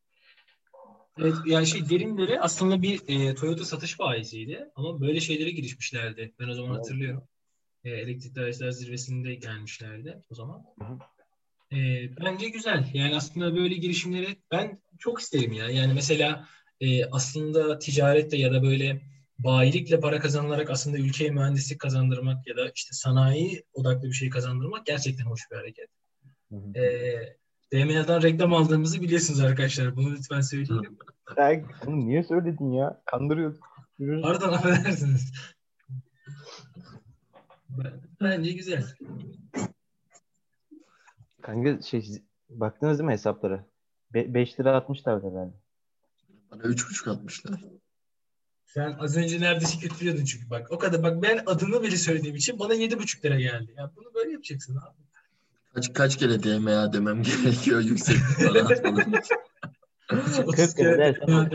Evet, 1.18 1.34
yani 1.46 1.66
şey 1.66 1.88
Derindere 1.88 2.40
aslında 2.40 2.82
bir 2.82 3.00
e, 3.08 3.34
Toyota 3.34 3.64
satış 3.64 3.98
bayisiydi 3.98 4.70
ama 4.74 5.00
böyle 5.00 5.20
şeylere 5.20 5.50
girişmişlerdi. 5.50 6.34
Ben 6.40 6.48
o 6.48 6.54
zaman 6.54 6.70
Evet. 6.70 6.78
hatırlıyorum. 6.78 7.28
E, 7.84 7.90
elektrikli 7.90 8.40
araçlar 8.40 8.70
zirvesinde 8.70 9.34
gelmişlerdi 9.34 10.22
o 10.30 10.34
zaman. 10.34 10.64
Hı 10.78 10.84
hı. 10.84 10.98
E, 11.76 12.10
bence 12.24 12.48
güzel. 12.48 12.90
Yani 12.94 13.16
aslında 13.16 13.56
böyle 13.56 13.74
girişimleri 13.74 14.36
ben 14.50 14.82
çok 14.98 15.20
isterim 15.20 15.52
ya. 15.52 15.70
Yani 15.70 15.94
mesela 15.94 16.48
e, 16.80 17.04
aslında 17.04 17.78
ticarette 17.78 18.36
ya 18.36 18.52
da 18.52 18.62
böyle 18.62 19.00
bayilikle 19.38 20.00
para 20.00 20.20
kazanılarak 20.20 20.70
aslında 20.70 20.98
ülkeye 20.98 21.30
mühendislik 21.30 21.80
kazandırmak 21.80 22.46
ya 22.46 22.56
da 22.56 22.70
işte 22.74 22.92
sanayi 22.92 23.64
odaklı 23.72 24.08
bir 24.08 24.12
şey 24.12 24.30
kazandırmak 24.30 24.86
gerçekten 24.86 25.24
hoş 25.24 25.40
bir 25.50 25.56
hareket. 25.56 25.88
Hı 26.52 26.56
hı. 26.56 26.78
E, 26.78 27.36
DMA'dan 27.72 28.22
reklam 28.22 28.54
aldığımızı 28.54 29.02
biliyorsunuz 29.02 29.40
arkadaşlar. 29.40 29.96
Bunu 29.96 30.12
lütfen 30.12 30.40
söyleyelim. 30.40 30.98
Ya, 31.36 31.62
oğlum 31.86 32.06
niye 32.08 32.24
söyledin 32.24 32.72
ya? 32.72 33.02
Kandırıyordun. 33.04 33.60
Yürü. 33.98 34.22
Pardon 34.22 34.48
affedersiniz. 34.52 35.32
Ben- 37.68 38.00
Bence 38.20 38.52
güzel. 38.52 38.84
Kanka 41.42 41.82
şey 41.82 42.22
baktınız 42.50 42.98
değil 42.98 43.06
mi 43.06 43.12
hesaplara? 43.12 43.66
5 44.14 44.60
lira 44.60 44.76
atmışlar 44.76 45.22
herhalde. 45.22 45.54
Bana 46.50 46.62
üç 46.62 46.90
buçuk 46.90 47.08
atmışlar. 47.08 47.60
Sen 48.66 48.96
az 48.98 49.16
önce 49.16 49.40
neredeyse 49.40 49.78
kötülüyordun 49.78 50.24
çünkü 50.24 50.50
bak. 50.50 50.66
O 50.70 50.78
kadar 50.78 51.02
bak 51.02 51.22
ben 51.22 51.42
adını 51.46 51.82
bile 51.82 51.96
söylediğim 51.96 52.36
için 52.36 52.58
bana 52.58 52.74
yedi 52.74 52.98
buçuk 52.98 53.24
lira 53.24 53.40
geldi. 53.40 53.74
Ya 53.76 53.90
bunu 53.96 54.14
böyle 54.14 54.32
yapacaksın 54.32 54.76
abi. 54.76 54.96
Kaç 55.74 55.92
kaç 55.92 56.16
kere 56.16 56.42
DMA 56.42 56.92
demem 56.92 57.22
gerekiyor 57.22 57.80
yüksek 57.80 58.16
için. 58.16 58.46
40 60.56 60.76
kere 60.76 60.98
dersen 60.98 61.50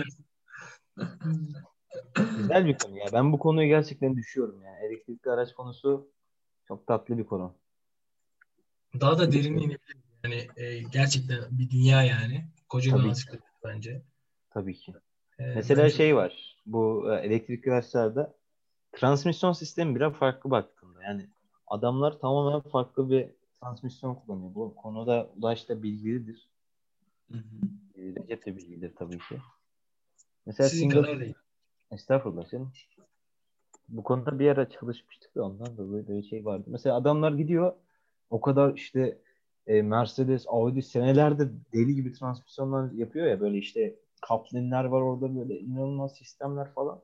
Güzel 2.38 2.66
bir 2.66 2.78
konu 2.78 2.98
ya. 2.98 3.06
Ben 3.14 3.34
bu 3.34 3.40
konuyu 3.40 3.68
gerçekten 3.68 4.16
düşüyorum 4.16 4.62
yani. 4.62 4.86
Elektrikli 4.86 5.30
araç 5.30 5.54
konusu 5.54 6.12
çok 6.68 6.88
tatlı 6.88 7.18
bir 7.18 7.24
konu. 7.24 7.54
Daha 9.02 9.20
da 9.20 9.32
derine 9.32 9.62
inebilir. 9.62 9.80
Yani 10.24 10.48
e, 10.58 10.80
gerçekten 10.82 11.40
bir 11.52 11.70
dünya 11.70 12.04
yani. 12.04 12.46
Koca 12.70 13.04
bir 13.04 13.14
bence. 13.64 14.02
Tabii 14.50 14.74
ki. 14.74 14.94
E, 15.40 15.44
Mesela 15.56 15.84
bence- 15.84 15.98
şey 15.98 16.16
var. 16.16 16.51
Bu 16.66 17.14
e, 17.14 17.16
elektrikli 17.16 17.72
araçlarda 17.72 18.34
transmisyon 18.92 19.52
sistemi 19.52 19.96
biraz 19.96 20.14
farklı 20.14 20.52
baktığında. 20.52 21.04
Yani 21.04 21.28
adamlar 21.68 22.20
tamamen 22.20 22.62
farklı 22.62 23.10
bir 23.10 23.28
transmisyon 23.60 24.16
kullanıyor. 24.16 24.56
Bu 24.56 24.76
konuda 24.76 25.30
Ulaş 25.38 25.70
da 25.70 25.84
bilgilidir. 25.84 26.50
Hı 27.32 27.38
hı. 27.38 27.42
E, 27.96 28.02
Recep 28.02 28.46
de 28.46 28.58
bilgilidir 28.58 28.96
tabii 28.96 29.18
ki. 29.18 29.38
Mesela 30.46 30.70
Sizin 30.70 30.90
single... 30.90 31.02
kadar 31.02 31.20
değil. 31.20 31.34
Estağfurullah 31.92 32.50
canım. 32.50 32.72
Bu 33.90 34.04
konuda 34.04 34.40
bir 34.40 34.50
ara 34.50 34.70
çalışmıştık 34.70 35.36
da 35.36 35.44
ondan 35.44 35.78
dolayı 35.78 36.08
böyle 36.08 36.24
şey 36.24 36.46
vardı. 36.46 36.64
Mesela 36.68 36.96
adamlar 36.96 37.32
gidiyor 37.32 37.74
o 38.30 38.42
kadar 38.42 38.74
işte 38.74 39.18
e, 39.68 39.82
Mercedes, 39.82 40.46
Audi 40.48 40.82
senelerde 40.82 41.50
deli 41.74 41.96
gibi 41.96 42.14
transmisyonlar 42.14 42.92
yapıyor 42.92 43.28
ya 43.28 43.42
böyle 43.42 43.58
işte 43.58 43.96
kaplinler 44.22 44.84
var 44.84 45.02
orada 45.02 45.36
böyle 45.36 45.60
inanılmaz 45.60 46.16
sistemler 46.16 46.74
falan. 46.74 47.02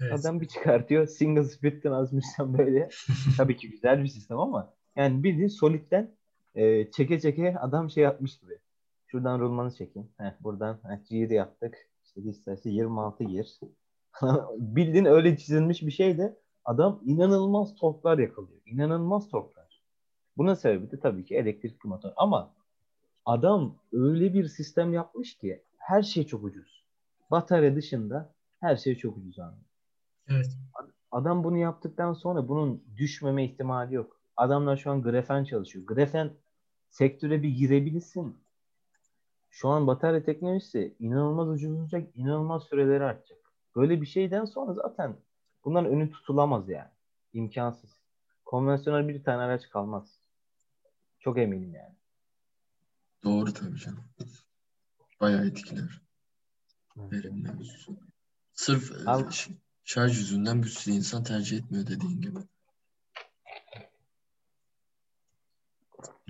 Evet. 0.00 0.12
Adam 0.12 0.40
bir 0.40 0.48
çıkartıyor 0.48 1.06
single 1.06 1.44
speed 1.44 1.82
transmisyon 1.82 2.58
böyle. 2.58 2.88
Tabii 3.36 3.56
ki 3.56 3.70
güzel 3.70 4.02
bir 4.02 4.08
sistem 4.08 4.38
ama 4.38 4.74
yani 4.96 5.24
bildiğin 5.24 5.48
solidden 5.48 6.14
e, 6.54 6.90
çeke 6.90 7.20
çeke 7.20 7.58
adam 7.58 7.90
şey 7.90 8.04
yapmış 8.04 8.38
gibi. 8.38 8.58
Şuradan 9.06 9.40
rulmanı 9.40 9.74
çekeyim. 9.74 10.08
Heh, 10.18 10.32
buradan 10.40 10.80
heh, 10.82 11.08
G'yi 11.08 11.32
yaptık. 11.32 11.74
İşte 12.04 12.24
distance 12.24 12.70
26 12.70 13.24
gir. 13.24 13.60
bildiğin 14.58 15.04
öyle 15.04 15.36
çizilmiş 15.36 15.82
bir 15.82 15.90
şey 15.90 16.18
de 16.18 16.36
adam 16.64 17.00
inanılmaz 17.04 17.74
torklar 17.74 18.18
yakalıyor. 18.18 18.60
İnanılmaz 18.66 19.28
torklar. 19.28 19.82
Buna 20.36 20.56
sebebi 20.56 20.90
de 20.90 21.00
tabii 21.00 21.24
ki 21.24 21.36
elektrikli 21.36 21.86
motor. 21.86 22.10
Ama 22.16 22.54
adam 23.26 23.76
öyle 23.92 24.34
bir 24.34 24.48
sistem 24.48 24.92
yapmış 24.92 25.36
ki 25.36 25.62
her 25.84 26.02
şey 26.02 26.26
çok 26.26 26.44
ucuz. 26.44 26.84
Batarya 27.30 27.76
dışında 27.76 28.34
her 28.60 28.76
şey 28.76 28.96
çok 28.96 29.16
ucuz 29.16 29.38
abi. 29.38 29.56
Evet. 30.28 30.46
Adam 31.10 31.44
bunu 31.44 31.58
yaptıktan 31.58 32.12
sonra 32.12 32.48
bunun 32.48 32.84
düşmeme 32.96 33.44
ihtimali 33.44 33.94
yok. 33.94 34.20
Adamlar 34.36 34.76
şu 34.76 34.90
an 34.90 35.02
grafen 35.02 35.44
çalışıyor. 35.44 35.86
Grafen 35.86 36.30
sektöre 36.90 37.42
bir 37.42 37.48
girebilirsin. 37.48 38.36
Şu 39.50 39.68
an 39.68 39.86
batarya 39.86 40.24
teknolojisi 40.24 40.94
inanılmaz 40.98 41.48
ucuzlayacak, 41.48 42.16
inanılmaz 42.16 42.62
süreleri 42.62 43.04
artacak. 43.04 43.38
Böyle 43.76 44.00
bir 44.00 44.06
şeyden 44.06 44.44
sonra 44.44 44.74
zaten 44.74 45.16
bunların 45.64 45.92
önü 45.92 46.10
tutulamaz 46.10 46.68
yani. 46.68 46.90
İmkansız. 47.32 47.90
Konvansiyonel 48.44 49.08
bir 49.08 49.24
tane 49.24 49.42
araç 49.42 49.68
kalmaz. 49.68 50.18
Çok 51.18 51.38
eminim 51.38 51.74
yani. 51.74 51.94
Doğru 53.24 53.52
tabii 53.52 53.78
canım. 53.78 54.04
Bayağı 55.24 55.46
etkiler. 55.46 56.02
Evet. 57.00 57.12
Verim 57.12 57.42
mevzusu. 57.42 57.96
Sırf 58.52 58.92
e, 58.92 59.10
Al- 59.10 59.30
şarj 59.84 60.18
yüzünden 60.18 60.62
bir 60.62 60.68
sürü 60.68 60.94
insan 60.94 61.24
tercih 61.24 61.58
etmiyor 61.58 61.86
dediğin 61.86 62.20
gibi. 62.20 62.38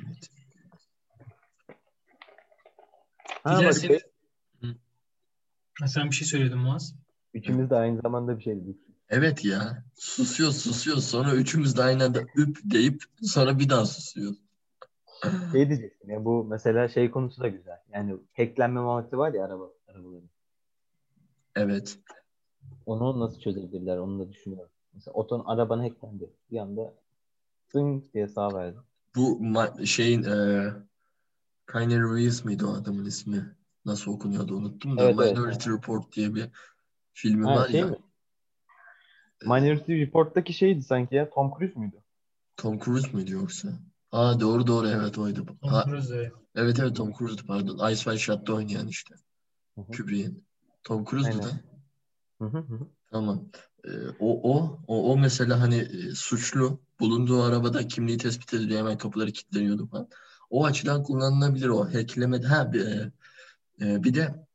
Evet. 0.07 0.31
Ha, 3.43 3.51
Güzel 3.51 3.67
bak, 3.67 3.75
senin- 3.75 3.99
şey, 3.99 4.75
Ha, 5.81 5.89
Sen 5.89 6.11
bir 6.11 6.15
şey 6.15 6.29
söyledin 6.29 6.59
Muaz. 6.59 6.95
üçümüz 7.35 7.71
de 7.71 7.77
aynı 7.77 8.01
zamanda 8.03 8.39
bir 8.39 8.43
şey 8.45 8.57
dedik. 8.57 8.77
Evet 9.09 9.45
ya. 9.45 9.85
Susuyor 9.95 10.53
susuyor 10.53 10.97
sonra 10.97 11.35
üçümüz 11.35 11.77
de 11.77 11.83
aynı 11.83 12.05
anda 12.05 12.23
üp 12.37 12.59
deyip 12.65 13.05
sonra 13.23 13.59
bir 13.59 13.69
daha 13.69 13.87
susuyor. 13.87 14.35
Şey 15.53 15.69
diyeceksin 15.69 16.11
ya 16.11 16.25
bu 16.25 16.45
mesela 16.45 16.89
şey 16.89 17.11
konusu 17.11 17.43
da 17.43 17.49
güzel. 17.49 17.79
Yani 17.93 18.17
hacklenme 18.37 18.81
muhabbeti 18.81 19.19
var 19.19 19.33
ya 19.35 19.45
araba 19.45 19.71
arabaların. 19.89 20.31
Evet. 21.55 21.99
Onu 22.87 23.21
nasıl 23.21 23.41
çözebilirler 23.41 23.97
onu 23.99 24.19
da 24.19 24.33
düşünüyorum. 24.33 24.71
Mesela 24.95 25.15
oton 25.15 25.45
arabanı 25.47 25.83
hacklendi. 25.83 26.31
Bir 26.51 26.59
anda 26.59 26.95
zing 27.73 28.05
diye 28.15 28.29
sağ 28.29 28.55
verdi. 28.55 28.79
Bu 29.17 29.39
ma- 29.41 29.87
şeyin 29.87 30.23
e, 30.23 30.71
Kanye 31.67 31.99
Reeves 31.99 32.45
miydi 32.45 32.65
o 32.67 32.75
adamın 32.75 33.05
ismi? 33.05 33.57
Nasıl 33.85 34.13
okunuyordu 34.13 34.57
unuttum 34.57 34.99
da 34.99 35.03
Evet, 35.03 35.17
evet. 35.21 35.35
Minority 35.35 35.71
Report 35.71 36.13
diye 36.13 36.35
bir 36.35 36.49
filmi 37.15 37.45
Ha, 37.45 37.55
var 37.55 37.69
şey 37.69 37.81
ya. 37.81 37.87
mi? 37.91 37.97
Minority 39.47 40.01
Report'taki 40.01 40.53
şeydi 40.53 40.83
sanki 40.83 41.15
ya. 41.15 41.31
Tom 41.31 41.53
Cruise 41.59 41.79
muydu? 41.79 42.03
Tom 42.57 42.79
Cruise 42.79 43.11
muydu 43.13 43.31
yoksa? 43.33 43.69
Aa 44.15 44.41
doğru 44.41 44.67
doğru 44.67 44.89
evet 44.89 45.19
oydu. 45.19 45.47
Tom 45.63 45.83
Cruise 45.85 46.33
evet. 46.55 46.79
evet 46.81 46.97
Tom 46.97 47.13
Cruise'du 47.19 47.47
pardon. 47.47 47.91
Ice 47.91 47.97
White 47.97 48.19
Shot'ta 48.19 48.53
oynayan 48.53 48.89
işte. 48.89 49.15
Kubrick'in. 49.77 50.45
Tom 50.85 51.05
Cruise'du 51.05 51.43
Aynen. 51.43 51.43
da. 51.43 51.61
Hı 52.41 52.45
hı 52.45 52.59
hı. 52.59 52.79
Tamam. 53.11 53.51
Ee, 53.85 53.91
o, 54.19 54.55
o, 54.55 54.79
o, 54.87 55.13
o 55.13 55.17
mesela 55.17 55.61
hani 55.61 55.77
e, 55.77 56.15
suçlu 56.15 56.81
bulunduğu 57.01 57.43
arabada 57.43 57.87
kimliği 57.87 58.19
tespit 58.19 58.55
ediliyor 58.55 58.81
hemen 58.81 58.99
kapıları 58.99 59.33
kilitleniyordu 59.33 59.87
falan. 59.87 60.09
O 60.51 60.65
açıdan 60.65 61.03
kullanılabilir 61.03 61.69
o 61.69 61.95
hackleme. 61.95 62.43
Ha 62.43 62.73
bir, 62.73 62.87
e, 62.87 63.13
e, 63.81 64.03
bir 64.05 64.15
de 64.15 64.47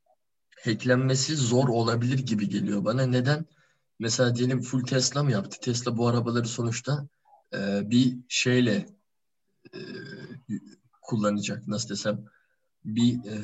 hacklenmesi 0.65 1.35
zor 1.35 1.67
olabilir 1.67 2.19
gibi 2.19 2.49
geliyor 2.49 2.85
bana. 2.85 3.05
Neden? 3.05 3.45
Mesela 3.99 4.35
diyelim 4.35 4.61
full 4.61 4.83
Tesla 4.83 5.23
mı 5.23 5.31
yaptı? 5.31 5.57
Tesla 5.61 5.97
bu 5.97 6.07
arabaları 6.07 6.47
sonuçta 6.47 7.07
e, 7.53 7.89
bir 7.91 8.17
şeyle 8.27 8.98
e, 9.73 9.79
kullanacak. 11.01 11.67
Nasıl 11.67 11.89
desem 11.89 12.25
bir 12.85 13.25
e, 13.25 13.35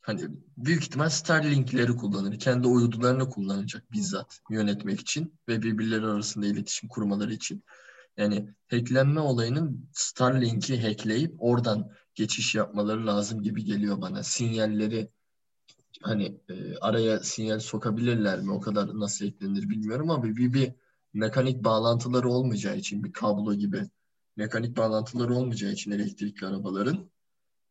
hani 0.00 0.28
büyük 0.56 0.82
ihtimal 0.82 1.08
Starlink'leri 1.08 1.96
kullanır. 1.96 2.38
Kendi 2.38 2.68
uydularını 2.68 3.28
kullanacak 3.30 3.92
bizzat 3.92 4.40
yönetmek 4.50 5.00
için 5.00 5.34
ve 5.48 5.62
birbirleri 5.62 6.06
arasında 6.06 6.46
iletişim 6.46 6.88
kurmaları 6.88 7.32
için. 7.32 7.64
Yani 8.16 8.54
hacklenme 8.70 9.20
olayının 9.20 9.88
Starlink'i 9.92 10.82
hackleyip 10.82 11.34
oradan 11.38 11.92
geçiş 12.14 12.54
yapmaları 12.54 13.06
lazım 13.06 13.42
gibi 13.42 13.64
geliyor 13.64 14.00
bana. 14.00 14.22
Sinyalleri 14.22 15.10
hani 16.02 16.40
e, 16.48 16.76
araya 16.76 17.20
sinyal 17.20 17.58
sokabilirler 17.58 18.40
mi? 18.40 18.52
O 18.52 18.60
kadar 18.60 18.98
nasıl 18.98 19.24
eklenir 19.24 19.68
bilmiyorum 19.68 20.10
ama 20.10 20.24
bir, 20.24 20.52
bir 20.52 20.72
mekanik 21.14 21.64
bağlantıları 21.64 22.28
olmayacağı 22.28 22.76
için 22.76 23.04
bir 23.04 23.12
kablo 23.12 23.54
gibi 23.54 23.88
mekanik 24.38 24.76
bağlantıları 24.76 25.34
olmayacağı 25.34 25.72
için 25.72 25.90
elektrikli 25.90 26.46
arabaların 26.46 27.10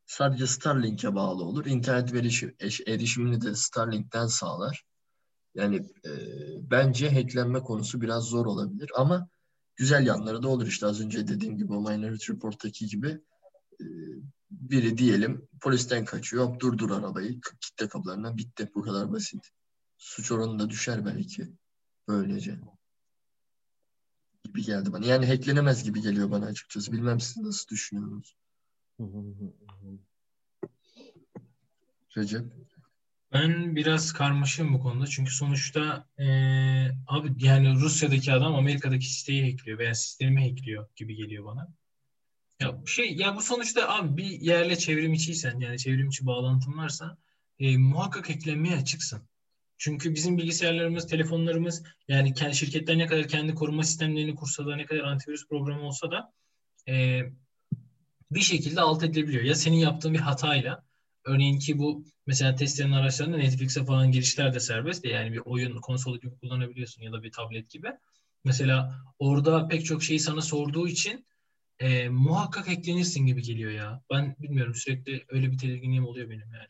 sadece 0.05 0.47
Starlink'e 0.47 1.15
bağlı 1.15 1.43
olur. 1.43 1.65
İnternet 1.65 2.13
verişi, 2.13 2.55
eş- 2.59 2.81
erişimini 2.87 3.41
de 3.41 3.55
Starlink'ten 3.55 4.27
sağlar. 4.27 4.83
Yani 5.55 5.75
e, 6.05 6.11
bence 6.71 7.09
hacklenme 7.09 7.59
konusu 7.59 8.01
biraz 8.01 8.23
zor 8.23 8.45
olabilir 8.45 8.91
ama 8.95 9.29
güzel 9.75 10.05
yanları 10.05 10.43
da 10.43 10.47
olur 10.47 10.67
işte 10.67 10.85
az 10.85 11.01
önce 11.01 11.27
dediğim 11.27 11.57
gibi 11.57 11.73
o 11.73 11.81
Minority 11.81 12.31
Report'taki 12.31 12.85
gibi 12.87 13.07
e, 13.81 13.85
biri 14.51 14.97
diyelim 14.97 15.47
polisten 15.61 16.05
kaçıyor 16.05 16.45
hop 16.45 16.59
durdur 16.59 16.91
arabayı 16.91 17.41
kitle 17.61 17.87
kapılarına 17.87 18.37
bitti 18.37 18.71
bu 18.75 18.81
kadar 18.81 19.11
basit. 19.11 19.49
Suç 19.97 20.31
oranı 20.31 20.59
da 20.59 20.69
düşer 20.69 21.05
belki 21.05 21.47
böylece 22.07 22.59
gibi 24.47 24.63
geldi 24.63 24.93
bana. 24.93 25.05
Yani 25.05 25.25
hacklenemez 25.27 25.83
gibi 25.83 26.01
geliyor 26.01 26.31
bana 26.31 26.45
açıkçası. 26.45 26.91
Bilmem 26.91 27.19
siz 27.19 27.37
nasıl 27.37 27.67
düşünüyorsunuz? 27.69 28.35
Hı 28.97 29.03
hı 29.03 29.17
hı 29.17 29.53
hı. 29.87 29.97
Recep? 32.17 32.45
Ben 33.33 33.75
biraz 33.75 34.13
karmaşığım 34.13 34.73
bu 34.73 34.79
konuda. 34.79 35.07
Çünkü 35.07 35.33
sonuçta 35.33 36.07
eee, 36.19 36.97
abi 37.07 37.33
yani 37.45 37.75
Rusya'daki 37.75 38.33
adam 38.33 38.55
Amerika'daki 38.55 39.13
siteyi 39.13 39.51
hackliyor 39.51 39.79
veya 39.79 39.95
sistemi 39.95 40.49
hackliyor 40.49 40.87
gibi 40.95 41.15
geliyor 41.15 41.45
bana. 41.45 41.73
Ya 42.59 42.81
şey 42.85 43.15
ya 43.15 43.35
bu 43.35 43.41
sonuçta 43.41 43.89
abi 43.89 44.17
bir 44.17 44.41
yerle 44.41 44.75
çevrim 44.75 45.13
içiysen 45.13 45.59
yani 45.59 45.77
çevrim 45.79 46.07
içi 46.07 46.25
bağlantın 46.25 46.77
varsa 46.77 47.17
e, 47.59 47.77
muhakkak 47.77 48.29
hacklenmeye 48.29 48.75
açıksın. 48.75 49.21
Çünkü 49.77 50.15
bizim 50.15 50.37
bilgisayarlarımız, 50.37 51.07
telefonlarımız 51.07 51.83
yani 52.07 52.33
kendi 52.33 52.55
şirketler 52.55 52.97
ne 52.97 53.05
kadar 53.05 53.27
kendi 53.27 53.55
koruma 53.55 53.83
sistemlerini 53.83 54.35
kursa 54.35 54.65
da 54.65 54.75
ne 54.75 54.85
kadar 54.85 55.03
antivirüs 55.03 55.47
programı 55.47 55.81
olsa 55.81 56.11
da 56.11 56.33
e, 56.87 57.21
bir 58.31 58.41
şekilde 58.41 58.81
alt 58.81 59.03
edilebiliyor. 59.03 59.43
Ya 59.43 59.55
senin 59.55 59.77
yaptığın 59.77 60.13
bir 60.13 60.19
hatayla 60.19 60.83
örneğin 61.25 61.59
ki 61.59 61.79
bu 61.79 62.05
mesela 62.27 62.55
Tesla'nın 62.55 62.91
araçlarında 62.91 63.37
Netflix'e 63.37 63.85
falan 63.85 64.11
girişler 64.11 64.53
de 64.53 64.59
serbest 64.59 65.03
de 65.03 65.09
yani 65.09 65.33
bir 65.33 65.41
oyun 65.45 65.81
konsolu 65.81 66.19
gibi 66.19 66.35
kullanabiliyorsun 66.39 67.01
ya 67.01 67.11
da 67.11 67.23
bir 67.23 67.31
tablet 67.31 67.69
gibi. 67.69 67.87
Mesela 68.43 69.01
orada 69.19 69.67
pek 69.67 69.85
çok 69.85 70.03
şeyi 70.03 70.19
sana 70.19 70.41
sorduğu 70.41 70.87
için 70.87 71.25
e, 71.79 72.09
muhakkak 72.09 72.69
eklenirsin 72.69 73.25
gibi 73.25 73.41
geliyor 73.41 73.71
ya. 73.71 74.01
Ben 74.11 74.35
bilmiyorum 74.39 74.75
sürekli 74.75 75.25
öyle 75.29 75.51
bir 75.51 75.57
tedirginliğim 75.57 76.07
oluyor 76.07 76.29
benim 76.29 76.53
yani. 76.53 76.67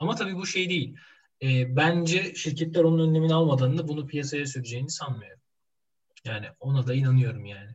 Ama 0.00 0.14
tabii 0.14 0.34
bu 0.34 0.46
şey 0.46 0.68
değil. 0.68 0.96
E, 1.44 1.76
bence 1.76 2.34
şirketler 2.34 2.84
onun 2.84 3.08
önlemini 3.08 3.34
almadan 3.34 3.78
da 3.78 3.88
bunu 3.88 4.06
piyasaya 4.06 4.46
süreceğini 4.46 4.90
sanmıyorum. 4.90 5.40
Yani 6.24 6.46
ona 6.60 6.86
da 6.86 6.94
inanıyorum 6.94 7.44
yani. 7.44 7.70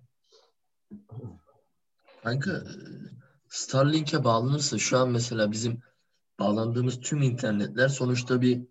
Kanka 2.24 2.52
e, 2.52 2.72
Starlink'e 3.50 4.24
bağlanırsa 4.24 4.78
şu 4.78 4.98
an 4.98 5.10
mesela 5.10 5.52
bizim 5.52 5.82
bağlandığımız 6.40 7.00
tüm 7.00 7.22
internetler 7.22 7.88
sonuçta 7.88 8.42
bir 8.42 8.62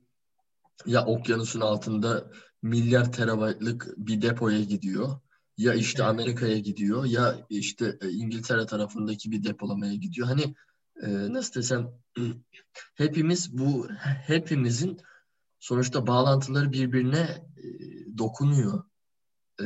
ya 0.87 1.05
okyanusun 1.05 1.61
altında 1.61 2.31
milyar 2.63 3.13
terabaytlık 3.13 3.95
bir 3.97 4.23
depoya 4.23 4.61
gidiyor. 4.61 5.21
Ya 5.57 5.75
işte. 5.75 6.05
Amerika'ya 6.05 6.59
gidiyor 6.59 7.05
ya 7.05 7.47
işte 7.51 7.99
e, 8.01 8.09
İngiltere 8.09 8.67
tarafındaki 8.67 9.31
bir 9.31 9.45
depolamaya 9.45 9.95
gidiyor. 9.95 10.29
Hani 10.29 10.55
e, 11.03 11.33
nasıl 11.33 11.55
desem 11.55 11.91
hepimiz 12.95 13.59
bu 13.59 13.89
hepimizin 14.27 15.01
sonuçta 15.59 16.07
bağlantıları 16.07 16.73
birbirine 16.73 17.45
e, 17.57 17.65
dokunuyor. 18.19 18.85
E, 19.61 19.65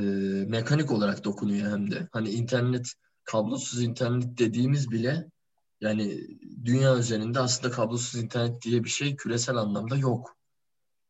mekanik 0.49 0.91
olarak 0.91 1.24
dokunuyor 1.24 1.72
hem 1.72 1.91
de. 1.91 2.09
Hani 2.12 2.30
internet 2.30 2.93
kablosuz 3.24 3.83
internet 3.83 4.39
dediğimiz 4.39 4.91
bile 4.91 5.30
yani 5.80 6.28
dünya 6.64 6.97
üzerinde 6.97 7.41
aslında 7.41 7.74
kablosuz 7.74 8.22
internet 8.22 8.62
diye 8.62 8.85
bir 8.85 8.89
şey 8.89 9.16
küresel 9.16 9.57
anlamda 9.57 9.97
yok. 9.97 10.37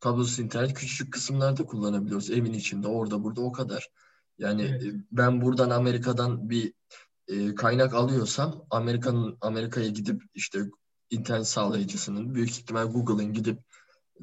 Kablosuz 0.00 0.38
internet 0.38 0.74
küçücük 0.74 1.12
kısımlarda 1.12 1.64
kullanabiliyoruz. 1.64 2.30
Evin 2.30 2.52
içinde, 2.52 2.88
orada, 2.88 3.22
burada 3.22 3.40
o 3.40 3.52
kadar. 3.52 3.88
Yani 4.38 4.62
Evet. 4.62 4.82
e, 4.82 5.04
ben 5.12 5.40
buradan 5.40 5.70
Amerika'dan 5.70 6.50
bir 6.50 6.72
e, 7.32 7.54
kaynak 7.54 7.94
alıyorsam 7.94 8.64
Amerika'nın 8.70 9.38
Amerika'ya 9.40 9.88
gidip 9.88 10.22
işte 10.34 10.60
internet 11.10 11.46
sağlayıcısının 11.46 12.34
büyük 12.34 12.50
ihtimal 12.50 12.86
Google'ın 12.86 13.32
gidip 13.32 13.58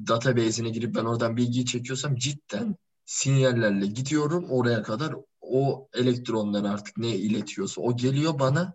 database'ine 0.07 0.69
girip 0.69 0.95
ben 0.95 1.05
oradan 1.05 1.37
bilgiyi 1.37 1.65
çekiyorsam 1.65 2.15
cidden 2.15 2.75
sinyallerle 3.05 3.85
gidiyorum. 3.85 4.49
Oraya 4.49 4.83
kadar 4.83 5.15
o 5.41 5.87
elektronlar 5.93 6.63
artık 6.63 6.97
ne 6.97 7.15
iletiyorsa 7.15 7.81
o 7.81 7.97
geliyor 7.97 8.39
bana. 8.39 8.73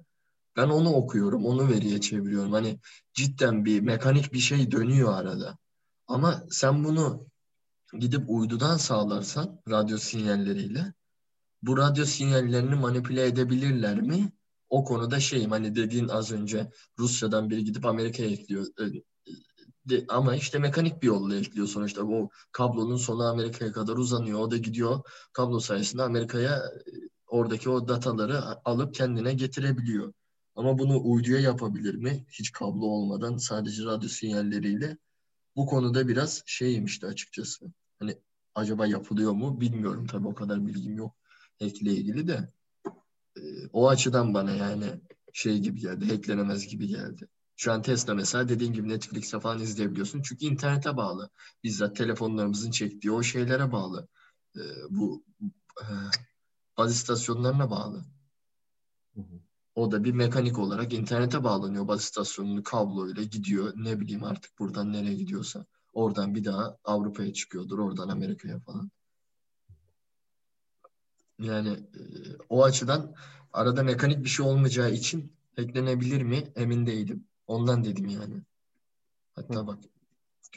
Ben 0.56 0.68
onu 0.68 0.92
okuyorum 0.92 1.46
onu 1.46 1.68
veriye 1.68 2.00
çeviriyorum. 2.00 2.52
Hani 2.52 2.78
cidden 3.14 3.64
bir 3.64 3.80
mekanik 3.80 4.32
bir 4.32 4.38
şey 4.38 4.70
dönüyor 4.70 5.14
arada. 5.14 5.58
Ama 6.06 6.44
sen 6.50 6.84
bunu 6.84 7.26
gidip 7.98 8.24
uydudan 8.28 8.76
sağlarsan 8.76 9.60
radyo 9.68 9.98
sinyalleriyle 9.98 10.94
bu 11.66 11.76
radyo 11.78 12.04
sinyallerini 12.04 12.74
manipüle 12.74 13.26
edebilirler 13.26 14.00
mi? 14.00 14.32
O 14.70 14.84
konuda 14.84 15.20
şeyim 15.20 15.50
hani 15.50 15.74
dediğin 15.76 16.08
az 16.08 16.32
önce 16.32 16.70
Rusya'dan 16.98 17.50
biri 17.50 17.64
gidip 17.64 17.86
Amerika'ya 17.86 18.30
ekliyor. 18.30 18.66
E, 18.80 18.84
de- 19.90 20.04
ama 20.08 20.36
işte 20.36 20.58
mekanik 20.58 21.02
bir 21.02 21.06
yolla 21.06 21.36
ekliyor 21.36 21.66
sonuçta. 21.66 22.02
O 22.04 22.30
kablonun 22.52 22.96
sonu 22.96 23.22
Amerika'ya 23.22 23.72
kadar 23.72 23.96
uzanıyor. 23.96 24.38
O 24.40 24.50
da 24.50 24.56
gidiyor 24.56 25.00
kablo 25.32 25.60
sayesinde 25.60 26.02
Amerika'ya 26.02 26.56
e, 26.56 26.92
oradaki 27.26 27.70
o 27.70 27.88
dataları 27.88 28.40
alıp 28.64 28.94
kendine 28.94 29.34
getirebiliyor. 29.34 30.12
Ama 30.56 30.78
bunu 30.78 31.00
uyduya 31.04 31.40
yapabilir 31.40 31.94
mi? 31.94 32.24
Hiç 32.30 32.52
kablo 32.52 32.86
olmadan 32.86 33.36
sadece 33.36 33.84
radyo 33.84 34.08
sinyalleriyle. 34.08 34.98
Bu 35.56 35.66
konuda 35.66 36.08
biraz 36.08 36.42
şeyim 36.46 36.84
işte 36.84 37.06
açıkçası. 37.06 37.66
Hani 37.98 38.18
acaba 38.54 38.86
yapılıyor 38.86 39.32
mu 39.32 39.60
bilmiyorum 39.60 40.06
tabii 40.06 40.28
o 40.28 40.34
kadar 40.34 40.66
bilgim 40.66 40.96
yok 40.96 41.14
hack'le 41.60 41.82
ilgili 41.82 42.28
de. 42.28 42.52
E, 43.36 43.40
o 43.72 43.88
açıdan 43.88 44.34
bana 44.34 44.50
yani 44.50 45.00
şey 45.32 45.58
gibi 45.58 45.80
geldi, 45.80 46.08
hacklenemez 46.08 46.68
gibi 46.68 46.88
geldi. 46.88 47.28
Şu 47.56 47.72
an 47.72 47.82
Tesla 47.82 48.14
mesela 48.14 48.48
dediğin 48.48 48.72
gibi 48.72 48.88
Netflix'e 48.88 49.40
falan 49.40 49.60
izleyebiliyorsun. 49.60 50.22
Çünkü 50.22 50.46
internete 50.46 50.96
bağlı. 50.96 51.30
Bizzat 51.64 51.96
telefonlarımızın 51.96 52.70
çektiği 52.70 53.10
o 53.10 53.22
şeylere 53.22 53.72
bağlı. 53.72 54.08
E, 54.56 54.62
bu 54.90 55.24
e, 55.80 55.86
baz 56.78 56.92
istasyonlarına 56.92 57.70
bağlı. 57.70 58.04
Hı 59.14 59.20
hı. 59.20 59.40
O 59.74 59.92
da 59.92 60.04
bir 60.04 60.12
mekanik 60.12 60.58
olarak 60.58 60.92
internete 60.92 61.44
bağlanıyor. 61.44 61.88
Baz 61.88 62.00
istasyonunu 62.00 62.62
kabloyla 62.62 63.22
gidiyor. 63.22 63.72
Ne 63.76 64.00
bileyim 64.00 64.24
artık 64.24 64.58
buradan 64.58 64.92
nereye 64.92 65.14
gidiyorsa. 65.14 65.66
Oradan 65.92 66.34
bir 66.34 66.44
daha 66.44 66.78
Avrupa'ya 66.84 67.32
çıkıyordur. 67.32 67.78
Oradan 67.78 68.08
Amerika'ya 68.08 68.60
falan. 68.60 68.90
Yani 71.38 71.68
e, 71.68 72.00
o 72.48 72.64
açıdan 72.64 73.14
arada 73.52 73.82
mekanik 73.82 74.24
bir 74.24 74.28
şey 74.28 74.46
olmayacağı 74.46 74.90
için 74.92 75.32
hacklenebilir 75.56 76.22
mi 76.22 76.44
emin 76.56 76.86
değilim. 76.86 77.24
Ondan 77.46 77.84
dedim 77.84 78.06
yani. 78.06 78.34
Hatta 79.34 79.60
Hı. 79.60 79.66
bak 79.66 79.78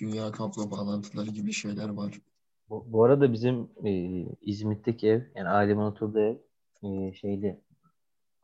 dünya 0.01 0.31
kablo 0.31 0.71
bağlantıları 0.71 1.29
gibi 1.29 1.53
şeyler 1.53 1.89
var. 1.89 2.21
Bu, 2.69 2.85
bu 2.87 3.03
arada 3.03 3.33
bizim 3.33 3.69
e, 3.85 3.91
İzmit'teki 4.41 5.07
ev, 5.07 5.21
yani 5.35 5.49
ailemin 5.49 5.81
oturduğu 5.81 6.19
ev 6.19 6.37
e, 6.83 7.13
şeydi. 7.13 7.61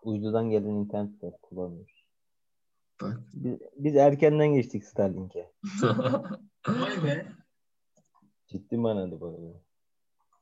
Uydudan 0.04 0.50
gelen 0.50 0.70
internetle 0.70 1.32
kullanıyoruz. 1.42 2.04
Bak. 3.02 3.20
Biz, 3.34 3.60
biz 3.78 3.96
erkenden 3.96 4.48
geçtik 4.54 4.86
Starlink'e. 4.86 5.52
Vay 6.68 7.04
be. 7.04 7.26
Ciddi 8.48 8.78
manada 8.78 9.22
bu 9.22 9.28
arada. 9.28 9.62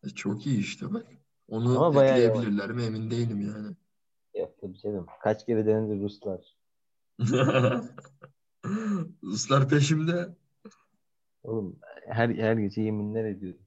E, 0.03 0.09
Çok 0.09 0.45
iyi 0.47 0.59
işte 0.59 0.93
bak. 0.93 1.05
Onu 1.51 1.77
Ama 1.83 1.95
bayağı 1.95 2.19
ekleyebilirler 2.19 2.71
mi 2.71 2.83
emin 2.83 3.11
değilim 3.11 3.41
yani. 3.41 3.75
Yok 4.35 4.51
tabii 4.61 4.77
canım. 4.79 5.05
Kaç 5.23 5.45
kere 5.45 5.65
denedi 5.65 6.01
Ruslar. 6.01 6.41
Ruslar 9.23 9.69
peşimde. 9.69 10.29
Oğlum 11.43 11.79
her 12.07 12.29
her 12.29 12.53
gece 12.57 12.81
yeminler 12.81 13.25
ediyorum. 13.25 13.59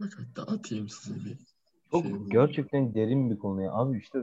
Bak 0.00 0.10
hatta 0.18 0.52
atayım 0.52 0.88
size 0.88 1.14
bir 1.24 1.38
Çok 1.90 2.02
şey. 2.02 2.12
gerçekten 2.28 2.94
derin 2.94 3.30
bir 3.30 3.38
konu 3.38 3.62
ya. 3.62 3.72
Abi 3.72 3.98
işte 3.98 4.18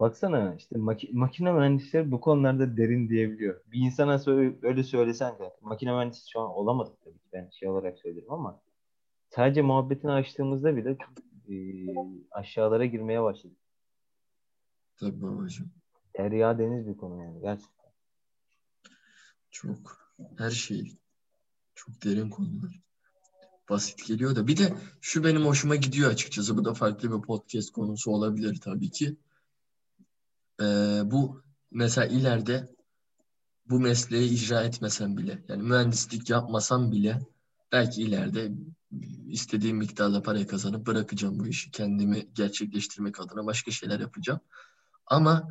baksana 0.00 0.54
işte 0.54 0.76
maki- 0.78 1.12
makine 1.12 1.52
mühendisleri 1.52 2.10
bu 2.10 2.20
konularda 2.20 2.76
derin 2.76 3.08
diyebiliyor. 3.08 3.60
Bir 3.72 3.80
insana 3.80 4.18
söyle, 4.18 4.56
öyle 4.62 4.82
söylesen 4.82 5.38
de 5.38 5.52
makine 5.60 5.92
mühendisi 5.92 6.30
şu 6.30 6.40
an 6.40 6.50
olamadık 6.50 7.00
tabii 7.04 7.18
ki 7.18 7.28
ben 7.32 7.50
şey 7.50 7.68
olarak 7.68 7.98
söylerim 7.98 8.32
ama 8.32 8.60
sadece 9.28 9.62
muhabbetini 9.62 10.10
açtığımızda 10.12 10.76
bile 10.76 10.96
çok 10.98 11.12
e, 11.50 11.56
aşağılara 12.30 12.86
girmeye 12.86 13.22
başladık. 13.22 13.58
Tabii 14.96 15.22
babacığım. 15.22 15.70
Derya 16.18 16.58
deniz 16.58 16.88
bir 16.88 16.96
konu 16.96 17.22
yani 17.22 17.40
gerçekten. 17.40 17.90
Çok 19.50 20.10
her 20.38 20.50
şey 20.50 20.96
çok 21.74 22.04
derin 22.04 22.30
konular. 22.30 22.80
Basit 23.68 24.06
geliyor 24.06 24.36
da 24.36 24.46
bir 24.46 24.56
de 24.56 24.74
şu 25.00 25.24
benim 25.24 25.46
hoşuma 25.46 25.76
gidiyor 25.76 26.10
açıkçası. 26.10 26.56
Bu 26.56 26.64
da 26.64 26.74
farklı 26.74 27.18
bir 27.18 27.22
podcast 27.22 27.72
konusu 27.72 28.10
olabilir 28.10 28.60
tabii 28.60 28.90
ki. 28.90 29.16
Ee, 30.60 30.64
bu 31.04 31.42
mesela 31.70 32.06
ileride 32.06 32.68
bu 33.66 33.80
mesleği 33.80 34.30
icra 34.30 34.64
etmesem 34.64 35.16
bile 35.16 35.44
yani 35.48 35.62
mühendislik 35.62 36.30
yapmasam 36.30 36.92
bile 36.92 37.20
belki 37.76 38.02
ileride 38.02 38.52
istediğim 39.28 39.76
miktarda 39.76 40.22
parayı 40.22 40.46
kazanıp 40.46 40.86
bırakacağım 40.86 41.38
bu 41.40 41.46
işi. 41.46 41.70
Kendimi 41.70 42.28
gerçekleştirmek 42.34 43.20
adına 43.20 43.46
başka 43.46 43.70
şeyler 43.70 44.00
yapacağım. 44.00 44.40
Ama 45.06 45.48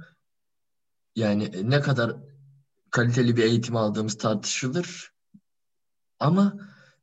yani 1.15 1.69
ne 1.69 1.81
kadar 1.81 2.15
kaliteli 2.91 3.37
bir 3.37 3.43
eğitim 3.43 3.75
aldığımız 3.75 4.17
tartışılır. 4.17 5.13
Ama 6.19 6.57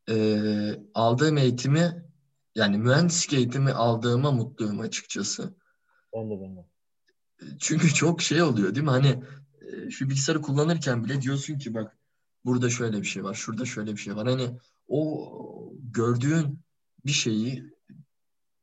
e, 0.08 0.16
aldığım 0.94 1.38
eğitimi 1.38 2.04
yani 2.54 2.78
mühendislik 2.78 3.32
eğitimi 3.32 3.72
aldığıma 3.72 4.30
mutluyum 4.30 4.80
açıkçası. 4.80 5.54
Ben 6.14 6.30
de 6.30 6.34
ben 6.40 6.56
de. 6.56 6.66
Çünkü 7.58 7.94
çok 7.94 8.22
şey 8.22 8.42
oluyor 8.42 8.74
değil 8.74 8.84
mi? 8.84 8.90
Hani 8.90 9.24
e, 9.60 9.90
şu 9.90 10.08
bilgisayarı 10.08 10.42
kullanırken 10.42 11.04
bile 11.04 11.22
diyorsun 11.22 11.58
ki 11.58 11.74
bak 11.74 11.98
burada 12.44 12.70
şöyle 12.70 13.00
bir 13.00 13.06
şey 13.06 13.24
var, 13.24 13.34
şurada 13.34 13.64
şöyle 13.64 13.92
bir 13.92 14.00
şey 14.00 14.16
var. 14.16 14.26
Hani 14.28 14.58
o 14.92 15.72
gördüğün 15.92 16.58
bir 17.06 17.12
şeyi 17.12 17.72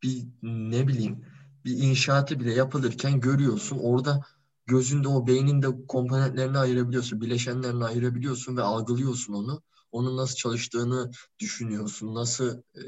bir 0.03 0.27
ne 0.43 0.87
bileyim 0.87 1.25
bir 1.65 1.77
inşaatı 1.77 2.39
bile 2.39 2.53
yapılırken 2.53 3.19
görüyorsun. 3.19 3.77
Orada 3.77 4.21
gözünde 4.65 5.07
o 5.07 5.27
beyninde 5.27 5.67
komponentlerini 5.87 6.57
ayırabiliyorsun, 6.57 7.21
bileşenlerini 7.21 7.85
ayırabiliyorsun 7.85 8.57
ve 8.57 8.61
algılıyorsun 8.61 9.33
onu. 9.33 9.61
Onun 9.91 10.17
nasıl 10.17 10.35
çalıştığını 10.35 11.11
düşünüyorsun. 11.39 12.15
Nasıl 12.15 12.61
e, 12.75 12.83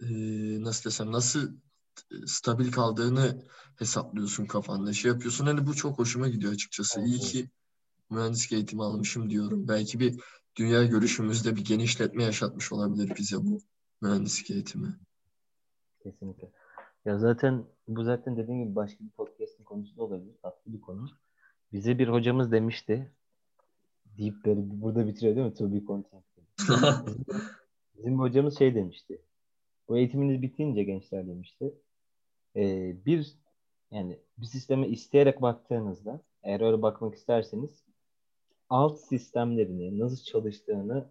e, 0.00 0.06
nasıl 0.62 0.84
desem 0.84 1.12
nasıl 1.12 1.52
stabil 2.26 2.72
kaldığını 2.72 3.42
hesaplıyorsun 3.76 4.46
kafanda. 4.46 4.92
Şey 4.92 5.10
yapıyorsun. 5.10 5.46
Hani 5.46 5.66
bu 5.66 5.74
çok 5.74 5.98
hoşuma 5.98 6.28
gidiyor 6.28 6.52
açıkçası. 6.52 7.00
İyi 7.00 7.18
ki 7.18 7.50
mühendislik 8.10 8.52
eğitimi 8.52 8.82
almışım 8.82 9.30
diyorum. 9.30 9.68
Belki 9.68 10.00
bir 10.00 10.20
dünya 10.56 10.84
görüşümüzde 10.84 11.56
bir 11.56 11.64
genişletme 11.64 12.24
yaşatmış 12.24 12.72
olabilir 12.72 13.12
bize 13.18 13.36
bu 13.36 13.60
mühendislik 14.00 14.50
eğitimi. 14.50 14.88
Kesinlikle. 16.02 16.50
Ya 17.04 17.18
zaten 17.18 17.64
bu 17.88 18.04
zaten 18.04 18.36
dediğim 18.36 18.64
gibi 18.64 18.74
başka 18.74 19.04
bir 19.04 19.10
podcast'in 19.10 19.64
konusu 19.64 19.96
da 19.96 20.02
olabilir. 20.02 20.34
Tatlı 20.42 20.72
bir 20.72 20.80
konu. 20.80 21.10
Bize 21.72 21.98
bir 21.98 22.08
hocamız 22.08 22.52
demişti. 22.52 23.12
Deyip 24.18 24.44
böyle 24.44 24.60
burada 24.64 25.06
bitiriyor 25.06 25.36
değil 25.36 25.46
mi? 25.46 25.54
To 25.54 25.72
be 25.72 25.80
continued. 25.86 26.22
bizim, 26.58 27.24
bizim 27.98 28.18
hocamız 28.18 28.58
şey 28.58 28.74
demişti. 28.74 29.22
Bu 29.88 29.98
eğitiminiz 29.98 30.42
bitince 30.42 30.82
gençler 30.82 31.26
demişti. 31.26 31.74
Ee, 32.56 32.96
bir 33.06 33.36
yani 33.90 34.18
bir 34.38 34.46
sisteme 34.46 34.88
isteyerek 34.88 35.42
baktığınızda 35.42 36.20
eğer 36.42 36.60
öyle 36.60 36.82
bakmak 36.82 37.14
isterseniz 37.14 37.84
alt 38.72 39.00
sistemlerini 39.00 39.98
nasıl 39.98 40.24
çalıştığını 40.24 41.08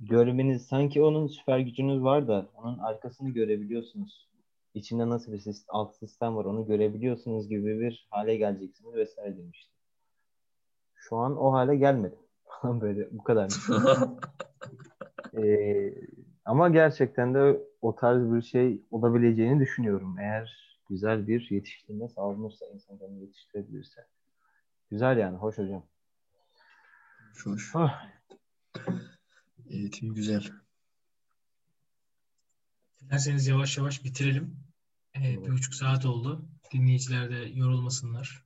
görmeniz 0.00 0.66
sanki 0.66 1.02
onun 1.02 1.26
süper 1.26 1.58
gücünüz 1.58 2.02
var 2.02 2.28
da 2.28 2.48
onun 2.54 2.78
arkasını 2.78 3.30
görebiliyorsunuz. 3.30 4.28
İçinde 4.74 5.08
nasıl 5.08 5.32
bir 5.32 5.38
sistem, 5.38 5.66
alt 5.68 5.96
sistem 5.96 6.36
var 6.36 6.44
onu 6.44 6.66
görebiliyorsunuz 6.66 7.48
gibi 7.48 7.80
bir 7.80 8.06
hale 8.10 8.36
geleceksiniz 8.36 8.94
vesaire 8.94 9.38
demişti. 9.38 9.72
Şu 10.94 11.16
an 11.16 11.36
o 11.36 11.52
hale 11.52 11.76
gelmedi. 11.76 12.18
Böyle 12.64 13.08
bu 13.12 13.22
kadar. 13.22 13.50
ee, 15.36 15.94
ama 16.44 16.68
gerçekten 16.68 17.34
de 17.34 17.60
o 17.80 17.94
tarz 17.94 18.32
bir 18.32 18.42
şey 18.42 18.82
olabileceğini 18.90 19.60
düşünüyorum. 19.60 20.18
Eğer 20.18 20.78
güzel 20.88 21.26
bir 21.26 21.48
yetiştirme 21.50 22.08
sağlanırsa, 22.08 22.66
insanları 22.66 23.12
yetiştirebilirse. 23.12 24.06
Güzel 24.90 25.18
yani, 25.18 25.36
hoş 25.36 25.58
hocam. 25.58 25.82
Hoş. 27.44 27.70
Ah. 27.74 28.08
Eğitim 29.66 30.14
güzel. 30.14 30.50
Dilerseniz 33.00 33.46
yavaş 33.46 33.78
yavaş 33.78 34.04
bitirelim. 34.04 34.56
Ee, 35.16 35.20
bir 35.22 35.52
buçuk 35.52 35.74
saat 35.74 36.06
oldu. 36.06 36.48
Dinleyiciler 36.72 37.30
de 37.30 37.36
yorulmasınlar. 37.36 38.44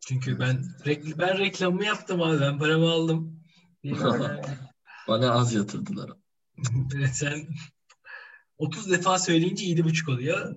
Çünkü 0.00 0.38
ben 0.38 0.64
rek 0.86 1.18
ben 1.18 1.38
reklamımı 1.38 1.84
yaptım 1.84 2.22
abi. 2.22 2.40
Ben 2.40 2.58
paramı 2.58 2.90
aldım. 2.90 3.40
Bana 5.08 5.30
az 5.30 5.54
yatırdılar. 5.54 6.10
Sen 7.12 7.46
30 8.58 8.90
defa 8.90 9.18
söyleyince 9.18 9.64
7,5 9.66 10.12
oluyor. 10.12 10.56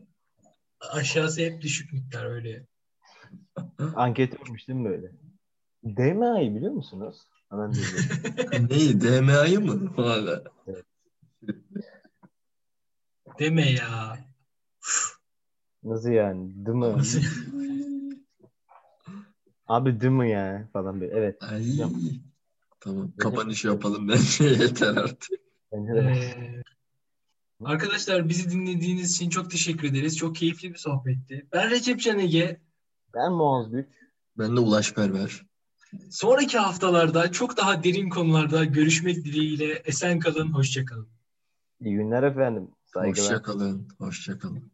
Aşağısı 0.80 1.42
hep 1.42 1.62
düşük 1.62 1.94
miktar 1.94 2.26
öyle. 2.26 2.68
Anket 3.96 4.42
olmuş 4.42 4.68
değil 4.68 4.80
mi 4.80 4.90
böyle? 4.90 5.12
DMA'yı 5.84 6.56
biliyor 6.56 6.72
musunuz? 6.74 7.28
Hemen 7.52 7.72
Neyi? 8.70 9.02
DMA'yı 9.02 9.60
mı? 9.60 9.94
Hala. 9.96 10.44
Evet. 10.68 10.86
Deme 13.40 13.72
ya. 13.72 14.20
Nasıl 15.84 16.10
yani? 16.10 16.66
Değil 16.66 16.78
mi? 16.78 16.86
Abi 19.68 20.10
mi 20.10 20.30
ya? 20.32 20.70
Falan 20.74 21.02
böyle. 21.02 21.14
Evet. 21.14 21.44
Ay. 21.44 21.78
Tamam. 22.80 23.12
Kapanış 23.18 23.66
yapalım 23.66 24.08
bence 24.10 24.44
yeter 24.44 24.98
artık. 24.98 25.30
Ee, 25.74 26.62
arkadaşlar 27.64 28.30
bizi 28.30 28.52
dinlediğiniz 28.52 29.12
için 29.12 29.30
çok 29.30 29.52
teşekkür 29.52 29.88
ederiz. 29.88 30.18
Çok 30.18 30.36
keyifli 30.36 30.70
bir 30.74 30.78
sohbetti. 30.78 31.48
Ben 31.54 31.70
Recep 31.70 32.00
Can 32.00 32.20
Ege. 32.20 32.62
Ben 33.14 33.32
Muaz 33.32 33.72
Güç. 33.72 33.88
Ben 34.38 34.56
de 34.56 34.60
Ulaş 34.60 34.98
Berber. 34.98 35.46
Sonraki 36.10 36.58
haftalarda 36.58 37.32
çok 37.32 37.58
daha 37.58 37.84
derin 37.84 38.10
konularda 38.10 38.66
görüşmek 38.66 39.26
dileğiyle 39.26 39.74
esen 39.74 40.20
kalın, 40.20 40.54
hoşça 40.54 40.86
kalın. 40.86 41.08
İyi 41.80 41.96
günler 41.96 42.24
efendim. 42.24 42.68
Saygılar. 42.86 43.26
Hoşça 43.26 43.42
kalın, 43.42 43.88
hoşça 43.98 44.40
kalın. 44.40 44.72